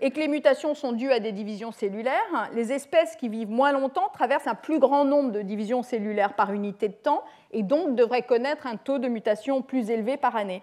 et 0.00 0.10
que 0.10 0.20
les 0.20 0.28
mutations 0.28 0.74
sont 0.74 0.92
dues 0.92 1.12
à 1.12 1.20
des 1.20 1.32
divisions 1.32 1.72
cellulaires, 1.72 2.50
les 2.52 2.72
espèces 2.72 3.16
qui 3.16 3.28
vivent 3.28 3.50
moins 3.50 3.72
longtemps 3.72 4.08
traversent 4.12 4.46
un 4.46 4.54
plus 4.54 4.78
grand 4.78 5.04
nombre 5.04 5.30
de 5.30 5.42
divisions 5.42 5.82
cellulaires 5.82 6.34
par 6.34 6.52
unité 6.52 6.88
de 6.88 6.94
temps 6.94 7.24
et 7.52 7.62
donc 7.62 7.94
devraient 7.94 8.22
connaître 8.22 8.66
un 8.66 8.76
taux 8.76 8.98
de 8.98 9.08
mutation 9.08 9.62
plus 9.62 9.90
élevé 9.90 10.16
par 10.16 10.36
année. 10.36 10.62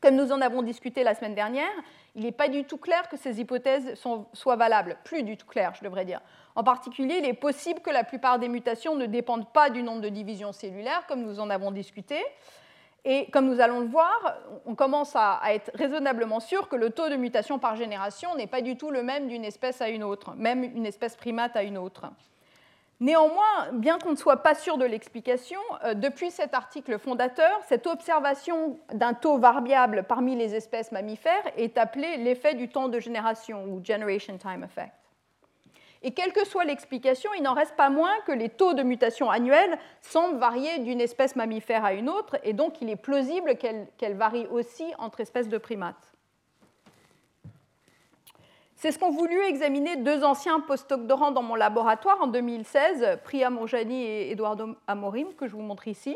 Comme 0.00 0.16
nous 0.16 0.30
en 0.30 0.40
avons 0.40 0.62
discuté 0.62 1.04
la 1.04 1.14
semaine 1.14 1.34
dernière, 1.34 1.70
il 2.14 2.22
n'est 2.22 2.32
pas 2.32 2.48
du 2.48 2.64
tout 2.64 2.76
clair 2.76 3.08
que 3.08 3.16
ces 3.16 3.40
hypothèses 3.40 3.94
soient 4.32 4.56
valables, 4.56 4.98
plus 5.04 5.22
du 5.22 5.36
tout 5.36 5.46
clair, 5.46 5.74
je 5.74 5.84
devrais 5.84 6.04
dire. 6.04 6.20
En 6.54 6.64
particulier, 6.64 7.16
il 7.18 7.26
est 7.26 7.34
possible 7.34 7.80
que 7.80 7.90
la 7.90 8.04
plupart 8.04 8.38
des 8.38 8.48
mutations 8.48 8.94
ne 8.94 9.06
dépendent 9.06 9.50
pas 9.52 9.70
du 9.70 9.82
nombre 9.82 10.00
de 10.00 10.08
divisions 10.08 10.52
cellulaires, 10.52 11.06
comme 11.06 11.22
nous 11.22 11.40
en 11.40 11.50
avons 11.50 11.70
discuté. 11.70 12.16
Et 13.08 13.26
comme 13.30 13.46
nous 13.46 13.60
allons 13.60 13.78
le 13.78 13.86
voir, 13.86 14.36
on 14.66 14.74
commence 14.74 15.14
à, 15.14 15.40
être 15.50 15.70
raisonnablement 15.74 16.40
sûr 16.40 16.68
que 16.68 16.74
le 16.74 16.90
taux 16.90 17.08
de 17.08 17.14
mutation 17.14 17.60
par 17.60 17.76
génération 17.76 18.34
n'est 18.34 18.48
pas 18.48 18.62
du 18.62 18.76
tout 18.76 18.90
le 18.90 19.04
même 19.04 19.28
d'une 19.28 19.44
espèce 19.44 19.80
à 19.80 19.88
une 19.88 20.02
autre, 20.02 20.34
même 20.34 20.64
une 20.64 20.84
espèce 20.84 21.14
primate 21.14 21.54
à 21.54 21.62
une 21.62 21.78
autre. 21.78 22.06
Néanmoins, 22.98 23.70
bien 23.74 24.00
qu'on 24.00 24.10
ne 24.10 24.16
soit 24.16 24.38
pas 24.38 24.56
sûr 24.56 24.76
de 24.76 24.84
l'explication, 24.84 25.60
euh, 25.84 25.94
depuis 25.94 26.32
cet 26.32 26.52
article 26.52 26.98
fondateur, 26.98 27.60
cette 27.68 27.86
observation 27.86 28.80
d'un 28.92 29.14
taux 29.14 29.38
variable 29.38 30.04
parmi 30.08 30.34
les 30.34 30.56
espèces 30.56 30.90
mammifères 30.90 31.44
est 31.56 31.78
appelée 31.78 32.16
l'effet 32.16 32.54
du 32.54 32.68
temps 32.68 32.88
de 32.88 32.98
génération 32.98 33.66
ou 33.66 33.84
Generation 33.84 34.36
Time 34.36 34.64
Effect. 34.64 35.05
Et 36.02 36.12
quelle 36.12 36.32
que 36.32 36.46
soit 36.46 36.64
l'explication, 36.64 37.30
il 37.36 37.42
n'en 37.42 37.54
reste 37.54 37.74
pas 37.76 37.90
moins 37.90 38.12
que 38.26 38.32
les 38.32 38.48
taux 38.48 38.74
de 38.74 38.82
mutation 38.82 39.30
annuels 39.30 39.78
semblent 40.02 40.38
varier 40.38 40.78
d'une 40.78 41.00
espèce 41.00 41.36
mammifère 41.36 41.84
à 41.84 41.94
une 41.94 42.08
autre, 42.08 42.36
et 42.44 42.52
donc 42.52 42.80
il 42.80 42.90
est 42.90 42.96
plausible 42.96 43.56
qu'elles 43.56 44.16
varient 44.16 44.48
aussi 44.50 44.84
entre 44.98 45.20
espèces 45.20 45.48
de 45.48 45.58
primates. 45.58 46.12
C'est 48.78 48.92
ce 48.92 48.98
qu'ont 48.98 49.10
voulu 49.10 49.42
examiner 49.44 49.96
deux 49.96 50.22
anciens 50.22 50.60
postdoctorants 50.60 51.30
dans 51.30 51.42
mon 51.42 51.54
laboratoire 51.54 52.20
en 52.20 52.26
2016, 52.26 53.20
Priya 53.24 53.50
et 53.90 54.30
Eduardo 54.30 54.76
Amorim, 54.86 55.32
que 55.34 55.46
je 55.46 55.52
vous 55.52 55.62
montre 55.62 55.88
ici. 55.88 56.14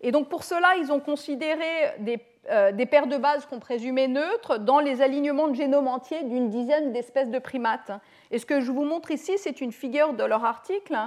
Et 0.00 0.10
donc 0.10 0.28
pour 0.28 0.42
cela, 0.42 0.76
ils 0.78 0.90
ont 0.90 0.98
considéré 0.98 1.94
des 2.00 2.18
euh, 2.50 2.72
des 2.72 2.86
paires 2.86 3.06
de 3.06 3.16
bases 3.16 3.46
qu'on 3.46 3.60
présumait 3.60 4.08
neutres 4.08 4.58
dans 4.58 4.80
les 4.80 5.00
alignements 5.00 5.46
de 5.46 5.54
génome 5.54 5.86
entier 5.86 6.24
d'une 6.24 6.48
dizaine 6.48 6.92
d'espèces 6.92 7.30
de 7.30 7.38
primates. 7.38 7.92
Et 8.32 8.38
ce 8.38 8.46
que 8.46 8.60
je 8.60 8.72
vous 8.72 8.84
montre 8.84 9.12
ici, 9.12 9.38
c'est 9.38 9.60
une 9.60 9.70
figure 9.70 10.14
de 10.14 10.24
leur 10.24 10.44
article 10.44 10.98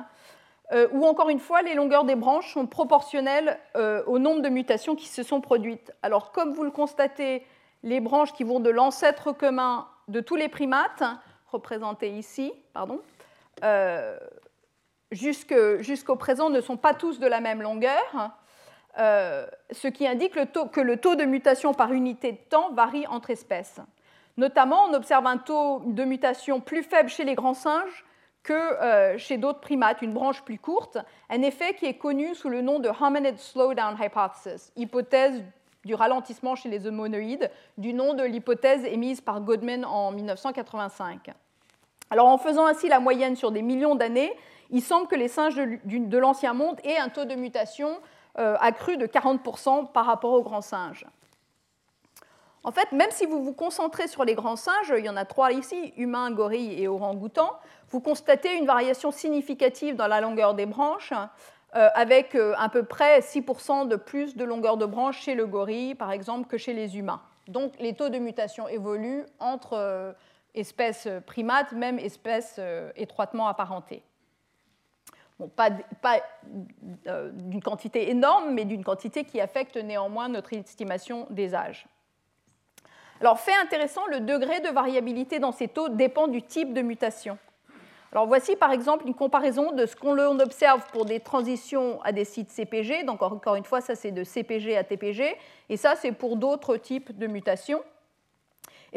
euh, 0.72 0.88
où, 0.94 1.06
encore 1.06 1.28
une 1.28 1.40
fois, 1.40 1.62
les 1.62 1.74
longueurs 1.74 2.06
des 2.06 2.16
branches 2.16 2.54
sont 2.54 2.68
proportionnelles 2.68 3.60
euh, 3.76 4.02
au 4.06 4.18
nombre 4.18 4.42
de 4.42 4.48
mutations 4.48 4.96
qui 4.96 5.10
se 5.10 5.24
sont 5.24 5.42
produites. 5.42 5.92
Alors, 6.04 6.32
comme 6.32 6.54
vous 6.54 6.64
le 6.64 6.72
constatez, 6.72 7.46
les 7.84 8.00
branches 8.00 8.32
qui 8.32 8.46
vont 8.46 8.62
de 8.62 8.70
l'ancêtre 8.70 9.34
commun 9.34 9.90
de 10.08 10.22
tous 10.22 10.38
les 10.38 10.48
primates, 10.48 11.04
représentés 11.52 12.12
ici, 12.12 12.54
pardon, 12.74 13.02
jusqu'au 15.12 16.16
présent 16.16 16.50
ne 16.50 16.62
sont 16.62 16.78
pas 16.78 16.94
tous 16.94 17.20
de 17.20 17.28
la 17.28 17.42
même 17.42 17.62
longueur. 17.62 18.32
Euh, 18.98 19.46
ce 19.72 19.88
qui 19.88 20.08
indique 20.08 20.34
que 20.72 20.82
le 20.82 20.98
taux 20.98 21.16
de 21.16 21.26
mutation 21.26 21.74
par 21.74 21.92
unité 21.92 22.32
de 22.32 22.38
temps 22.50 22.72
varie 22.72 23.06
entre 23.08 23.30
espèces. 23.30 23.82
Notamment, 24.38 24.86
on 24.90 24.94
observe 24.94 25.26
un 25.28 25.38
taux 25.38 25.82
de 25.86 26.04
mutation 26.04 26.62
plus 26.62 26.84
faible 26.84 27.10
chez 27.10 27.26
les 27.26 27.36
grands 27.36 27.54
singes 27.54 28.06
que 28.44 28.54
euh, 28.54 29.18
chez 29.18 29.38
d'autres 29.38 29.60
primates, 29.60 30.02
une 30.02 30.14
branche 30.14 30.44
plus 30.44 30.60
courte, 30.60 30.98
un 31.30 31.42
effet 31.42 31.74
qui 31.74 31.86
est 31.86 31.98
connu 31.98 32.36
sous 32.36 32.48
le 32.48 32.62
nom 32.62 32.80
de 32.80 32.90
Hominid 32.90 33.38
Slowdown 33.38 33.98
Hypothesis, 34.00 34.72
hypothèse 34.76 35.44
du 35.84 35.96
ralentissement 35.96 36.56
chez 36.56 36.70
les 36.70 36.88
homonoïdes, 36.88 37.50
du 37.78 37.94
nom 37.94 38.14
de 38.14 38.24
l'hypothèse 38.24 38.86
émise 38.86 39.20
par 39.20 39.42
Goodman 39.42 39.84
en 39.84 40.12
1985. 40.12 41.32
Alors 42.12 42.28
en 42.28 42.38
faisant 42.38 42.66
ainsi 42.66 42.88
la 42.88 43.00
moyenne 43.00 43.36
sur 43.36 43.52
des 43.52 43.62
millions 43.62 43.96
d'années, 43.96 44.32
il 44.72 44.82
semble 44.82 45.08
que 45.08 45.16
les 45.16 45.28
singes 45.28 45.56
de, 45.56 46.18
l'ancien 46.18 46.54
monde 46.54 46.80
aient 46.84 46.98
un 46.98 47.10
taux 47.10 47.26
de 47.26 47.36
mutation 47.36 48.00
euh, 48.38 48.58
accru 48.60 48.98
de 48.98 49.08
40% 49.08 49.92
par 49.94 50.06
rapport 50.06 50.34
aux 50.34 50.42
grands 50.42 50.62
singes. 50.62 51.06
En 52.66 52.72
fait, 52.72 52.92
même 52.92 53.12
si 53.12 53.26
vous 53.26 53.44
vous 53.44 53.54
concentrez 53.54 54.08
sur 54.08 54.26
les 54.26 54.36
grands 54.36 54.56
singes, 54.56 54.94
il 54.98 55.06
y 55.06 55.10
en 55.10 55.16
a 55.16 55.24
trois 55.24 55.54
ici, 55.54 55.94
humains, 55.96 56.32
gorilles 56.32 56.82
et 56.82 56.88
orang-outans, 56.88 57.54
vous 57.90 58.02
constatez 58.02 58.58
une 58.58 58.66
variation 58.66 59.12
significative 59.12 59.96
dans 59.96 60.08
la 60.08 60.20
longueur 60.20 60.54
des 60.54 60.66
branches, 60.66 61.14
euh, 61.76 61.88
avec 61.94 62.36
euh, 62.36 62.54
à 62.58 62.68
peu 62.68 62.84
près 62.84 63.20
6% 63.20 63.88
de 63.88 63.96
plus 63.96 64.36
de 64.36 64.44
longueur 64.44 64.76
de 64.78 64.86
branche 64.86 65.22
chez 65.22 65.36
le 65.36 65.46
gorille, 65.46 65.96
par 65.96 66.12
exemple, 66.12 66.48
que 66.48 66.58
chez 66.58 66.74
les 66.74 66.98
humains. 66.98 67.22
Donc 67.48 67.74
les 67.80 67.94
taux 67.94 68.10
de 68.10 68.18
mutation 68.18 68.68
évoluent 68.68 69.26
entre 69.40 70.16
espèces 70.56 71.08
primates, 71.26 71.72
même 71.72 72.00
espèces 72.00 72.60
étroitement 72.96 73.48
apparentées 73.48 74.04
pas, 75.56 75.70
euh, 77.08 77.32
d'une 77.34 77.62
quantité 77.62 78.10
énorme, 78.10 78.54
mais 78.54 78.66
d'une 78.66 78.84
quantité 78.84 79.24
qui 79.24 79.42
affecte 79.42 79.76
néanmoins 79.76 80.30
notre 80.30 80.54
estimation 80.54 81.28
des 81.30 81.54
âges. 81.54 81.88
Alors, 83.22 83.40
fait 83.40 83.56
intéressant, 83.64 84.06
le 84.08 84.20
degré 84.20 84.60
de 84.60 84.70
variabilité 84.70 85.40
dans 85.40 85.52
ces 85.52 85.68
taux 85.68 85.90
dépend 85.90 86.28
du 86.28 86.42
type 86.42 86.74
de 86.74 86.82
mutation. 86.82 87.38
Alors, 88.12 88.28
voici 88.28 88.56
par 88.56 88.72
exemple 88.72 89.08
une 89.08 89.14
comparaison 89.14 89.74
de 89.74 89.86
ce 89.86 89.96
qu'on 89.96 90.18
observe 90.40 90.86
pour 90.92 91.04
des 91.04 91.20
transitions 91.20 92.02
à 92.04 92.14
des 92.14 92.24
sites 92.24 92.50
CPG. 92.50 93.04
Donc, 93.04 93.22
encore 93.22 93.56
une 93.56 93.66
fois, 93.66 93.82
ça 93.82 93.96
c'est 93.96 94.12
de 94.12 94.24
CPG 94.24 94.78
à 94.78 94.84
TPG, 94.84 95.36
et 95.70 95.78
ça 95.78 95.96
c'est 95.96 96.14
pour 96.14 96.38
d'autres 96.38 96.78
types 96.78 97.18
de 97.18 97.28
mutations. 97.28 97.84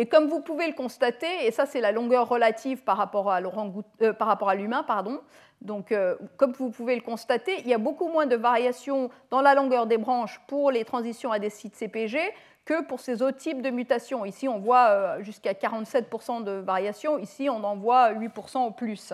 Et 0.01 0.07
comme 0.07 0.28
vous 0.28 0.40
pouvez 0.40 0.68
le 0.68 0.74
constater, 0.74 1.26
et 1.44 1.51
ça 1.51 1.66
c'est 1.66 1.80
la 1.80 1.90
longueur 1.90 2.28
relative 2.28 2.84
par 2.84 2.96
rapport 2.96 3.32
à 3.32 3.40
euh, 3.40 4.55
l'humain, 4.55 4.84
pardon, 4.84 5.20
donc, 5.61 5.90
euh, 5.90 6.14
comme 6.36 6.53
vous 6.53 6.70
pouvez 6.70 6.94
le 6.94 7.01
constater, 7.01 7.59
il 7.62 7.66
y 7.66 7.74
a 7.74 7.78
beaucoup 7.78 8.07
moins 8.07 8.26
de 8.26 8.36
variations 8.36 9.11
dans 9.30 9.42
la 9.42 9.57
longueur 9.57 9.88
des 9.88 9.99
branches 9.99 10.40
pour 10.46 10.70
les 10.70 10.84
transitions 10.84 11.32
à 11.32 11.40
des 11.40 11.51
sites 11.51 11.74
CPG 11.74 12.20
que 12.64 12.84
pour 12.84 13.01
ces 13.01 13.22
autres 13.22 13.38
types 13.38 13.61
de 13.61 13.70
mutations. 13.70 14.24
Ici, 14.24 14.46
on 14.46 14.61
voit 14.61 14.86
euh, 14.90 15.22
jusqu'à 15.24 15.53
47% 15.53 16.44
de 16.44 16.53
variation. 16.53 17.18
Ici, 17.18 17.51
on 17.51 17.64
en 17.64 17.74
voit 17.74 18.12
8% 18.12 18.68
au 18.68 18.70
plus. 18.70 19.12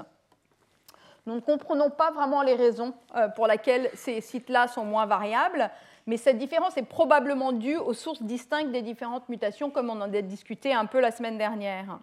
Nous 1.24 1.37
ne 1.37 1.41
comprenons 1.41 1.89
pas 1.89 2.11
vraiment 2.11 2.43
les 2.43 2.55
raisons 2.55 2.93
pour 3.35 3.47
lesquelles 3.47 3.89
ces 3.95 4.20
sites-là 4.20 4.68
sont 4.68 4.85
moins 4.85 5.07
variables, 5.07 5.70
mais 6.07 6.16
cette 6.16 6.38
différence 6.38 6.76
est 6.76 6.84
probablement 6.84 7.52
due 7.52 7.76
aux 7.76 7.94
sources 7.94 8.22
distinctes 8.22 8.72
des 8.72 8.82
différentes 8.82 9.28
mutations, 9.28 9.70
comme 9.70 9.88
on 9.90 10.00
en 10.00 10.12
a 10.12 10.22
discuté 10.22 10.74
un 10.74 10.86
peu 10.86 11.00
la 11.00 11.11
semaine 11.11 11.38
dernière. 11.38 11.98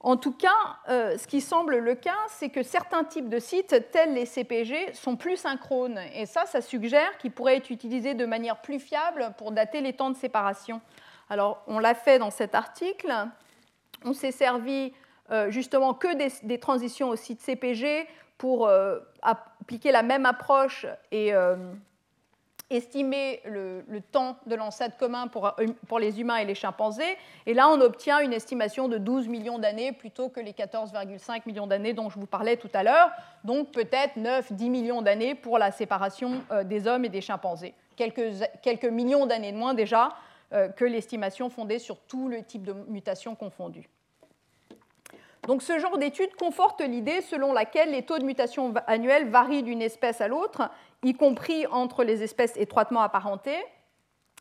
En 0.00 0.16
tout 0.16 0.32
cas, 0.32 0.78
euh, 0.88 1.18
ce 1.18 1.26
qui 1.26 1.40
semble 1.40 1.78
le 1.78 1.94
cas, 1.94 2.18
c'est 2.28 2.48
que 2.48 2.62
certains 2.62 3.04
types 3.04 3.28
de 3.28 3.38
sites, 3.38 3.90
tels 3.90 4.14
les 4.14 4.26
CPG, 4.26 4.92
sont 4.94 5.16
plus 5.16 5.36
synchrones. 5.36 5.98
Et 6.14 6.26
ça, 6.26 6.46
ça 6.46 6.60
suggère 6.60 7.18
qu'ils 7.18 7.32
pourraient 7.32 7.56
être 7.56 7.70
utilisés 7.70 8.14
de 8.14 8.24
manière 8.24 8.60
plus 8.60 8.78
fiable 8.78 9.34
pour 9.36 9.52
dater 9.52 9.80
les 9.80 9.94
temps 9.94 10.10
de 10.10 10.16
séparation. 10.16 10.80
Alors, 11.28 11.62
on 11.66 11.78
l'a 11.78 11.94
fait 11.94 12.18
dans 12.18 12.30
cet 12.30 12.54
article. 12.54 13.12
On 14.04 14.12
s'est 14.12 14.32
servi 14.32 14.92
euh, 15.30 15.50
justement 15.50 15.92
que 15.92 16.42
des, 16.44 16.58
transitions 16.58 17.08
au 17.08 17.16
site 17.16 17.40
CPG 17.40 18.06
pour 18.38 18.68
euh, 18.68 19.00
appliquer 19.22 19.90
la 19.90 20.02
même 20.02 20.24
approche 20.24 20.86
et 21.10 21.32
estimer 22.70 23.40
le, 23.44 23.84
temps 24.12 24.36
de 24.46 24.54
l'ancêtre 24.54 24.96
commun 24.96 25.28
pour, 25.28 25.54
pour, 25.86 25.98
les 25.98 26.20
humains 26.20 26.36
et 26.36 26.44
les 26.44 26.54
chimpanzés. 26.54 27.16
Et 27.46 27.54
là, 27.54 27.68
on 27.68 27.80
obtient 27.80 28.20
une 28.20 28.32
estimation 28.32 28.88
de 28.88 28.98
12 28.98 29.28
millions 29.28 29.58
d'années 29.58 29.92
plutôt 29.92 30.28
que 30.28 30.40
les 30.40 30.52
14,5 30.52 31.42
millions 31.46 31.66
d'années 31.66 31.92
dont 31.92 32.10
je 32.10 32.18
vous 32.18 32.26
parlais 32.26 32.56
tout 32.56 32.70
à 32.74 32.82
l'heure. 32.82 33.10
Donc 33.44 33.70
peut-être 33.70 34.16
9-10 34.16 34.68
millions 34.68 35.02
d'années 35.02 35.34
pour 35.34 35.58
la 35.58 35.70
séparation 35.70 36.42
euh, 36.50 36.64
des 36.64 36.88
hommes 36.88 37.04
et 37.04 37.08
des 37.08 37.20
chimpanzés. 37.20 37.74
Quelques, 37.94 38.32
quelques 38.62 38.84
millions 38.84 39.26
d'années 39.26 39.52
de 39.52 39.56
moins 39.56 39.74
déjà 39.74 40.16
euh, 40.52 40.68
que 40.68 40.84
l'estimation 40.84 41.48
fondée 41.48 41.78
sur 41.78 41.98
tout 42.00 42.28
le 42.28 42.42
type 42.42 42.64
de 42.64 42.72
mutations 42.72 43.36
confondues. 43.36 43.88
Donc 45.46 45.62
ce 45.62 45.78
genre 45.78 45.96
d'étude 45.96 46.34
conforte 46.34 46.80
l'idée 46.80 47.20
selon 47.20 47.52
laquelle 47.52 47.92
les 47.92 48.02
taux 48.02 48.18
de 48.18 48.24
mutation 48.24 48.74
annuels 48.86 49.28
varient 49.28 49.62
d'une 49.62 49.82
espèce 49.82 50.20
à 50.20 50.26
l'autre 50.28 50.68
y 51.02 51.14
compris 51.14 51.66
entre 51.66 52.04
les 52.04 52.22
espèces 52.22 52.56
étroitement 52.56 53.00
apparentées. 53.00 53.62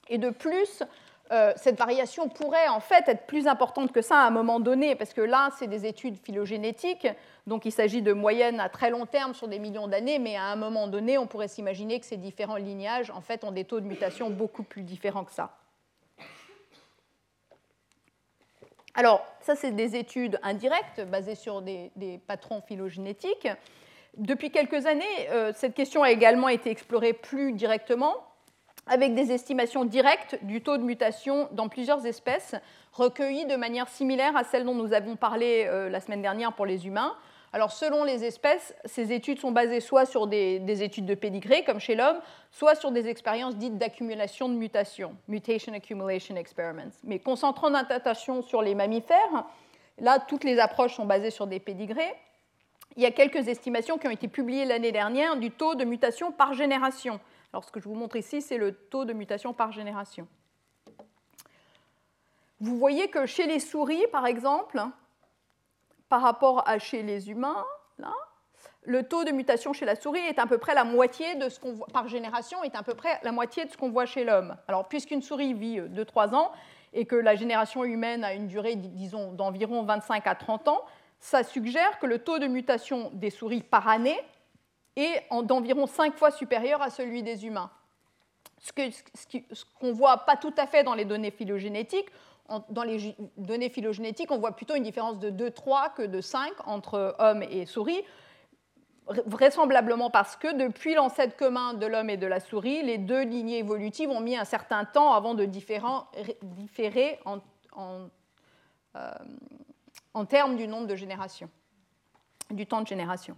Et 0.10 0.18
de 0.18 0.30
plus, 0.30 0.84
euh, 1.32 1.54
cette 1.56 1.78
variation 1.78 2.30
pourrait 2.30 2.68
en 2.68 2.80
fait 2.80 3.08
être 3.08 3.26
plus 3.26 3.48
importante 3.48 3.92
que 3.92 4.02
ça 4.02 4.20
à 4.20 4.28
un 4.28 4.30
moment 4.30 4.60
donné, 4.60 4.96
parce 4.96 5.14
que 5.14 5.22
là, 5.22 5.50
c'est 5.58 5.68
des 5.68 5.88
études 5.88 6.18
phylogénétiques, 6.18 7.08
donc 7.48 7.66
il 7.66 7.72
s'agit 7.72 8.04
de 8.04 8.14
moyennes 8.14 8.60
à 8.60 8.70
très 8.70 8.92
long 8.92 9.08
terme 9.08 9.34
sur 9.34 9.48
des 9.48 9.58
millions 9.58 9.88
d'années, 9.88 10.20
mais 10.20 10.36
à 10.36 10.44
un 10.44 10.56
moment 10.56 10.88
donné, 10.88 11.18
on 11.18 11.26
pourrait 11.26 11.48
s'imaginer 11.48 12.00
que 12.00 12.06
ces 12.06 12.18
différents 12.18 12.58
lignages 12.58 13.10
en 13.10 13.22
fait, 13.22 13.44
ont 13.44 13.52
des 13.52 13.66
taux 13.66 13.80
de 13.80 13.88
mutation 13.88 14.30
beaucoup 14.30 14.64
plus 14.64 14.84
différents 14.84 15.24
que 15.24 15.32
ça. 15.32 15.58
Alors, 18.94 19.26
ça, 19.42 19.56
c'est 19.56 19.72
des 19.72 19.96
études 19.96 20.40
indirectes 20.42 21.02
basées 21.02 21.36
sur 21.36 21.62
des 21.62 22.22
patrons 22.28 22.62
phylogénétiques. 22.62 23.50
Depuis 24.18 24.50
quelques 24.50 24.86
années, 24.86 25.04
euh, 25.30 25.52
cette 25.54 25.74
question 25.74 26.04
a 26.04 26.12
également 26.12 26.48
été 26.48 26.70
explorée 26.70 27.12
plus 27.12 27.52
directement, 27.52 28.16
avec 28.88 29.14
des 29.14 29.32
estimations 29.32 29.84
directes 29.84 30.38
du 30.44 30.62
taux 30.62 30.78
de 30.78 30.84
mutation 30.84 31.50
dans 31.52 31.68
plusieurs 31.68 32.06
espèces, 32.06 32.56
recueillies 32.94 33.46
de 33.46 33.56
manière 33.56 33.90
similaire 33.90 34.38
à 34.38 34.44
celle 34.44 34.64
dont 34.64 34.76
nous 34.76 34.94
avons 34.94 35.16
parlé 35.16 35.66
euh, 35.68 35.90
la 35.90 36.00
semaine 36.00 36.22
dernière 36.22 36.54
pour 36.54 36.66
les 36.66 36.88
humains. 36.88 37.14
Alors, 37.52 37.72
selon 37.72 38.04
les 38.04 38.24
espèces, 38.24 38.74
ces 38.86 39.12
études 39.12 39.40
sont 39.40 39.52
basées 39.52 39.80
soit 39.80 40.06
sur 40.06 40.28
des, 40.28 40.84
études 40.84 41.06
de 41.06 41.16
pédigré, 41.16 41.64
comme 41.64 41.80
chez 41.80 41.96
l'homme, 41.96 42.20
soit 42.52 42.76
sur 42.76 42.92
des 42.92 43.08
expériences 43.08 43.56
dites 43.56 43.78
d'accumulation 43.78 44.50
de 44.50 44.56
mutations, 44.56 45.16
mutation 45.28 45.74
accumulation 45.74 46.36
experiments. 46.36 46.92
Mais 47.04 47.20
concentrant 47.20 47.70
notre 47.70 47.92
attention 47.92 48.42
sur 48.42 48.62
les 48.62 48.76
mammifères, 48.76 49.46
là, 50.00 50.20
toutes 50.20 50.44
les 50.44 50.60
approches 50.60 50.96
sont 50.96 51.06
basées 51.06 51.32
sur 51.32 51.48
des 51.48 51.60
pédigrés 51.60 52.14
il 52.96 53.04
y 53.04 53.06
a 53.06 53.12
quelques 53.12 53.48
estimations 53.48 53.98
qui 53.98 54.08
ont 54.08 54.12
été 54.12 54.28
publiées 54.28 54.66
l'année 54.66 54.92
dernière 54.92 55.36
du 55.36 55.52
taux 55.52 55.76
de 55.76 55.84
mutation 55.84 56.32
par 56.32 56.54
génération. 56.54 57.20
Alors 57.52 57.64
ce 57.64 57.72
que 57.72 57.80
je 57.80 57.88
vous 57.88 57.96
montre 57.96 58.16
ici, 58.16 58.42
c'est 58.42 58.58
le 58.58 58.74
taux 58.74 59.06
de 59.06 59.14
mutation 59.14 59.54
par 59.54 59.72
génération. 59.72 60.28
Vous 62.60 62.78
voyez 62.78 63.10
que 63.10 63.26
chez 63.26 63.48
les 63.48 63.60
souris, 63.60 64.06
par 64.12 64.26
exemple, 64.26 64.82
par 66.08 66.22
rapport 66.22 66.68
à 66.68 66.80
chez 66.80 67.04
les 67.04 67.30
humains, 67.30 67.66
là, 67.98 68.14
le 68.84 69.04
taux 69.04 69.24
de 69.24 69.32
mutation 69.32 69.74
chez 69.74 69.86
la 69.86 69.96
souris 69.96 70.20
est 70.20 70.40
à 70.40 70.46
peu 70.46 70.58
près 70.58 70.74
la 70.74 70.84
moitié 70.84 71.36
de 71.36 71.50
ce 71.50 71.60
qu'on 71.60 71.74
voit 71.74 71.88
par 71.88 72.08
génération 72.08 72.64
est 72.64 72.76
à 72.76 72.84
peu 72.84 72.94
près 72.94 73.20
la 73.24 73.32
moitié 73.32 73.66
de 73.66 73.72
ce 73.72 73.78
qu'on 73.78 73.90
voit 73.90 74.06
chez 74.06 74.24
l'homme. 74.24 74.56
Alors 74.68 74.88
puisqu'une 74.88 75.22
souris 75.22 75.54
vit 75.54 75.80
2-3 75.80 76.36
ans 76.36 76.52
et 76.94 77.06
que 77.06 77.16
la 77.16 77.36
génération 77.36 77.84
humaine 77.84 78.24
a 78.24 78.34
une 78.34 78.48
durée 78.48 78.76
disons 78.76 79.34
d'environ 79.34 79.84
25 79.84 80.28
à 80.28 80.36
30 80.36 80.68
ans, 80.68 80.86
ça 81.26 81.44
suggère 81.44 81.98
que 81.98 82.06
le 82.06 82.20
taux 82.20 82.38
de 82.38 82.46
mutation 82.46 83.10
des 83.14 83.32
souris 83.32 83.64
par 83.64 83.88
année 83.88 84.20
est 84.96 85.24
d'environ 85.42 85.88
5 85.88 86.16
fois 86.16 86.30
supérieur 86.30 86.84
à 86.84 86.92
celui 86.92 87.24
des 87.24 87.48
humains. 87.48 87.72
Ce 88.60 88.72
qu'on 88.72 89.88
ne 89.88 89.92
voit 89.92 90.20
pas 90.20 90.36
tout 90.36 90.54
à 90.56 90.68
fait 90.68 90.84
dans 90.84 90.94
les 90.94 91.04
données 91.04 91.32
phylogénétiques. 91.32 92.10
Dans 92.70 92.84
les 92.84 93.16
données 93.38 93.72
phylogénétiques, 93.72 94.30
on 94.30 94.38
voit 94.38 94.56
plutôt 94.56 94.76
une 94.76 94.84
différence 94.84 95.18
de 95.18 95.32
2-3 95.32 95.96
que 95.96 96.04
de 96.04 96.22
5 96.22 96.52
entre 96.68 97.16
hommes 97.18 97.42
et 97.42 97.66
souris, 97.66 98.04
vraisemblablement 99.08 100.12
parce 100.12 100.36
que 100.36 100.56
depuis 100.56 100.94
l'ancêtre 100.94 101.36
commun 101.36 101.74
de 101.74 101.88
l'homme 101.88 102.12
et 102.12 102.18
de 102.18 102.28
la 102.28 102.40
souris, 102.40 102.84
les 102.84 103.00
deux 103.00 103.24
lignées 103.24 103.58
évolutives 103.58 104.12
ont 104.12 104.22
mis 104.22 104.38
un 104.38 104.46
certain 104.46 104.86
temps 104.86 105.14
avant 105.14 105.34
de 105.34 105.46
différer 105.46 107.20
en, 107.26 107.40
euh, 108.96 109.12
en 110.16 110.26
termes 110.26 110.56
du 110.56 110.68
nombre 110.68 110.88
de 110.88 110.96
générations, 110.96 111.50
du 112.50 112.66
temps 112.66 112.82
de 112.82 112.88
génération. 112.88 113.36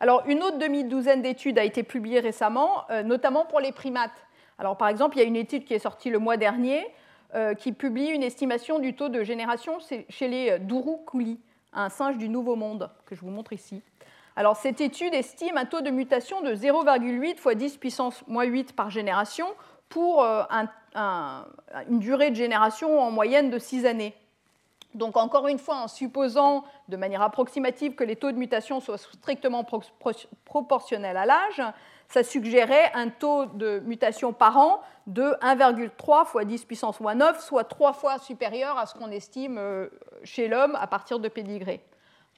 Alors, 0.00 0.24
une 0.26 0.42
autre 0.42 0.58
demi-douzaine 0.58 1.22
d'études 1.22 1.56
a 1.56 1.64
été 1.64 1.84
publiée 1.84 2.18
récemment, 2.18 2.84
euh, 2.90 3.04
notamment 3.04 3.46
pour 3.46 3.60
les 3.60 3.70
primates. 3.70 4.26
Alors, 4.58 4.76
par 4.76 4.88
exemple, 4.88 5.16
il 5.16 5.20
y 5.20 5.22
a 5.22 5.26
une 5.26 5.36
étude 5.36 5.64
qui 5.64 5.72
est 5.72 5.78
sortie 5.78 6.10
le 6.10 6.18
mois 6.18 6.36
dernier 6.36 6.84
euh, 7.34 7.54
qui 7.54 7.72
publie 7.72 8.08
une 8.08 8.24
estimation 8.24 8.80
du 8.80 8.94
taux 8.94 9.08
de 9.08 9.22
génération 9.22 9.78
chez 10.08 10.28
les 10.28 10.58
Dourou-Kouli, 10.58 11.38
un 11.72 11.88
singe 11.88 12.18
du 12.18 12.28
Nouveau 12.28 12.56
Monde, 12.56 12.90
que 13.06 13.14
je 13.14 13.20
vous 13.20 13.30
montre 13.30 13.52
ici. 13.52 13.80
Alors, 14.34 14.56
cette 14.56 14.80
étude 14.80 15.14
estime 15.14 15.56
un 15.56 15.64
taux 15.64 15.80
de 15.80 15.90
mutation 15.90 16.42
de 16.42 16.54
0,8 16.54 17.30
x 17.30 17.46
10 17.56 17.76
puissance 17.76 18.24
moins 18.26 18.44
8 18.44 18.74
par 18.74 18.90
génération 18.90 19.46
pour 19.88 20.26
une 20.26 21.98
durée 22.00 22.30
de 22.30 22.36
génération 22.36 23.00
en 23.00 23.12
moyenne 23.12 23.48
de 23.50 23.60
6 23.60 23.86
années. 23.86 24.12
Donc 24.94 25.16
encore 25.16 25.48
une 25.48 25.58
fois, 25.58 25.76
en 25.76 25.88
supposant 25.88 26.64
de 26.88 26.96
manière 26.96 27.22
approximative 27.22 27.94
que 27.94 28.04
les 28.04 28.16
taux 28.16 28.30
de 28.30 28.36
mutation 28.36 28.80
soient 28.80 28.98
strictement 28.98 29.66
proportionnels 30.44 31.16
à 31.16 31.26
l'âge, 31.26 31.62
ça 32.08 32.22
suggérait 32.22 32.92
un 32.94 33.08
taux 33.08 33.46
de 33.46 33.80
mutation 33.80 34.32
par 34.32 34.56
an 34.56 34.80
de 35.06 35.36
1,3 35.42 36.26
fois 36.26 36.44
10 36.44 36.64
puissance 36.64 37.00
moins 37.00 37.14
9, 37.14 37.40
soit 37.40 37.64
trois 37.64 37.92
fois 37.92 38.18
supérieur 38.18 38.78
à 38.78 38.86
ce 38.86 38.94
qu'on 38.94 39.10
estime 39.10 39.58
euh, 39.58 39.88
chez 40.22 40.48
l'homme 40.48 40.76
à 40.80 40.86
partir 40.86 41.18
de 41.18 41.28
pédigré. 41.28 41.84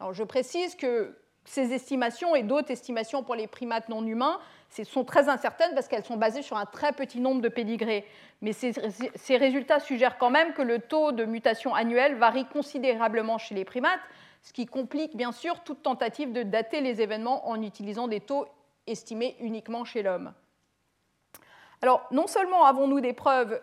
Alors 0.00 0.14
je 0.14 0.24
précise 0.24 0.74
que 0.76 1.16
ces 1.46 1.72
estimations 1.72 2.34
et 2.34 2.42
d'autres 2.42 2.70
estimations 2.70 3.22
pour 3.22 3.34
les 3.34 3.46
primates 3.46 3.88
non 3.88 4.04
humains 4.04 4.38
sont 4.84 5.04
très 5.04 5.28
incertaines 5.28 5.74
parce 5.74 5.88
qu'elles 5.88 6.04
sont 6.04 6.16
basées 6.16 6.42
sur 6.42 6.56
un 6.56 6.66
très 6.66 6.92
petit 6.92 7.20
nombre 7.20 7.40
de 7.40 7.48
pédigrés. 7.48 8.04
Mais 8.42 8.52
ces, 8.52 9.36
résultats 9.36 9.80
suggèrent 9.80 10.18
quand 10.18 10.28
même 10.28 10.52
que 10.52 10.62
le 10.62 10.80
taux 10.80 11.12
de 11.12 11.24
mutation 11.24 11.74
annuel 11.74 12.16
varie 12.16 12.46
considérablement 12.46 13.38
chez 13.38 13.54
les 13.54 13.64
primates, 13.64 14.00
ce 14.42 14.52
qui 14.52 14.66
complique 14.66 15.16
bien 15.16 15.32
sûr 15.32 15.60
toute 15.60 15.82
tentative 15.82 16.32
de 16.32 16.42
dater 16.42 16.80
les 16.80 17.00
événements 17.00 17.48
en 17.48 17.62
utilisant 17.62 18.08
des 18.08 18.20
taux 18.20 18.46
estimés 18.86 19.36
uniquement 19.40 19.84
chez 19.84 20.02
l'homme. 20.02 20.32
Alors, 21.80 22.06
non 22.10 22.26
seulement 22.26 22.64
avons-nous 22.64 23.00
des 23.00 23.12
preuves 23.12 23.60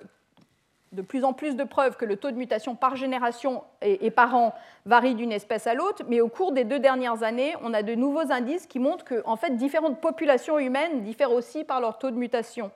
de 0.93 1.01
plus 1.01 1.23
en 1.23 1.33
plus 1.33 1.55
de 1.55 1.63
preuves 1.63 1.97
que 1.97 2.05
le 2.05 2.17
taux 2.17 2.31
de 2.31 2.37
mutation 2.37 2.75
par 2.75 2.95
génération 2.95 3.63
et, 3.81 4.11
par 4.11 4.35
an 4.35 4.53
varie 4.85 5.15
d'une 5.15 5.31
espèce 5.31 5.67
à 5.67 5.73
l'autre, 5.73 6.03
mais 6.07 6.21
au 6.21 6.29
cours 6.29 6.51
des 6.51 6.63
deux 6.63 6.79
dernières 6.79 7.23
années, 7.23 7.55
on 7.63 7.73
a 7.73 7.81
de 7.81 7.95
nouveaux 7.95 8.31
indices 8.31 8.67
qui 8.67 8.79
montrent 8.79 9.03
que 9.03 9.21
en 9.25 9.35
fait, 9.35 9.55
différentes 9.55 9.99
populations 9.99 10.59
humaines 10.59 11.01
diffèrent 11.01 11.31
aussi 11.31 11.63
par 11.63 11.81
leur 11.81 11.97
taux 11.97 12.11
de 12.11 12.15
mutation. 12.15 12.71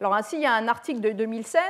Alors 0.00 0.14
ainsi, 0.14 0.36
il 0.36 0.42
y 0.42 0.46
a 0.46 0.52
un 0.52 0.66
article 0.66 1.00
de 1.00 1.10
2016 1.10 1.62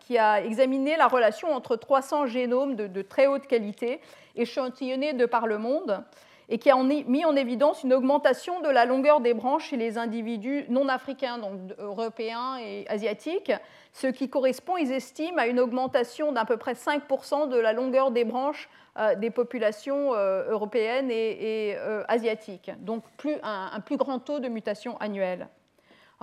qui 0.00 0.18
a 0.18 0.42
examiné 0.44 0.96
la 0.96 1.08
relation 1.08 1.54
entre 1.54 1.76
300 1.76 2.26
génomes 2.26 2.76
de, 2.76 2.86
de 2.86 3.02
très 3.02 3.26
haute 3.26 3.46
qualité 3.46 4.00
échantillonnés 4.36 5.14
de 5.14 5.24
par 5.24 5.46
le 5.46 5.56
monde 5.56 6.04
et 6.48 6.58
qui 6.58 6.70
a 6.70 6.76
mis 6.76 7.24
en 7.24 7.36
évidence 7.36 7.82
une 7.82 7.92
augmentation 7.92 8.60
de 8.60 8.68
la 8.68 8.86
longueur 8.86 9.20
des 9.20 9.34
branches 9.34 9.68
chez 9.70 9.76
les 9.76 9.98
individus 9.98 10.64
non 10.68 10.88
africains, 10.88 11.38
donc 11.38 11.58
européens 11.78 12.56
et 12.58 12.86
asiatiques, 12.88 13.52
ce 13.92 14.06
qui 14.06 14.30
correspond, 14.30 14.76
ils 14.76 14.92
estiment, 14.92 15.38
à 15.38 15.46
une 15.46 15.60
augmentation 15.60 16.32
d'à 16.32 16.44
peu 16.44 16.56
près 16.56 16.72
5% 16.72 17.48
de 17.48 17.58
la 17.58 17.72
longueur 17.72 18.10
des 18.10 18.24
branches 18.24 18.68
euh, 18.98 19.14
des 19.14 19.30
populations 19.30 20.14
euh, 20.14 20.50
européennes 20.50 21.10
et, 21.10 21.76
euh, 21.76 22.02
asiatiques, 22.08 22.72
donc 22.80 23.04
un, 23.44 23.80
plus 23.80 23.96
grand 23.96 24.18
taux 24.18 24.40
de 24.40 24.48
mutation 24.48 24.96
annuelle. 24.98 25.48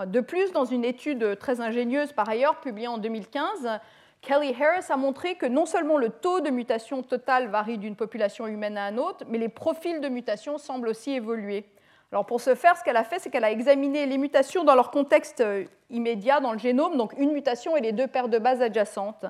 De 0.07 0.19
plus, 0.19 0.51
dans 0.51 0.65
une 0.65 0.83
étude 0.83 1.39
très 1.39 1.61
ingénieuse 1.61 2.11
par 2.11 2.27
ailleurs 2.27 2.59
publiée 2.59 2.89
en 2.89 2.97
2015, 2.97 3.79
Kelly 4.25 4.55
Harris 4.59 4.85
a 4.89 4.97
montré 4.97 5.35
que 5.35 5.45
non 5.45 5.67
seulement 5.67 5.97
le 5.97 6.09
taux 6.09 6.41
de 6.41 6.49
mutation 6.49 7.03
total 7.03 7.47
varie 7.47 7.77
d'une 7.77 7.95
population 7.95 8.47
humaine 8.47 8.75
à 8.75 8.89
une 8.89 8.99
autre, 8.99 9.23
mais 9.29 9.37
les 9.37 9.49
profils 9.49 10.01
de 10.01 10.09
mutation 10.09 10.57
semblent 10.57 10.87
aussi 10.87 11.11
évoluer. 11.11 11.63
Alors 12.11 12.25
pour 12.25 12.41
ce 12.41 12.55
faire, 12.55 12.75
ce 12.75 12.83
qu'elle 12.83 12.97
a 12.97 13.03
fait, 13.03 13.19
c'est 13.19 13.29
qu'elle 13.29 13.43
a 13.43 13.51
examiné 13.51 14.07
les 14.07 14.17
mutations 14.17 14.63
dans 14.63 14.73
leur 14.73 14.89
contexte 14.89 15.41
euh, 15.41 15.65
immédiat 15.91 16.39
dans 16.39 16.53
le 16.53 16.57
génome, 16.57 16.97
donc 16.97 17.13
une 17.19 17.33
mutation 17.33 17.77
et 17.77 17.81
les 17.81 17.91
deux 17.91 18.07
paires 18.07 18.27
de 18.27 18.39
bases 18.39 18.63
adjacentes. 18.63 19.25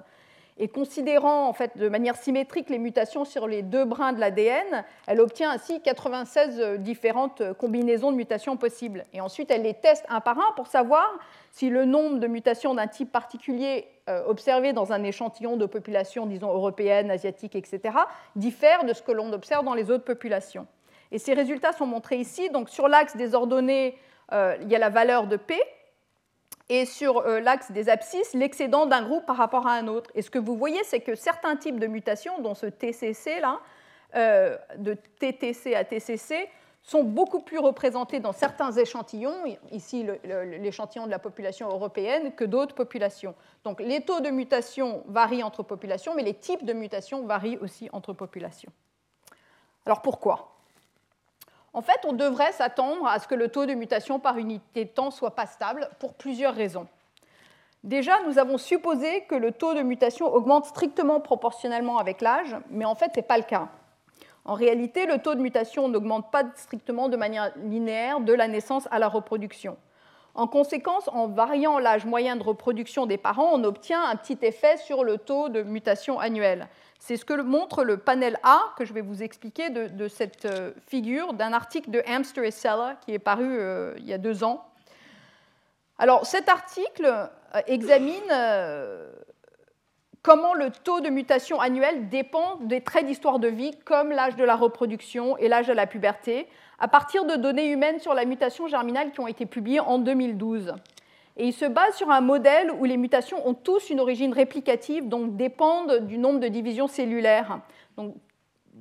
Et 0.57 0.69
considérant 0.69 1.49
en 1.49 1.53
fait 1.53 1.77
de 1.77 1.89
manière 1.89 2.15
symétrique 2.15 2.69
les 2.69 2.79
mutations 2.79 3.25
sur 3.25 3.45
les 3.45 3.61
deux 3.61 3.83
brins 3.83 4.13
de 4.13 4.21
l'ADN, 4.21 4.85
elle 5.05 5.19
obtient 5.19 5.51
ainsi 5.51 5.81
96 5.81 6.59
euh, 6.59 6.77
différentes 6.77 7.41
euh, 7.41 7.53
combinaisons 7.53 8.09
de 8.09 8.15
mutations 8.15 8.55
possibles. 8.55 9.03
Et 9.11 9.19
ensuite, 9.19 9.51
elle 9.51 9.63
les 9.63 9.73
teste 9.73 10.05
un 10.07 10.21
par 10.21 10.39
un 10.39 10.53
pour 10.55 10.67
savoir 10.67 11.19
si 11.51 11.69
le 11.69 11.83
nombre 11.83 12.19
de 12.19 12.27
mutations 12.27 12.73
d'un 12.73 12.87
type 12.87 13.11
particulier 13.11 13.85
euh, 14.07 14.23
observé 14.27 14.71
dans 14.71 14.93
un 14.93 15.03
échantillon 15.03 15.57
de 15.57 15.65
populations, 15.65 16.25
disons 16.25 16.53
européennes, 16.53 17.11
asiatiques, 17.11 17.55
etc., 17.55 17.81
diffère 18.37 18.85
de 18.85 18.93
ce 18.93 19.01
que 19.01 19.11
l'on 19.11 19.33
observe 19.33 19.65
dans 19.65 19.73
les 19.73 19.91
autres 19.91 20.05
populations. 20.05 20.67
Et 21.11 21.19
ces 21.19 21.33
résultats 21.33 21.73
sont 21.73 21.85
montrés 21.85 22.17
ici. 22.17 22.49
Donc 22.49 22.69
sur 22.69 22.87
l'axe 22.87 23.17
des 23.17 23.35
ordonnées, 23.35 23.97
il 24.31 24.67
y 24.67 24.75
a 24.75 24.79
la 24.79 24.89
valeur 24.89 25.27
de 25.27 25.37
P, 25.37 25.55
et 26.69 26.85
sur 26.85 27.19
euh, 27.19 27.39
l'axe 27.39 27.71
des 27.71 27.89
abscisses, 27.89 28.33
l'excédent 28.33 28.85
d'un 28.85 29.03
groupe 29.03 29.25
par 29.25 29.37
rapport 29.37 29.67
à 29.67 29.73
un 29.73 29.87
autre. 29.87 30.09
Et 30.15 30.21
ce 30.21 30.29
que 30.29 30.39
vous 30.39 30.57
voyez, 30.57 30.83
c'est 30.83 31.01
que 31.01 31.15
certains 31.15 31.55
types 31.55 31.79
de 31.79 31.87
mutations, 31.87 32.39
dont 32.39 32.55
ce 32.55 32.65
TCC 32.65 33.39
là, 33.39 33.59
euh, 34.15 34.57
de 34.77 34.95
TTC 35.19 35.75
à 35.75 35.83
TCC, 35.83 36.49
sont 36.81 37.03
beaucoup 37.03 37.39
plus 37.39 37.57
représentés 37.57 38.19
dans 38.19 38.31
certains 38.31 38.71
échantillons, 38.71 39.57
ici 39.71 40.05
l'échantillon 40.23 41.07
de 41.07 41.11
la 41.11 41.17
population 41.17 41.67
européenne, 41.67 42.31
que 42.33 42.45
d'autres 42.45 42.75
populations. 42.75 43.33
Donc 43.63 43.81
les 43.81 44.01
taux 44.01 44.19
de 44.19 44.29
mutation 44.29 45.03
varient 45.07 45.41
entre 45.41 45.63
populations, 45.63 46.13
mais 46.13 46.21
les 46.21 46.35
types 46.35 46.63
de 46.63 46.73
mutations 46.73 47.25
varient 47.25 47.57
aussi 47.57 47.89
entre 47.91 48.13
populations. 48.13 48.71
Alors 49.87 50.03
pourquoi? 50.03 50.54
En 51.75 51.81
fait, 51.81 52.05
on 52.05 52.13
devrait 52.13 52.53
s'attendre 52.53 53.05
à 53.05 53.19
ce 53.19 53.27
que 53.27 53.35
le 53.35 53.49
taux 53.49 53.65
de 53.65 53.73
mutation 53.73 54.17
par 54.17 54.37
unité 54.37 54.85
de 54.85 54.89
temps 54.89 55.11
soit 55.11 55.35
pas 55.35 55.45
stable 55.45 55.89
pour 55.99 56.13
plusieurs 56.13 56.55
raisons. 56.55 56.87
Déjà, 57.83 58.13
nous 58.25 58.39
avons 58.39 58.57
supposé 58.57 59.25
que 59.25 59.35
le 59.35 59.51
taux 59.51 59.73
de 59.73 59.81
mutation 59.81 60.33
augmente 60.33 60.67
strictement 60.67 61.19
proportionnellement 61.19 61.97
avec 61.97 62.21
l'âge, 62.21 62.55
mais 62.69 62.85
en 62.85 62.95
fait, 62.95 63.11
ce 63.13 63.19
n'est 63.19 63.27
pas 63.27 63.37
le 63.37 63.43
cas. 63.43 63.67
En 64.45 64.53
réalité, 64.53 65.05
le 65.05 65.17
taux 65.17 65.35
de 65.35 65.41
mutation 65.41 65.89
n'augmente 65.89 66.31
pas 66.31 66.43
strictement 66.55 67.09
de 67.09 67.17
manière 67.17 67.51
linéaire 67.57 68.21
de 68.21 68.31
la 68.31 68.47
naissance 68.47 68.87
à 68.89 68.97
la 68.97 69.09
reproduction. 69.09 69.75
En 70.35 70.47
conséquence, 70.47 71.09
en 71.13 71.29
variant 71.29 71.79
l'âge 71.79 72.05
moyen 72.05 72.35
de 72.35 72.43
reproduction 72.43 73.05
des 73.05 73.17
parents, 73.17 73.51
on 73.53 73.63
obtient 73.63 74.03
un 74.03 74.17
petit 74.17 74.37
effet 74.41 74.75
sur 74.75 75.05
le 75.05 75.17
taux 75.17 75.47
de 75.47 75.63
mutation 75.63 76.19
annuel. 76.19 76.67
C'est 76.99 77.15
ce 77.15 77.23
que 77.23 77.41
montre 77.41 77.85
le 77.85 77.97
panel 77.97 78.37
A, 78.43 78.59
que 78.77 78.83
je 78.83 78.91
vais 78.91 79.01
vous 79.01 79.23
expliquer 79.23 79.69
de, 79.69 80.07
cette 80.09 80.45
euh, 80.45 80.73
figure, 80.87 81.33
d'un 81.33 81.53
article 81.53 81.89
de 81.89 82.03
Amster 82.05 82.45
et 82.45 82.51
Sella 82.51 82.97
qui 83.05 83.13
est 83.13 83.19
paru 83.19 83.45
euh, 83.47 83.93
il 83.97 84.05
y 84.05 84.13
a 84.13 84.17
deux 84.17 84.43
ans. 84.43 84.65
Alors 85.97 86.25
cet 86.25 86.49
article 86.49 87.05
euh, 87.05 87.61
examine 87.67 88.29
comment 90.21 90.53
le 90.53 90.69
taux 90.71 90.99
de 90.99 91.09
mutation 91.09 91.61
annuel 91.61 92.09
dépend 92.09 92.57
des 92.57 92.81
traits 92.81 93.05
d'histoire 93.05 93.39
de 93.39 93.47
vie 93.47 93.71
comme 93.85 94.09
l'âge 94.09 94.35
de 94.35 94.43
la 94.43 94.57
reproduction 94.57 95.37
et 95.37 95.47
l'âge 95.47 95.67
de 95.67 95.73
la 95.73 95.87
puberté, 95.87 96.47
à 96.79 96.87
partir 96.87 97.25
de 97.25 97.35
données 97.35 97.71
humaines 97.71 97.99
sur 97.99 98.13
la 98.13 98.25
mutation 98.25 98.67
germinale 98.67 99.11
qui 99.11 99.19
ont 99.19 99.27
été 99.27 99.45
publiées 99.45 99.79
en 99.79 99.97
2012. 99.97 100.73
Et 101.37 101.47
il 101.47 101.53
se 101.53 101.65
base 101.65 101.95
sur 101.95 102.09
un 102.11 102.21
modèle 102.21 102.71
où 102.71 102.85
les 102.85 102.97
mutations 102.97 103.45
ont 103.47 103.53
tous 103.53 103.89
une 103.89 103.99
origine 103.99 104.33
réplicative, 104.33 105.09
donc 105.09 105.35
dépendent 105.35 106.05
du 106.05 106.17
nombre 106.17 106.39
de 106.39 106.47
divisions 106.47 106.87
cellulaires. 106.87 107.59
Donc, 107.97 108.15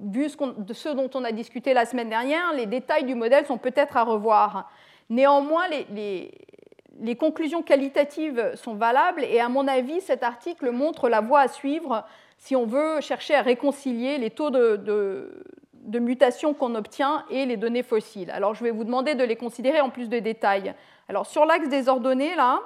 vu 0.01 0.28
ce, 0.28 0.36
ce 0.72 0.88
dont 0.88 1.11
on 1.14 1.24
a 1.24 1.32
discuté 1.32 1.74
la 1.74 1.84
semaine 1.84 2.09
dernière, 2.09 2.53
les 2.55 2.66
détails 2.66 3.05
du 3.05 3.14
modèle 3.14 3.47
sont 3.47 3.59
peut-être 3.59 3.97
à 3.97 4.05
revoir. 4.05 4.70
Néanmoins, 5.11 5.64
les, 5.68 7.16
conclusions 7.16 7.62
qualitatives 7.62 8.53
sont 8.55 8.74
valables 8.74 9.24
et 9.24 9.40
à 9.40 9.49
mon 9.49 9.66
avis, 9.66 10.01
cet 10.01 10.22
article 10.22 10.70
montre 10.70 11.09
la 11.09 11.20
voie 11.20 11.40
à 11.40 11.49
suivre 11.49 12.05
si 12.38 12.57
on 12.57 12.66
veut 12.66 13.01
chercher 13.01 13.34
à 13.34 13.42
réconcilier 13.42 14.18
les 14.18 14.30
taux 14.30 14.51
de, 14.51 14.76
de, 14.76 15.45
de 15.85 15.99
mutation 15.99 16.55
qu'on 16.55 16.74
obtient 16.74 17.24
et 17.30 17.47
les 17.47 17.57
données 17.57 17.82
fossiles. 17.82 18.30
Alors 18.30 18.55
je 18.55 18.64
vais 18.64 18.70
vous 18.70 18.85
demander 18.85 19.14
de 19.14 19.24
les 19.24 19.37
considérer 19.37 19.80
en 19.80 19.91
plus 19.91 20.09
de 20.09 20.18
détails. 20.18 20.74
Alors 21.09 21.26
sur 21.26 21.45
l'axe 21.45 21.68
des 21.68 21.89
ordonnées, 21.89 22.35
là, 22.35 22.61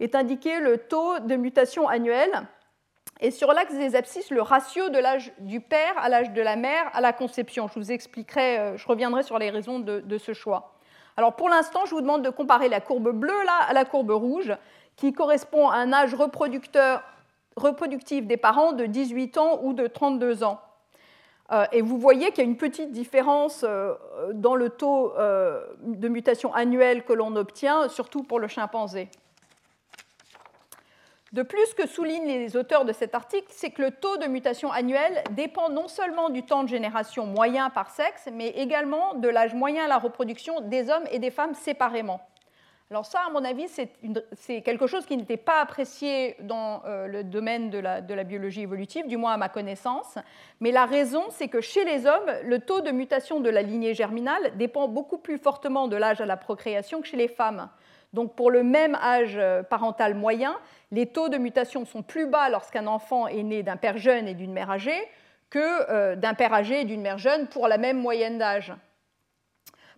est 0.00 0.14
indiqué 0.14 0.60
le 0.60 0.78
taux 0.78 1.18
de 1.20 1.36
mutation 1.36 1.88
annuel. 1.88 2.30
Et 3.20 3.30
sur 3.30 3.52
l'axe 3.52 3.74
des 3.74 3.94
abscisses, 3.94 4.30
le 4.30 4.42
ratio 4.42 4.88
de 4.88 4.98
l'âge 4.98 5.32
du 5.38 5.60
père 5.60 5.94
à 5.96 6.08
l'âge 6.08 6.32
de 6.32 6.42
la 6.42 6.56
mère 6.56 6.90
à 6.92 7.00
la 7.00 7.12
conception. 7.12 7.68
Je 7.68 7.78
vous 7.78 7.92
expliquerai, 7.92 8.58
euh, 8.58 8.76
je 8.76 8.86
reviendrai 8.88 9.22
sur 9.22 9.38
les 9.38 9.50
raisons 9.50 9.78
de, 9.78 10.18
ce 10.18 10.32
choix. 10.32 10.74
Alors 11.16 11.36
pour 11.36 11.48
l'instant, 11.48 11.86
je 11.86 11.94
vous 11.94 12.00
demande 12.00 12.22
de 12.22 12.30
comparer 12.30 12.68
la 12.68 12.80
courbe 12.80 13.10
bleue 13.12 13.44
là 13.46 13.60
à 13.68 13.72
la 13.72 13.84
courbe 13.84 14.10
rouge, 14.10 14.52
qui 14.96 15.12
correspond 15.12 15.68
à 15.68 15.76
un 15.76 15.92
âge 15.92 16.14
reproducteur, 16.14 17.04
reproductif 17.56 18.26
des 18.26 18.36
parents 18.36 18.72
de 18.72 18.86
18 18.86 19.38
ans 19.38 19.60
ou 19.62 19.74
de 19.74 19.86
32 19.86 20.42
ans. 20.42 20.60
Euh, 21.52 21.66
et 21.72 21.82
vous 21.82 21.98
voyez 21.98 22.30
qu'il 22.30 22.38
y 22.38 22.46
a 22.46 22.50
une 22.50 22.56
petite 22.56 22.90
différence 22.90 23.64
euh, 23.68 23.94
dans 24.32 24.54
le 24.54 24.70
taux 24.70 25.12
euh, 25.18 25.62
de 25.82 26.08
mutation 26.08 26.54
annuelle 26.54 27.04
que 27.04 27.12
l'on 27.12 27.36
obtient, 27.36 27.88
surtout 27.88 28.22
pour 28.22 28.40
le 28.40 28.48
chimpanzé. 28.48 29.08
De 31.34 31.42
plus, 31.42 31.66
ce 31.66 31.74
que 31.74 31.86
soulignent 31.86 32.26
les 32.26 32.56
auteurs 32.56 32.84
de 32.84 32.92
cet 32.92 33.14
article, 33.14 33.48
c'est 33.50 33.70
que 33.70 33.82
le 33.82 33.90
taux 33.90 34.16
de 34.18 34.26
mutation 34.26 34.70
annuelle 34.70 35.22
dépend 35.32 35.68
non 35.68 35.88
seulement 35.88 36.30
du 36.30 36.44
temps 36.44 36.62
de 36.62 36.68
génération 36.68 37.26
moyen 37.26 37.70
par 37.70 37.90
sexe, 37.90 38.28
mais 38.32 38.50
également 38.50 39.14
de 39.14 39.28
l'âge 39.28 39.52
moyen 39.52 39.84
à 39.84 39.88
la 39.88 39.98
reproduction 39.98 40.60
des 40.60 40.90
hommes 40.90 41.04
et 41.10 41.18
des 41.18 41.32
femmes 41.32 41.54
séparément. 41.54 42.20
Alors 42.90 43.06
ça, 43.06 43.20
à 43.26 43.30
mon 43.30 43.42
avis, 43.44 43.66
c'est 43.68 44.60
quelque 44.60 44.86
chose 44.86 45.06
qui 45.06 45.16
n'était 45.16 45.38
pas 45.38 45.60
apprécié 45.60 46.36
dans 46.40 46.82
euh, 46.84 47.06
le 47.06 47.24
domaine 47.24 47.70
de 47.70 47.78
la, 47.78 48.24
biologie 48.24 48.60
évolutive, 48.60 49.06
du 49.06 49.16
moins 49.16 49.32
à 49.32 49.36
ma 49.38 49.48
connaissance. 49.48 50.18
Mais 50.60 50.70
la 50.70 50.84
raison, 50.84 51.24
c'est 51.30 51.48
que 51.48 51.62
chez 51.62 51.84
les 51.84 52.06
hommes, 52.06 52.30
le 52.44 52.58
taux 52.60 52.82
de 52.82 52.90
mutation 52.90 53.40
de 53.40 53.48
la 53.48 53.62
lignée 53.62 53.94
germinale 53.94 54.52
dépend 54.56 54.86
beaucoup 54.86 55.16
plus 55.16 55.38
fortement 55.38 55.88
de 55.88 55.96
l'âge 55.96 56.20
à 56.20 56.26
la 56.26 56.36
procréation 56.36 57.00
que 57.00 57.06
chez 57.06 57.16
les 57.16 57.28
femmes. 57.28 57.70
Donc 58.12 58.36
pour 58.36 58.50
le 58.50 58.62
même 58.62 58.94
âge 58.96 59.40
parental 59.70 60.14
moyen, 60.14 60.54
les 60.92 61.06
taux 61.06 61.30
de 61.30 61.38
mutation 61.38 61.86
sont 61.86 62.02
plus 62.02 62.26
bas 62.26 62.50
lorsqu'un 62.50 62.86
enfant 62.86 63.26
est 63.26 63.42
né 63.42 63.62
d'un 63.62 63.76
père 63.76 63.96
jeune 63.96 64.28
et 64.28 64.34
d'une 64.34 64.52
mère 64.52 64.70
âgée 64.70 65.02
que 65.50 66.14
d'un 66.14 66.34
père 66.34 66.52
âgé 66.52 66.82
et 66.82 66.84
d'une 66.84 67.00
mère 67.00 67.18
jeune 67.18 67.48
pour 67.48 67.66
la 67.66 67.78
même 67.78 67.98
moyenne 67.98 68.38
d'âge. 68.38 68.72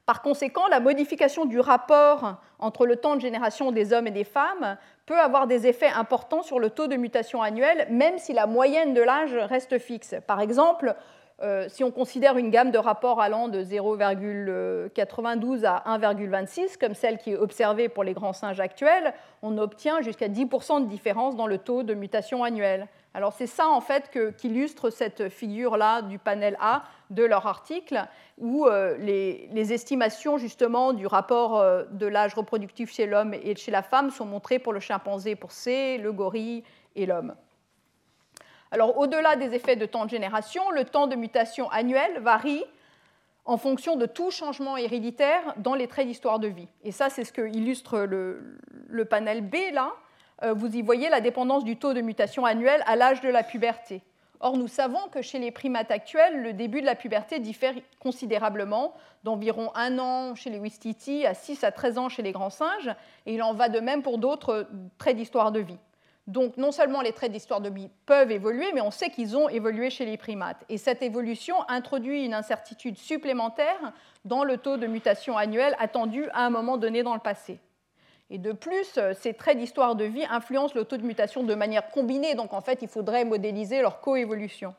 Par 0.06 0.22
conséquent, 0.22 0.68
la 0.68 0.78
modification 0.78 1.46
du 1.46 1.58
rapport 1.58 2.36
entre 2.60 2.86
le 2.86 2.94
temps 2.94 3.16
de 3.16 3.20
génération 3.20 3.72
des 3.72 3.92
hommes 3.92 4.06
et 4.06 4.12
des 4.12 4.22
femmes 4.22 4.76
peut 5.04 5.18
avoir 5.18 5.48
des 5.48 5.66
effets 5.66 5.88
importants 5.88 6.42
sur 6.42 6.60
le 6.60 6.70
taux 6.70 6.86
de 6.86 6.94
mutation 6.94 7.42
annuel, 7.42 7.88
même 7.90 8.18
si 8.18 8.32
la 8.32 8.46
moyenne 8.46 8.94
de 8.94 9.02
l'âge 9.02 9.34
reste 9.34 9.78
fixe. 9.78 10.14
Par 10.28 10.40
exemple, 10.40 10.94
euh, 11.42 11.68
si 11.68 11.82
on 11.82 11.90
considère 11.90 12.38
une 12.38 12.50
gamme 12.50 12.70
de 12.70 12.78
rapports 12.78 13.20
allant 13.20 13.48
de 13.48 13.64
0,92 13.64 15.64
à 15.64 15.82
1,26, 15.98 16.78
comme 16.78 16.94
celle 16.94 17.18
qui 17.18 17.32
est 17.32 17.36
observée 17.36 17.88
pour 17.88 18.04
les 18.04 18.14
grands 18.14 18.32
singes 18.32 18.60
actuels, 18.60 19.12
on 19.42 19.58
obtient 19.58 20.02
jusqu'à 20.02 20.28
10% 20.28 20.84
de 20.84 20.88
différence 20.88 21.34
dans 21.34 21.48
le 21.48 21.58
taux 21.58 21.82
de 21.82 21.94
mutation 21.94 22.44
annuel. 22.44 22.86
Alors 23.16 23.32
c'est 23.32 23.46
ça 23.46 23.66
en 23.68 23.80
fait 23.80 24.10
qu'illustre 24.36 24.90
cette 24.90 25.30
figure-là 25.30 26.02
du 26.02 26.18
panel 26.18 26.54
A 26.60 26.82
de 27.08 27.24
leur 27.24 27.46
article, 27.46 28.04
où 28.36 28.66
euh, 28.66 28.94
les, 28.98 29.72
estimations 29.72 30.36
justement 30.36 30.92
du 30.92 31.06
rapport 31.06 31.56
euh, 31.56 31.84
de 31.92 32.04
l'âge 32.04 32.34
reproductif 32.34 32.92
chez 32.92 33.06
l'homme 33.06 33.32
et 33.32 33.56
chez 33.56 33.70
la 33.70 33.82
femme 33.82 34.10
sont 34.10 34.26
montrées 34.26 34.58
pour 34.58 34.74
le 34.74 34.80
chimpanzé 34.80 35.34
pour 35.34 35.52
C, 35.52 35.96
le 35.96 36.12
gorille 36.12 36.62
et 36.94 37.06
l'homme. 37.06 37.34
Alors 38.70 38.98
au-delà 38.98 39.36
des 39.36 39.54
effets 39.54 39.76
de 39.76 39.86
temps 39.86 40.04
de 40.04 40.10
génération, 40.10 40.70
le 40.70 40.84
temps 40.84 41.06
de 41.06 41.16
mutation 41.16 41.70
annuel 41.70 42.20
varie 42.20 42.64
en 43.46 43.56
fonction 43.56 43.96
de 43.96 44.04
tout 44.04 44.30
changement 44.30 44.76
héréditaire 44.76 45.54
dans 45.56 45.74
les 45.74 45.88
traits 45.88 46.06
d'histoire 46.06 46.38
de 46.38 46.48
vie. 46.48 46.68
Et 46.84 46.92
ça, 46.92 47.08
c'est 47.08 47.24
ce 47.24 47.32
que 47.32 47.48
illustre 47.48 48.00
le, 48.00 48.58
le 48.88 49.04
panel 49.06 49.40
B 49.40 49.54
là. 49.72 49.94
Euh, 50.42 50.52
vous 50.52 50.74
y 50.74 50.82
voyez 50.82 51.08
la 51.08 51.20
dépendance 51.20 51.64
du 51.64 51.76
taux 51.76 51.94
de 51.94 52.00
mutation 52.00 52.44
annuel 52.44 52.82
à 52.86 52.96
l'âge 52.96 53.20
de 53.20 53.28
la 53.28 53.42
puberté. 53.42 54.02
Or, 54.40 54.58
nous 54.58 54.68
savons 54.68 55.08
que 55.10 55.22
chez 55.22 55.38
les 55.38 55.50
primates 55.50 55.90
actuels, 55.90 56.42
le 56.42 56.52
début 56.52 56.82
de 56.82 56.86
la 56.86 56.94
puberté 56.94 57.38
diffère 57.38 57.74
considérablement, 58.00 58.92
d'environ 59.24 59.70
un 59.74 59.98
an 59.98 60.34
chez 60.34 60.50
les 60.50 60.58
Wistiti 60.58 61.24
à 61.24 61.32
6 61.32 61.64
à 61.64 61.72
13 61.72 61.98
ans 61.98 62.08
chez 62.10 62.22
les 62.22 62.32
grands 62.32 62.50
singes, 62.50 62.94
et 63.24 63.34
il 63.34 63.42
en 63.42 63.54
va 63.54 63.70
de 63.70 63.80
même 63.80 64.02
pour 64.02 64.18
d'autres 64.18 64.68
traits 64.98 65.16
d'histoire 65.16 65.52
de 65.52 65.60
vie. 65.60 65.78
Donc, 66.26 66.56
non 66.56 66.72
seulement 66.72 67.02
les 67.02 67.12
traits 67.12 67.32
d'histoire 67.32 67.60
de 67.60 67.70
vie 67.70 67.88
peuvent 68.04 68.32
évoluer, 68.32 68.72
mais 68.74 68.80
on 68.80 68.90
sait 68.90 69.10
qu'ils 69.10 69.36
ont 69.36 69.48
évolué 69.48 69.90
chez 69.90 70.04
les 70.04 70.16
primates. 70.16 70.64
Et 70.68 70.76
cette 70.76 71.02
évolution 71.02 71.56
introduit 71.68 72.24
une 72.24 72.34
incertitude 72.34 72.98
supplémentaire 72.98 73.92
dans 74.24 74.42
le 74.42 74.58
taux 74.58 74.76
de 74.76 74.88
mutation 74.88 75.38
annuel 75.38 75.76
attendu 75.78 76.28
à 76.34 76.44
un 76.44 76.50
moment 76.50 76.76
donné 76.76 77.04
dans 77.04 77.14
le 77.14 77.20
passé. 77.20 77.60
Et 78.30 78.38
de 78.38 78.52
plus, 78.52 78.98
euh, 78.98 79.14
ces 79.14 79.34
traits 79.34 79.58
d'histoire 79.58 79.94
de 79.94 80.04
vie 80.04 80.24
influencent 80.28 80.74
le 80.74 80.84
taux 80.84 80.96
de 80.96 81.04
mutation 81.04 81.44
de 81.44 81.54
manière 81.54 81.90
combinée, 81.90 82.34
donc 82.34 82.52
en 82.52 82.60
fait, 82.60 82.80
il 82.82 82.88
faudrait 82.88 83.24
modéliser 83.24 83.80
leur 83.80 84.00
coévolution. 84.00 84.74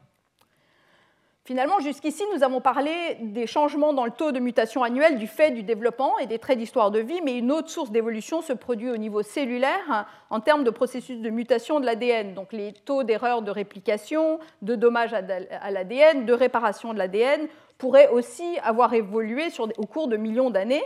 Finalement, 1.46 1.80
jusqu'ici, 1.80 2.24
nous 2.36 2.44
avons 2.44 2.60
parlé 2.60 2.92
des 3.22 3.48
changements 3.48 3.94
dans 3.94 4.04
le 4.04 4.12
taux 4.12 4.34
de 4.34 4.40
mutation 4.40 4.84
annuel 4.84 5.18
du 5.18 5.28
fait 5.28 5.52
du 5.52 5.64
développement 5.64 6.20
et 6.20 6.26
des 6.26 6.40
traits 6.40 6.58
d'histoire 6.58 6.92
de 6.92 7.00
vie, 7.00 7.22
mais 7.24 7.38
une 7.38 7.54
autre 7.54 7.70
source 7.70 7.90
d'évolution 7.90 8.42
se 8.42 8.52
produit 8.52 8.90
au 8.90 8.98
niveau 8.98 9.24
cellulaire 9.24 10.06
en 10.30 10.42
termes 10.42 10.66
de 10.66 10.70
processus 10.70 11.22
de 11.22 11.30
mutation 11.30 11.80
de 11.80 11.86
l'ADN, 11.86 12.34
donc 12.34 12.52
les 12.52 12.74
taux 12.74 13.04
d'erreur 13.04 13.44
de 13.44 13.52
réplication, 13.52 14.40
de 14.62 14.76
dommages 14.76 15.14
à 15.14 15.72
l'ADN, 15.72 16.26
de 16.26 16.34
réparation 16.34 16.94
de 16.94 16.98
l'ADN 16.98 17.48
pourraient 17.78 18.10
aussi 18.10 18.58
avoir 18.62 18.94
évolué 18.94 19.46
au 19.78 19.86
cours 19.86 20.10
de 20.10 20.18
millions 20.18 20.50
d'années. 20.50 20.84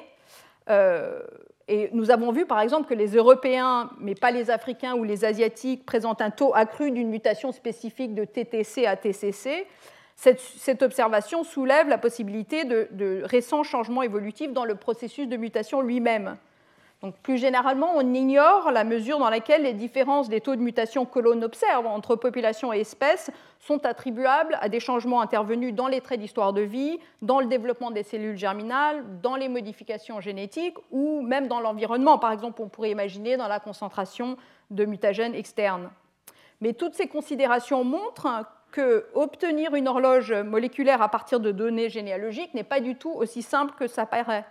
Euh, 0.69 1.21
et 1.71 1.89
nous 1.93 2.11
avons 2.11 2.33
vu 2.33 2.45
par 2.45 2.59
exemple 2.59 2.89
que 2.89 2.93
les 2.93 3.15
Européens, 3.15 3.89
mais 3.97 4.13
pas 4.13 4.29
les 4.29 4.51
Africains 4.51 4.93
ou 4.95 5.05
les 5.05 5.23
Asiatiques, 5.23 5.85
présentent 5.85 6.21
un 6.21 6.29
taux 6.29 6.53
accru 6.53 6.91
d'une 6.91 7.07
mutation 7.07 7.53
spécifique 7.53 8.13
de 8.13 8.25
TTC 8.25 8.85
à 8.85 8.97
TCC. 8.97 9.65
Cette, 10.17 10.83
observation 10.83 11.45
soulève 11.45 11.87
la 11.87 11.97
possibilité 11.97 12.65
de 12.65 13.21
récents 13.23 13.63
changements 13.63 14.03
évolutifs 14.03 14.51
dans 14.51 14.65
le 14.65 14.75
processus 14.75 15.29
de 15.29 15.37
mutation 15.37 15.81
lui-même 15.81 16.35
plus 17.23 17.39
généralement, 17.39 17.93
on 17.95 18.13
ignore 18.13 18.69
la 18.71 18.83
mesure 18.83 19.17
dans 19.17 19.31
laquelle 19.31 19.63
les 19.63 19.73
différences 19.73 20.29
des 20.29 20.39
taux 20.39 20.55
de 20.55 20.61
mutation 20.61 21.05
que 21.05 21.19
l'on 21.19 21.41
observe 21.41 21.87
entre 21.87 22.15
population 22.15 22.71
et 22.71 22.81
espèces 22.81 23.31
sont 23.59 23.85
attribuables 23.87 24.57
à 24.61 24.69
des 24.69 24.79
changements 24.79 25.21
intervenus 25.21 25.73
dans 25.73 25.87
les 25.87 26.01
traits 26.01 26.19
d'histoire 26.19 26.53
de 26.53 26.61
vie, 26.61 26.99
dans 27.23 27.39
le 27.39 27.47
développement 27.47 27.89
des 27.89 28.03
cellules 28.03 28.37
germinales, 28.37 29.03
dans 29.23 29.35
les 29.35 29.49
modifications 29.49 30.21
génétiques 30.21 30.77
ou 30.91 31.21
même 31.21 31.47
dans 31.47 31.59
l'environnement. 31.59 32.19
Par 32.19 32.31
exemple, 32.31 32.61
on 32.61 32.69
pourrait 32.69 32.91
imaginer 32.91 33.35
dans 33.35 33.47
la 33.47 33.59
concentration 33.59 34.37
de 34.69 34.85
mutagènes 34.85 35.33
externes. 35.33 35.89
Mais 36.61 36.73
toutes 36.73 36.93
ces 36.93 37.07
considérations 37.07 37.83
montrent 37.83 38.45
que 38.71 39.07
obtenir 39.15 39.73
une 39.73 39.87
horloge 39.87 40.31
moléculaire 40.31 41.01
à 41.01 41.09
partir 41.09 41.39
de 41.39 41.51
données 41.51 41.89
généalogiques 41.89 42.53
n'est 42.53 42.63
pas 42.63 42.79
du 42.79 42.95
tout 42.95 43.11
aussi 43.11 43.41
simple 43.41 43.73
que 43.77 43.87
ça 43.87 44.05
paraît. 44.05 44.45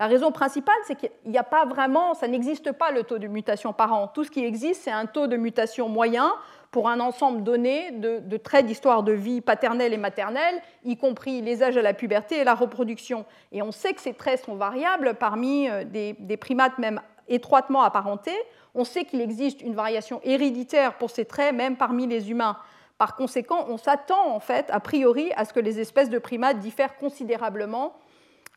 La 0.00 0.08
raison 0.08 0.32
principale, 0.32 0.74
c'est 0.86 0.96
qu'il 0.96 1.10
n'y 1.26 1.38
a 1.38 1.44
pas 1.44 1.64
vraiment, 1.66 2.14
ça 2.14 2.26
n'existe 2.26 2.72
pas 2.72 2.90
le 2.90 3.04
taux 3.04 3.18
de 3.18 3.28
mutation 3.28 3.72
par 3.72 3.92
an. 3.92 4.08
Tout 4.08 4.24
ce 4.24 4.30
qui 4.30 4.44
existe, 4.44 4.82
c'est 4.82 4.90
un 4.90 5.06
taux 5.06 5.28
de 5.28 5.36
mutation 5.36 5.88
moyen 5.88 6.32
pour 6.72 6.88
un 6.88 6.98
ensemble 6.98 7.44
donné 7.44 7.92
de, 7.92 8.36
traits 8.36 8.66
d'histoire 8.66 9.04
de 9.04 9.12
vie 9.12 9.40
paternelle 9.40 9.92
et 9.92 9.96
maternelle, 9.96 10.60
y 10.84 10.96
compris 10.96 11.40
les 11.42 11.62
âges 11.62 11.76
à 11.76 11.82
la 11.82 11.94
puberté 11.94 12.38
et 12.38 12.44
la 12.44 12.56
reproduction. 12.56 13.24
Et 13.52 13.62
on 13.62 13.70
sait 13.70 13.94
que 13.94 14.00
ces 14.00 14.14
traits 14.14 14.44
sont 14.44 14.56
variables 14.56 15.14
parmi 15.14 15.70
euh, 15.70 15.84
des, 15.84 16.16
des 16.18 16.36
primates 16.36 16.78
même 16.78 17.00
étroitement 17.28 17.82
apparentés. 17.82 18.36
On 18.74 18.82
sait 18.82 19.04
qu'il 19.04 19.20
existe 19.20 19.62
une 19.62 19.76
variation 19.76 20.20
héréditaire 20.24 20.98
pour 20.98 21.10
ces 21.10 21.24
traits, 21.24 21.54
même 21.54 21.76
parmi 21.76 22.08
les 22.08 22.32
humains. 22.32 22.56
Par 22.98 23.14
conséquent, 23.14 23.66
on 23.68 23.76
s'attend 23.76 24.34
en 24.34 24.40
fait, 24.40 24.66
a 24.70 24.80
priori, 24.80 25.30
à 25.36 25.44
ce 25.44 25.52
que 25.52 25.60
les 25.60 25.78
espèces 25.78 26.10
de 26.10 26.18
primates 26.18 26.58
diffèrent 26.58 26.96
considérablement 26.96 27.94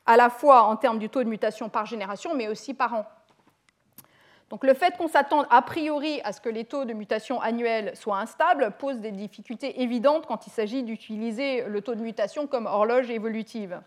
à 0.08 0.18
la 0.18 0.30
fois 0.30 0.64
en 0.64 0.76
termes 0.76 0.98
du 0.98 1.10
taux 1.10 1.24
de 1.24 1.30
mutation 1.30 1.70
par 1.70 1.86
génération, 1.86 2.34
mais 2.34 2.48
aussi 2.48 2.74
par 2.74 2.94
an. 2.94 3.06
Donc 4.50 4.64
le 4.64 4.74
fait 4.74 4.96
qu'on 4.98 5.10
s'attende 5.10 5.46
a 5.50 5.62
priori 5.62 6.22
à 6.24 6.32
ce 6.32 6.40
que 6.40 6.48
les 6.48 6.64
taux 6.64 6.86
de 6.86 6.94
mutation 6.94 7.42
annuels 7.42 7.96
soient 7.96 8.20
instables 8.20 8.72
pose 8.80 9.00
des 9.00 9.12
difficultés 9.12 9.82
évidentes 9.82 10.26
quand 10.26 10.48
il 10.48 10.52
s'agit 10.52 10.84
d'utiliser 10.84 11.64
le 11.64 11.82
taux 11.82 11.96
de 11.96 12.02
mutation 12.02 12.48
comme 12.48 12.66
horloge 12.66 13.10
évolutive. 13.10 13.82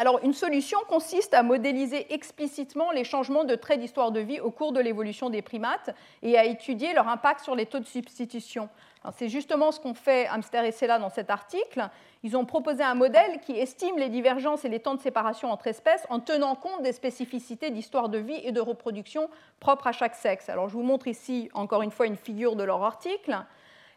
Alors 0.00 0.18
une 0.22 0.32
solution 0.32 0.78
consiste 0.88 1.34
à 1.34 1.42
modéliser 1.42 2.10
explicitement 2.14 2.90
les 2.90 3.04
changements 3.04 3.44
de 3.44 3.54
traits 3.54 3.80
d'histoire 3.80 4.12
de 4.12 4.20
vie 4.20 4.40
au 4.40 4.50
cours 4.50 4.72
de 4.72 4.80
l'évolution 4.80 5.28
des 5.28 5.42
primates 5.42 5.94
et 6.22 6.38
à 6.38 6.46
étudier 6.46 6.94
leur 6.94 7.06
impact 7.06 7.40
sur 7.40 7.54
les 7.54 7.66
taux 7.66 7.80
de 7.80 7.84
substitution. 7.84 8.70
C'est 9.12 9.28
justement 9.28 9.72
ce 9.72 9.78
qu'ont 9.78 9.92
fait 9.92 10.26
Hamster 10.28 10.64
et 10.64 10.72
Sella 10.72 10.98
dans 10.98 11.10
cet 11.10 11.28
article. 11.28 11.86
Ils 12.22 12.34
ont 12.34 12.46
proposé 12.46 12.82
un 12.82 12.94
modèle 12.94 13.40
qui 13.42 13.52
estime 13.58 13.98
les 13.98 14.08
divergences 14.08 14.64
et 14.64 14.70
les 14.70 14.80
temps 14.80 14.94
de 14.94 15.02
séparation 15.02 15.52
entre 15.52 15.66
espèces 15.66 16.06
en 16.08 16.18
tenant 16.18 16.54
compte 16.54 16.80
des 16.80 16.92
spécificités 16.94 17.68
d'histoire 17.68 18.08
de 18.08 18.16
vie 18.16 18.40
et 18.42 18.52
de 18.52 18.60
reproduction 18.62 19.28
propres 19.58 19.88
à 19.88 19.92
chaque 19.92 20.14
sexe. 20.14 20.48
Alors 20.48 20.70
je 20.70 20.76
vous 20.76 20.82
montre 20.82 21.08
ici 21.08 21.50
encore 21.52 21.82
une 21.82 21.90
fois 21.90 22.06
une 22.06 22.16
figure 22.16 22.56
de 22.56 22.64
leur 22.64 22.82
article. 22.82 23.36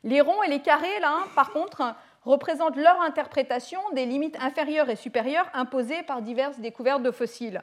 Les 0.03 0.19
ronds 0.19 0.43
et 0.43 0.49
les 0.49 0.59
carrés, 0.59 0.99
là, 0.99 1.19
par 1.33 1.53
contre, 1.53 1.95
représentent 2.26 2.78
leur 2.78 3.01
interprétation 3.01 3.80
des 3.93 4.05
limites 4.05 4.38
inférieures 4.39 4.89
et 4.89 4.95
supérieures 4.95 5.49
imposées 5.53 6.03
par 6.03 6.21
diverses 6.21 6.59
découvertes 6.59 7.03
de 7.03 7.11
fossiles. 7.11 7.61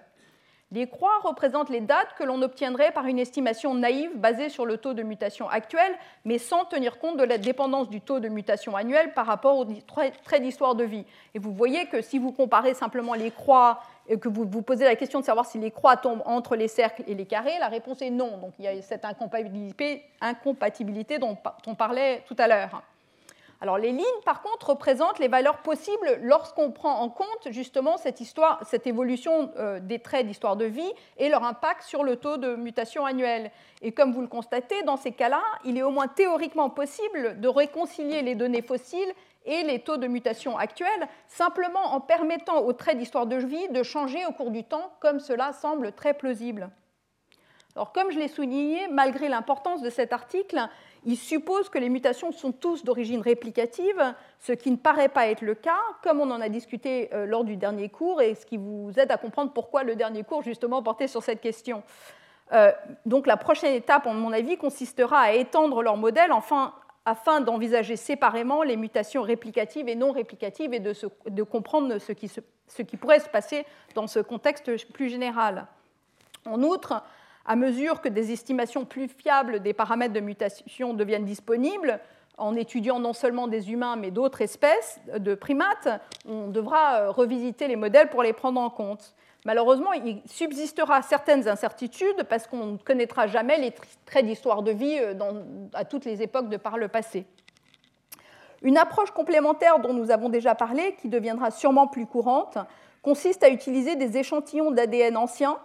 Les 0.73 0.87
croix 0.87 1.19
représentent 1.25 1.69
les 1.69 1.81
dates 1.81 2.15
que 2.17 2.23
l'on 2.23 2.43
obtiendrait 2.43 2.93
par 2.93 3.07
une 3.07 3.19
estimation 3.19 3.75
naïve 3.75 4.17
basée 4.17 4.49
sur 4.49 4.65
le 4.65 4.77
taux 4.77 4.95
de 4.95 5.03
mutation 5.03 5.49
actuel, 5.49 5.93
mais 6.25 6.39
sans 6.39 6.65
tenir 6.65 7.01
compte 7.01 7.17
de 7.17 7.25
la 7.25 7.39
dépendance 7.39 7.89
du 7.89 8.01
taux 8.01 8.21
de 8.21 8.29
mutation 8.29 8.77
annuel 8.77 9.13
par 9.13 9.27
rapport 9.27 9.59
aux 9.59 9.65
traits 9.65 10.43
d'histoire 10.43 10.77
de 10.77 10.85
vie. 10.85 11.05
Et 11.35 11.41
vous 11.41 11.53
voyez 11.53 11.87
que 11.87 12.03
si 12.03 12.21
vous 12.21 12.31
comparez 12.31 12.75
simplement 12.75 13.15
les 13.15 13.33
croix 13.33 13.81
et 14.07 14.17
que 14.17 14.29
vous 14.29 14.45
vous 14.45 14.63
posez 14.63 14.85
la 14.85 14.95
question 14.95 15.19
de 15.19 15.25
savoir 15.25 15.47
si 15.47 15.59
les 15.59 15.73
croix 15.73 15.97
tombent 15.97 16.23
entre 16.25 16.55
les 16.55 16.69
cercles 16.69 17.03
et 17.09 17.17
les 17.17 17.27
carrés, 17.27 17.59
la 17.59 17.67
réponse 17.67 18.01
est 18.01 18.11
non. 18.11 18.39
Donc 18.39 18.53
il 18.61 18.65
y 18.65 18.69
a 18.69 18.81
cette 18.81 19.05
incompatibilité 19.05 21.19
dont 21.19 21.37
on 21.67 21.75
parlait 21.75 22.23
tout 22.29 22.37
à 22.39 22.47
l'heure. 22.47 22.81
Les 23.79 23.93
lignes, 23.93 24.05
par 24.25 24.41
contre, 24.41 24.71
représentent 24.71 25.19
les 25.19 25.29
valeurs 25.29 25.59
possibles 25.59 26.19
lorsqu'on 26.23 26.71
prend 26.71 27.01
en 27.01 27.11
compte 27.11 27.49
justement 27.51 27.99
cette, 27.99 28.21
histoire, 28.21 28.63
évolution 28.87 29.53
euh, 29.59 29.81
des 29.81 29.99
traits 29.99 30.27
d'histoire 30.27 30.57
de 30.57 30.65
vie 30.65 30.93
et 31.19 31.29
leur 31.29 31.45
impact 31.45 31.83
sur 31.83 32.03
le 32.03 32.17
taux 32.17 32.39
de 32.39 32.57
mutation 32.57 33.05
annuel. 33.05 33.51
Et 33.83 33.93
comme 33.93 34.13
vous 34.13 34.23
le 34.23 34.29
constatez, 34.29 34.83
dans 34.85 34.97
ces 34.97 35.13
cas-là, 35.13 35.43
il 35.67 35.77
est 35.77 35.83
au 35.83 35.91
moins 35.91 36.09
théoriquement 36.09 36.71
possible 36.71 37.39
de 37.39 37.49
réconcilier 37.49 38.23
les 38.23 38.35
données 38.35 38.63
fossiles 38.63 39.13
et 39.45 39.63
les 39.63 39.81
taux 39.81 39.99
de 39.99 40.07
mutation 40.07 40.57
actuels, 40.57 41.09
simplement 41.27 41.95
en 41.95 42.01
permettant 42.01 42.63
aux 42.63 42.73
traits 42.73 42.97
d'histoire 42.97 43.27
de 43.27 43.37
vie 43.37 43.69
de 43.69 43.83
changer 43.83 44.25
au 44.25 44.33
cours 44.33 44.51
du 44.51 44.65
temps, 44.65 44.91
comme 45.01 45.21
cela 45.21 45.53
semble 45.53 45.93
très 45.93 46.15
plausible. 46.15 46.71
Alors, 47.77 47.93
comme 47.93 48.11
je 48.11 48.19
l'ai 48.19 48.29
souligné, 48.29 48.89
malgré 48.89 49.29
l'importance 49.29 49.81
de 49.81 49.91
cet 49.91 50.13
article, 50.13 50.69
il 51.05 51.17
suppose 51.17 51.69
que 51.69 51.79
les 51.79 51.89
mutations 51.89 52.33
sont 52.33 52.53
tous 52.53 52.85
d'origine 52.85 53.21
réplicative, 53.21 54.15
ce 54.39 54.53
qui 54.53 54.71
ne 54.71 54.77
paraît 54.77 55.09
pas 55.09 55.29
être 55.29 55.43
le 55.43 55.55
cas, 55.55 55.81
comme 56.03 56.21
on 56.21 56.31
en 56.31 56.41
a 56.41 56.49
discuté 56.49 57.09
euh, 57.15 57.25
lors 57.27 57.45
du 57.45 57.57
dernier 57.57 57.89
cours, 57.89 58.21
et 58.21 58.35
ce 58.35 58.45
qui 58.45 58.59
vous 58.59 58.93
aide 58.97 59.11
à 59.11 59.17
comprendre 59.17 59.53
pourquoi 59.53 59.83
le 59.83 59.97
dernier 59.97 60.25
cours 60.25 60.43
justement 60.43 60.83
portait 60.83 61.09
sur 61.09 61.23
cette 61.23 61.41
question. 61.41 61.83
Euh, 62.53 62.73
donc 63.07 63.27
la 63.27 63.37
prochaine 63.37 63.75
étape, 63.75 64.07
à 64.07 64.13
mon 64.13 64.33
avis, 64.33 64.57
consistera 64.57 65.21
à 65.21 65.33
étendre 65.33 65.83
leur 65.83 65.97
modèle 65.97 66.33
afin 67.07 67.41
d'envisager 67.41 67.97
séparément 67.97 68.63
les 68.63 68.77
mutations 68.77 69.23
réplicatives 69.23 69.89
et 69.89 69.95
non 69.95 70.13
réplicatives 70.13 70.75
et 70.75 70.81
de, 70.81 71.43
comprendre 71.43 71.99
ce 71.99 72.13
qui 72.13 72.97
pourrait 72.97 73.21
se 73.21 73.29
passer 73.29 73.65
dans 73.95 74.07
ce 74.07 74.21
contexte 74.21 74.93
plus 74.93 75.09
général. 75.09 75.67
En 76.45 76.63
outre, 76.63 77.03
à 77.47 77.57
mesure 77.57 78.01
que 78.01 78.09
des 78.09 78.33
estimations 78.33 78.85
plus 78.85 79.09
fiables 79.09 79.61
des 79.61 79.73
paramètres 79.73 80.13
de 80.13 80.21
mutation 80.21 80.95
deviennent 80.95 81.25
disponibles, 81.25 82.01
en 82.41 82.57
étudiant 82.57 82.99
non 82.99 83.13
seulement 83.13 83.49
des 83.49 83.71
humains 83.71 83.97
mais 83.97 84.11
d'autres 84.11 84.41
espèces 84.41 84.99
de 85.17 85.35
primates, 85.35 85.89
on 86.27 86.49
devra 86.49 87.01
euh, 87.01 87.11
revisiter 87.11 87.69
les 87.69 87.77
modèles 87.77 88.09
pour 88.09 88.23
les 88.23 88.33
prendre 88.33 88.61
en 88.61 88.71
compte. 88.71 89.15
Malheureusement, 89.45 89.93
il 89.93 90.21
subsistera 90.27 91.03
certaines 91.03 91.49
incertitudes 91.49 92.25
parce 92.29 92.47
qu'on 92.47 92.67
ne 92.67 92.77
connaîtra 92.77 93.27
jamais 93.27 93.59
les 93.59 93.73
traits 94.05 94.27
d'histoire 94.27 94.63
de 94.63 94.71
vie 94.71 94.99
euh, 94.99 95.15
à 95.75 95.85
toutes 95.85 96.05
les 96.05 96.23
époques 96.23 96.49
de 96.49 96.57
par 96.57 96.79
le 96.79 96.89
passé. 96.89 97.27
Une 98.63 98.77
approche 98.77 99.11
complémentaire 99.11 99.79
dont 99.79 99.95
nous 99.95 100.11
avons 100.11 100.29
déjà 100.29 100.55
parlé, 100.55 100.95
qui 101.01 101.09
deviendra 101.09 101.51
sûrement 101.51 101.87
plus 101.87 102.07
courante, 102.07 102.59
consiste 103.03 103.43
à 103.43 103.49
utiliser 103.49 103.97
des 103.97 104.19
échantillons 104.19 104.71
d'ADN 104.71 105.17
anciens 105.17 105.59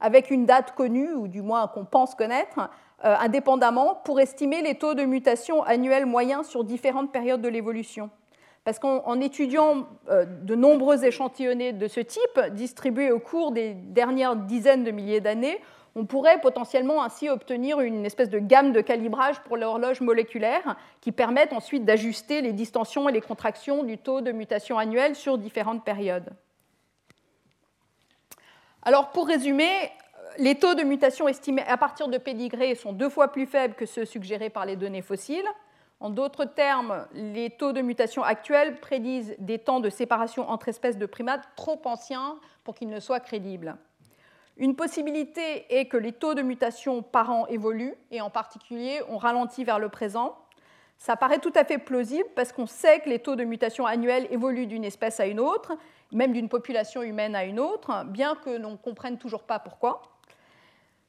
avec 0.00 0.30
une 0.30 0.46
date 0.46 0.74
connue, 0.74 1.12
ou 1.12 1.28
du 1.28 1.42
moins 1.42 1.66
qu'on 1.68 1.84
pense 1.84 2.14
connaître, 2.14 2.58
euh, 3.04 3.16
indépendamment, 3.18 3.96
pour 4.04 4.20
estimer 4.20 4.62
les 4.62 4.76
taux 4.76 4.94
de 4.94 5.02
mutation 5.02 5.62
annuels 5.62 6.06
moyens 6.06 6.46
sur 6.46 6.64
différentes 6.64 7.12
périodes 7.12 7.42
de 7.42 7.48
l'évolution. 7.48 8.10
Parce 8.64 8.78
qu'en 8.78 9.20
étudiant 9.20 9.86
euh, 10.08 10.24
de 10.24 10.54
nombreux 10.54 11.04
échantillonnés 11.04 11.72
de 11.72 11.86
ce 11.86 12.00
type, 12.00 12.40
distribués 12.52 13.12
au 13.12 13.18
cours 13.18 13.52
des 13.52 13.74
dernières 13.74 14.36
dizaines 14.36 14.84
de 14.84 14.90
milliers 14.90 15.20
d'années, 15.20 15.60
on 15.96 16.06
pourrait 16.06 16.40
potentiellement 16.40 17.04
ainsi 17.04 17.28
obtenir 17.28 17.80
une 17.80 18.04
espèce 18.04 18.30
de 18.30 18.38
gamme 18.38 18.72
de 18.72 18.80
calibrage 18.80 19.40
pour 19.40 19.56
l'horloge 19.56 20.00
moléculaire 20.00 20.76
qui 21.00 21.12
permettent 21.12 21.52
ensuite 21.52 21.84
d'ajuster 21.84 22.40
les 22.40 22.52
distensions 22.52 23.08
et 23.08 23.12
les 23.12 23.20
contractions 23.20 23.84
du 23.84 23.98
taux 23.98 24.20
de 24.20 24.32
mutation 24.32 24.78
annuel 24.78 25.14
sur 25.14 25.38
différentes 25.38 25.84
périodes. 25.84 26.30
Alors 28.86 29.12
pour 29.12 29.26
résumer, 29.26 29.90
les 30.36 30.56
taux 30.56 30.74
de 30.74 30.82
mutation 30.82 31.26
estimés 31.26 31.64
à 31.66 31.78
partir 31.78 32.08
de 32.08 32.18
pédigrés 32.18 32.74
sont 32.74 32.92
deux 32.92 33.08
fois 33.08 33.28
plus 33.28 33.46
faibles 33.46 33.74
que 33.74 33.86
ceux 33.86 34.04
suggérés 34.04 34.50
par 34.50 34.66
les 34.66 34.76
données 34.76 35.00
fossiles. 35.00 35.48
En 36.00 36.10
d'autres 36.10 36.44
termes, 36.44 37.06
les 37.14 37.48
taux 37.48 37.72
de 37.72 37.80
mutation 37.80 38.22
actuels 38.22 38.78
prédisent 38.80 39.36
des 39.38 39.58
temps 39.58 39.80
de 39.80 39.88
séparation 39.88 40.50
entre 40.50 40.68
espèces 40.68 40.98
de 40.98 41.06
primates 41.06 41.48
trop 41.56 41.80
anciens 41.86 42.36
pour 42.62 42.74
qu'ils 42.74 42.90
ne 42.90 43.00
soient 43.00 43.20
crédibles. 43.20 43.76
Une 44.58 44.76
possibilité 44.76 45.64
est 45.70 45.86
que 45.86 45.96
les 45.96 46.12
taux 46.12 46.34
de 46.34 46.42
mutation 46.42 47.02
par 47.02 47.30
an 47.30 47.46
évoluent, 47.46 47.94
et 48.10 48.20
en 48.20 48.28
particulier 48.28 49.00
ont 49.08 49.16
ralenti 49.16 49.64
vers 49.64 49.78
le 49.78 49.88
présent. 49.88 50.36
Ça 50.98 51.16
paraît 51.16 51.38
tout 51.38 51.52
à 51.56 51.64
fait 51.64 51.78
plausible 51.78 52.28
parce 52.36 52.52
qu'on 52.52 52.66
sait 52.66 53.00
que 53.00 53.08
les 53.08 53.18
taux 53.18 53.34
de 53.34 53.44
mutation 53.44 53.86
annuels 53.86 54.28
évoluent 54.30 54.66
d'une 54.66 54.84
espèce 54.84 55.20
à 55.20 55.26
une 55.26 55.40
autre, 55.40 55.72
même 56.14 56.32
d'une 56.32 56.48
population 56.48 57.02
humaine 57.02 57.36
à 57.36 57.44
une 57.44 57.60
autre, 57.60 58.04
bien 58.06 58.36
que 58.36 58.50
l'on 58.50 58.72
ne 58.72 58.76
comprenne 58.76 59.18
toujours 59.18 59.42
pas 59.42 59.58
pourquoi. 59.58 60.02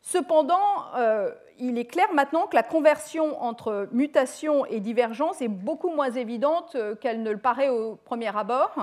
Cependant, 0.01 0.59
euh, 0.97 1.31
il 1.57 1.77
est 1.77 1.85
clair 1.85 2.07
maintenant 2.13 2.47
que 2.47 2.55
la 2.55 2.63
conversion 2.63 3.41
entre 3.41 3.87
mutation 3.91 4.65
et 4.65 4.79
divergence 4.79 5.41
est 5.41 5.47
beaucoup 5.47 5.89
moins 5.89 6.11
évidente 6.11 6.75
euh, 6.75 6.95
qu'elle 6.95 7.23
ne 7.23 7.31
le 7.31 7.37
paraît 7.37 7.69
au 7.69 7.95
premier 7.95 8.35
abord, 8.35 8.75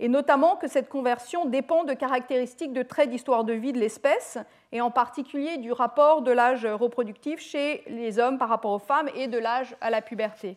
et 0.00 0.08
notamment 0.08 0.56
que 0.56 0.66
cette 0.66 0.88
conversion 0.88 1.44
dépend 1.44 1.84
de 1.84 1.92
caractéristiques 1.92 2.72
de 2.72 2.82
traits 2.82 3.10
d'histoire 3.10 3.44
de 3.44 3.52
vie 3.52 3.72
de 3.72 3.78
l'espèce, 3.78 4.38
et 4.72 4.80
en 4.80 4.90
particulier 4.90 5.58
du 5.58 5.72
rapport 5.72 6.22
de 6.22 6.30
l'âge 6.30 6.66
reproductif 6.66 7.40
chez 7.40 7.82
les 7.86 8.18
hommes 8.18 8.38
par 8.38 8.48
rapport 8.48 8.72
aux 8.72 8.78
femmes 8.78 9.10
et 9.14 9.28
de 9.28 9.38
l'âge 9.38 9.76
à 9.82 9.90
la 9.90 10.00
puberté. 10.00 10.56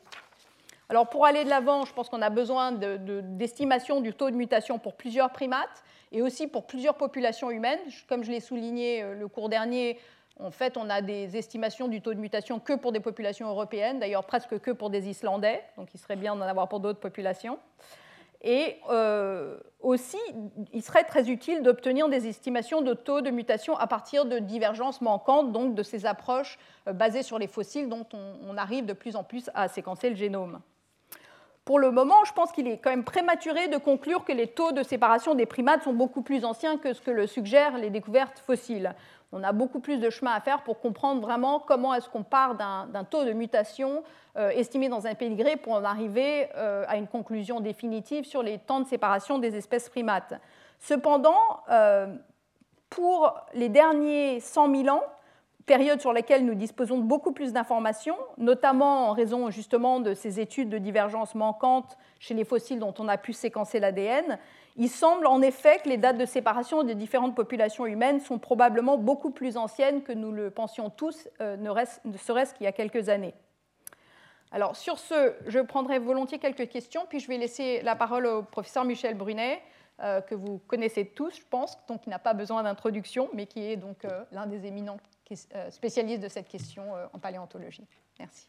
Alors 0.94 1.10
pour 1.10 1.26
aller 1.26 1.44
de 1.44 1.50
l'avant, 1.50 1.86
je 1.86 1.94
pense 1.94 2.08
qu'on 2.08 2.22
a 2.22 2.30
besoin 2.30 2.72
d'estimation 2.72 4.00
du 4.00 4.14
taux 4.14 4.30
de 4.30 4.36
mutation 4.36 4.78
pour 4.78 4.94
plusieurs 4.94 5.32
primates 5.32 5.84
et 6.12 6.22
aussi 6.22 6.46
pour 6.46 6.68
plusieurs 6.68 6.98
populations 6.98 7.50
humaines. 7.50 7.80
Comme 8.08 8.24
je 8.24 8.30
l'ai 8.30 8.40
souligné 8.40 9.02
euh, 9.02 9.16
le 9.16 9.28
cours 9.28 9.50
dernier, 9.50 9.98
en 10.40 10.52
fait, 10.52 10.78
on 10.78 10.92
a 10.92 11.02
des 11.02 11.36
estimations 11.36 11.88
du 11.88 12.00
taux 12.02 12.14
de 12.14 12.20
mutation 12.20 12.60
que 12.60 12.74
pour 12.74 12.92
des 12.92 13.00
populations 13.00 13.50
européennes, 13.50 14.00
d'ailleurs 14.00 14.24
presque 14.26 14.60
que 14.60 14.70
pour 14.70 14.92
des 14.92 15.10
Islandais, 15.10 15.64
donc 15.78 15.96
il 15.96 15.98
serait 15.98 16.16
bien 16.16 16.36
d'en 16.36 16.46
avoir 16.46 16.70
pour 16.70 16.80
d'autres 16.80 17.00
populations. 17.00 17.58
Et 18.44 18.78
euh, 18.92 19.58
aussi, 19.80 20.20
il 20.74 20.84
serait 20.84 21.06
très 21.06 21.28
utile 21.28 21.64
d'obtenir 21.64 22.08
des 22.08 22.28
estimations 22.28 22.84
de 22.84 22.94
taux 22.94 23.22
de 23.22 23.32
mutation 23.32 23.76
à 23.78 23.88
partir 23.88 24.26
de 24.26 24.38
divergences 24.38 25.02
manquantes, 25.02 25.52
donc 25.52 25.74
de 25.74 25.82
ces 25.82 26.06
approches 26.06 26.60
euh, 26.88 26.94
basées 26.94 27.24
sur 27.24 27.40
les 27.40 27.48
fossiles 27.48 27.90
dont 27.90 28.06
on 28.14 28.58
arrive 28.58 28.86
de 28.86 28.94
plus 28.94 29.16
en 29.16 29.24
plus 29.24 29.50
à 29.56 29.68
séquencer 29.68 30.12
le 30.12 30.16
génome. 30.16 30.62
Pour 31.66 31.80
le 31.80 31.92
moment, 31.92 32.26
je 32.26 32.34
pense 32.34 32.52
qu'il 32.52 32.68
est 32.68 32.78
quand 32.78 32.90
même 32.90 33.06
prématuré 33.06 33.70
de 33.70 33.78
conclure 33.78 34.26
que 34.26 34.34
les 34.34 34.48
taux 34.48 34.74
de 34.74 34.84
séparation 34.84 35.34
des 35.34 35.46
primates 35.46 35.84
sont 35.84 35.94
beaucoup 35.94 36.22
plus 36.22 36.44
anciens 36.44 36.78
que 36.78 36.92
ce 36.92 37.02
que 37.02 37.12
le 37.12 37.26
suggèrent 37.26 37.78
les 37.78 37.90
découvertes 37.90 38.40
fossiles. 38.40 38.94
On 39.32 39.44
a 39.44 39.54
beaucoup 39.54 39.80
plus 39.80 39.98
de 39.98 40.10
chemin 40.10 40.32
à 40.32 40.42
faire 40.42 40.62
pour 40.64 40.80
comprendre 40.80 41.22
vraiment 41.22 41.60
comment 41.60 41.94
est-ce 41.94 42.10
qu'on 42.10 42.24
part 42.24 42.56
d'un 42.56 43.04
taux 43.06 43.24
de 43.24 43.32
mutation 43.32 44.04
euh, 44.36 44.50
estimé 44.50 44.90
dans 44.90 45.08
un 45.08 45.16
pédigré 45.16 45.56
pour 45.56 45.74
en 45.74 45.84
arriver 45.86 46.50
euh, 46.56 46.86
à 46.88 46.98
une 46.98 47.08
conclusion 47.08 47.62
définitive 47.62 48.26
sur 48.26 48.44
les 48.44 48.60
temps 48.60 48.82
de 48.82 48.88
séparation 48.88 49.40
des 49.40 49.56
espèces 49.56 49.90
primates. 49.90 50.34
Cependant, 50.80 51.62
euh, 51.72 52.14
pour 52.90 53.34
les 53.54 53.70
derniers 53.70 54.40
100 54.42 54.76
000 54.84 54.96
ans, 54.96 55.04
période 55.66 56.02
sur 56.02 56.14
laquelle 56.14 56.46
nous 56.46 56.56
disposons 56.56 56.98
de 56.98 57.04
beaucoup 57.04 57.32
plus 57.32 57.54
d'informations, 57.54 58.18
notamment 58.38 59.10
en 59.10 59.14
raison 59.14 59.50
justement 59.50 60.00
de 60.00 60.14
ces 60.14 60.40
études 60.40 60.70
de 60.70 60.78
divergence 60.78 61.36
manquantes 61.36 61.98
chez 62.20 62.34
les 62.34 62.44
fossiles 62.44 62.80
dont 62.80 62.94
on 63.00 63.08
a 63.08 63.18
pu 63.18 63.34
séquencer 63.34 63.80
l'ADN, 63.80 64.38
il 64.76 64.90
semble 64.90 65.28
en 65.28 65.42
effet 65.42 65.80
que 65.84 65.90
les 65.90 65.98
dates 65.98 66.18
de 66.18 66.26
séparation 66.26 66.84
des 66.84 66.96
différentes 66.96 67.36
populations 67.36 67.86
humaines 67.86 68.20
sont 68.20 68.40
probablement 68.40 68.98
beaucoup 68.98 69.30
plus 69.30 69.56
anciennes 69.58 70.02
que 70.02 70.12
nous 70.12 70.32
le 70.32 70.50
pensions 70.50 70.90
tous, 70.90 71.30
euh, 71.42 71.58
ne, 71.58 72.18
serait-ce 72.18 72.54
qu'il 72.54 72.64
y 72.64 72.68
a 72.68 72.72
quelques 72.72 73.10
années. 73.10 73.34
Alors 74.52 74.76
sur 74.76 75.00
ce, 75.00 75.34
je 75.48 75.60
prendrai 75.60 76.00
volontiers 76.00 76.40
quelques 76.40 76.70
questions, 76.70 77.06
puis 77.08 77.20
je 77.20 77.28
vais 77.28 77.38
laisser 77.38 77.82
la 77.82 77.96
parole 77.96 78.26
au 78.26 78.44
professeur 78.44 78.84
Michel 78.84 79.16
Brunet, 79.16 79.62
euh, 80.02 80.22
que 80.22 80.34
vous 80.34 80.60
connaissez 80.68 81.06
tous, 81.06 81.36
je 81.36 81.46
pense, 81.50 81.78
donc 81.88 82.02
qui 82.02 82.10
n'a 82.10 82.20
pas 82.20 82.34
besoin 82.34 82.64
d'introduction, 82.64 83.30
mais 83.34 83.46
qui 83.46 83.64
est 83.64 83.78
donc 83.78 84.06
euh, 84.06 84.24
l'un 84.32 84.48
des 84.48 84.66
éminents 84.66 84.98
spécialiste 85.70 86.22
de 86.22 86.30
cette 86.30 86.48
question 86.48 86.96
euh, 86.96 87.06
en 87.14 87.20
paléontologie. 87.20 87.86
Merci. 88.20 88.48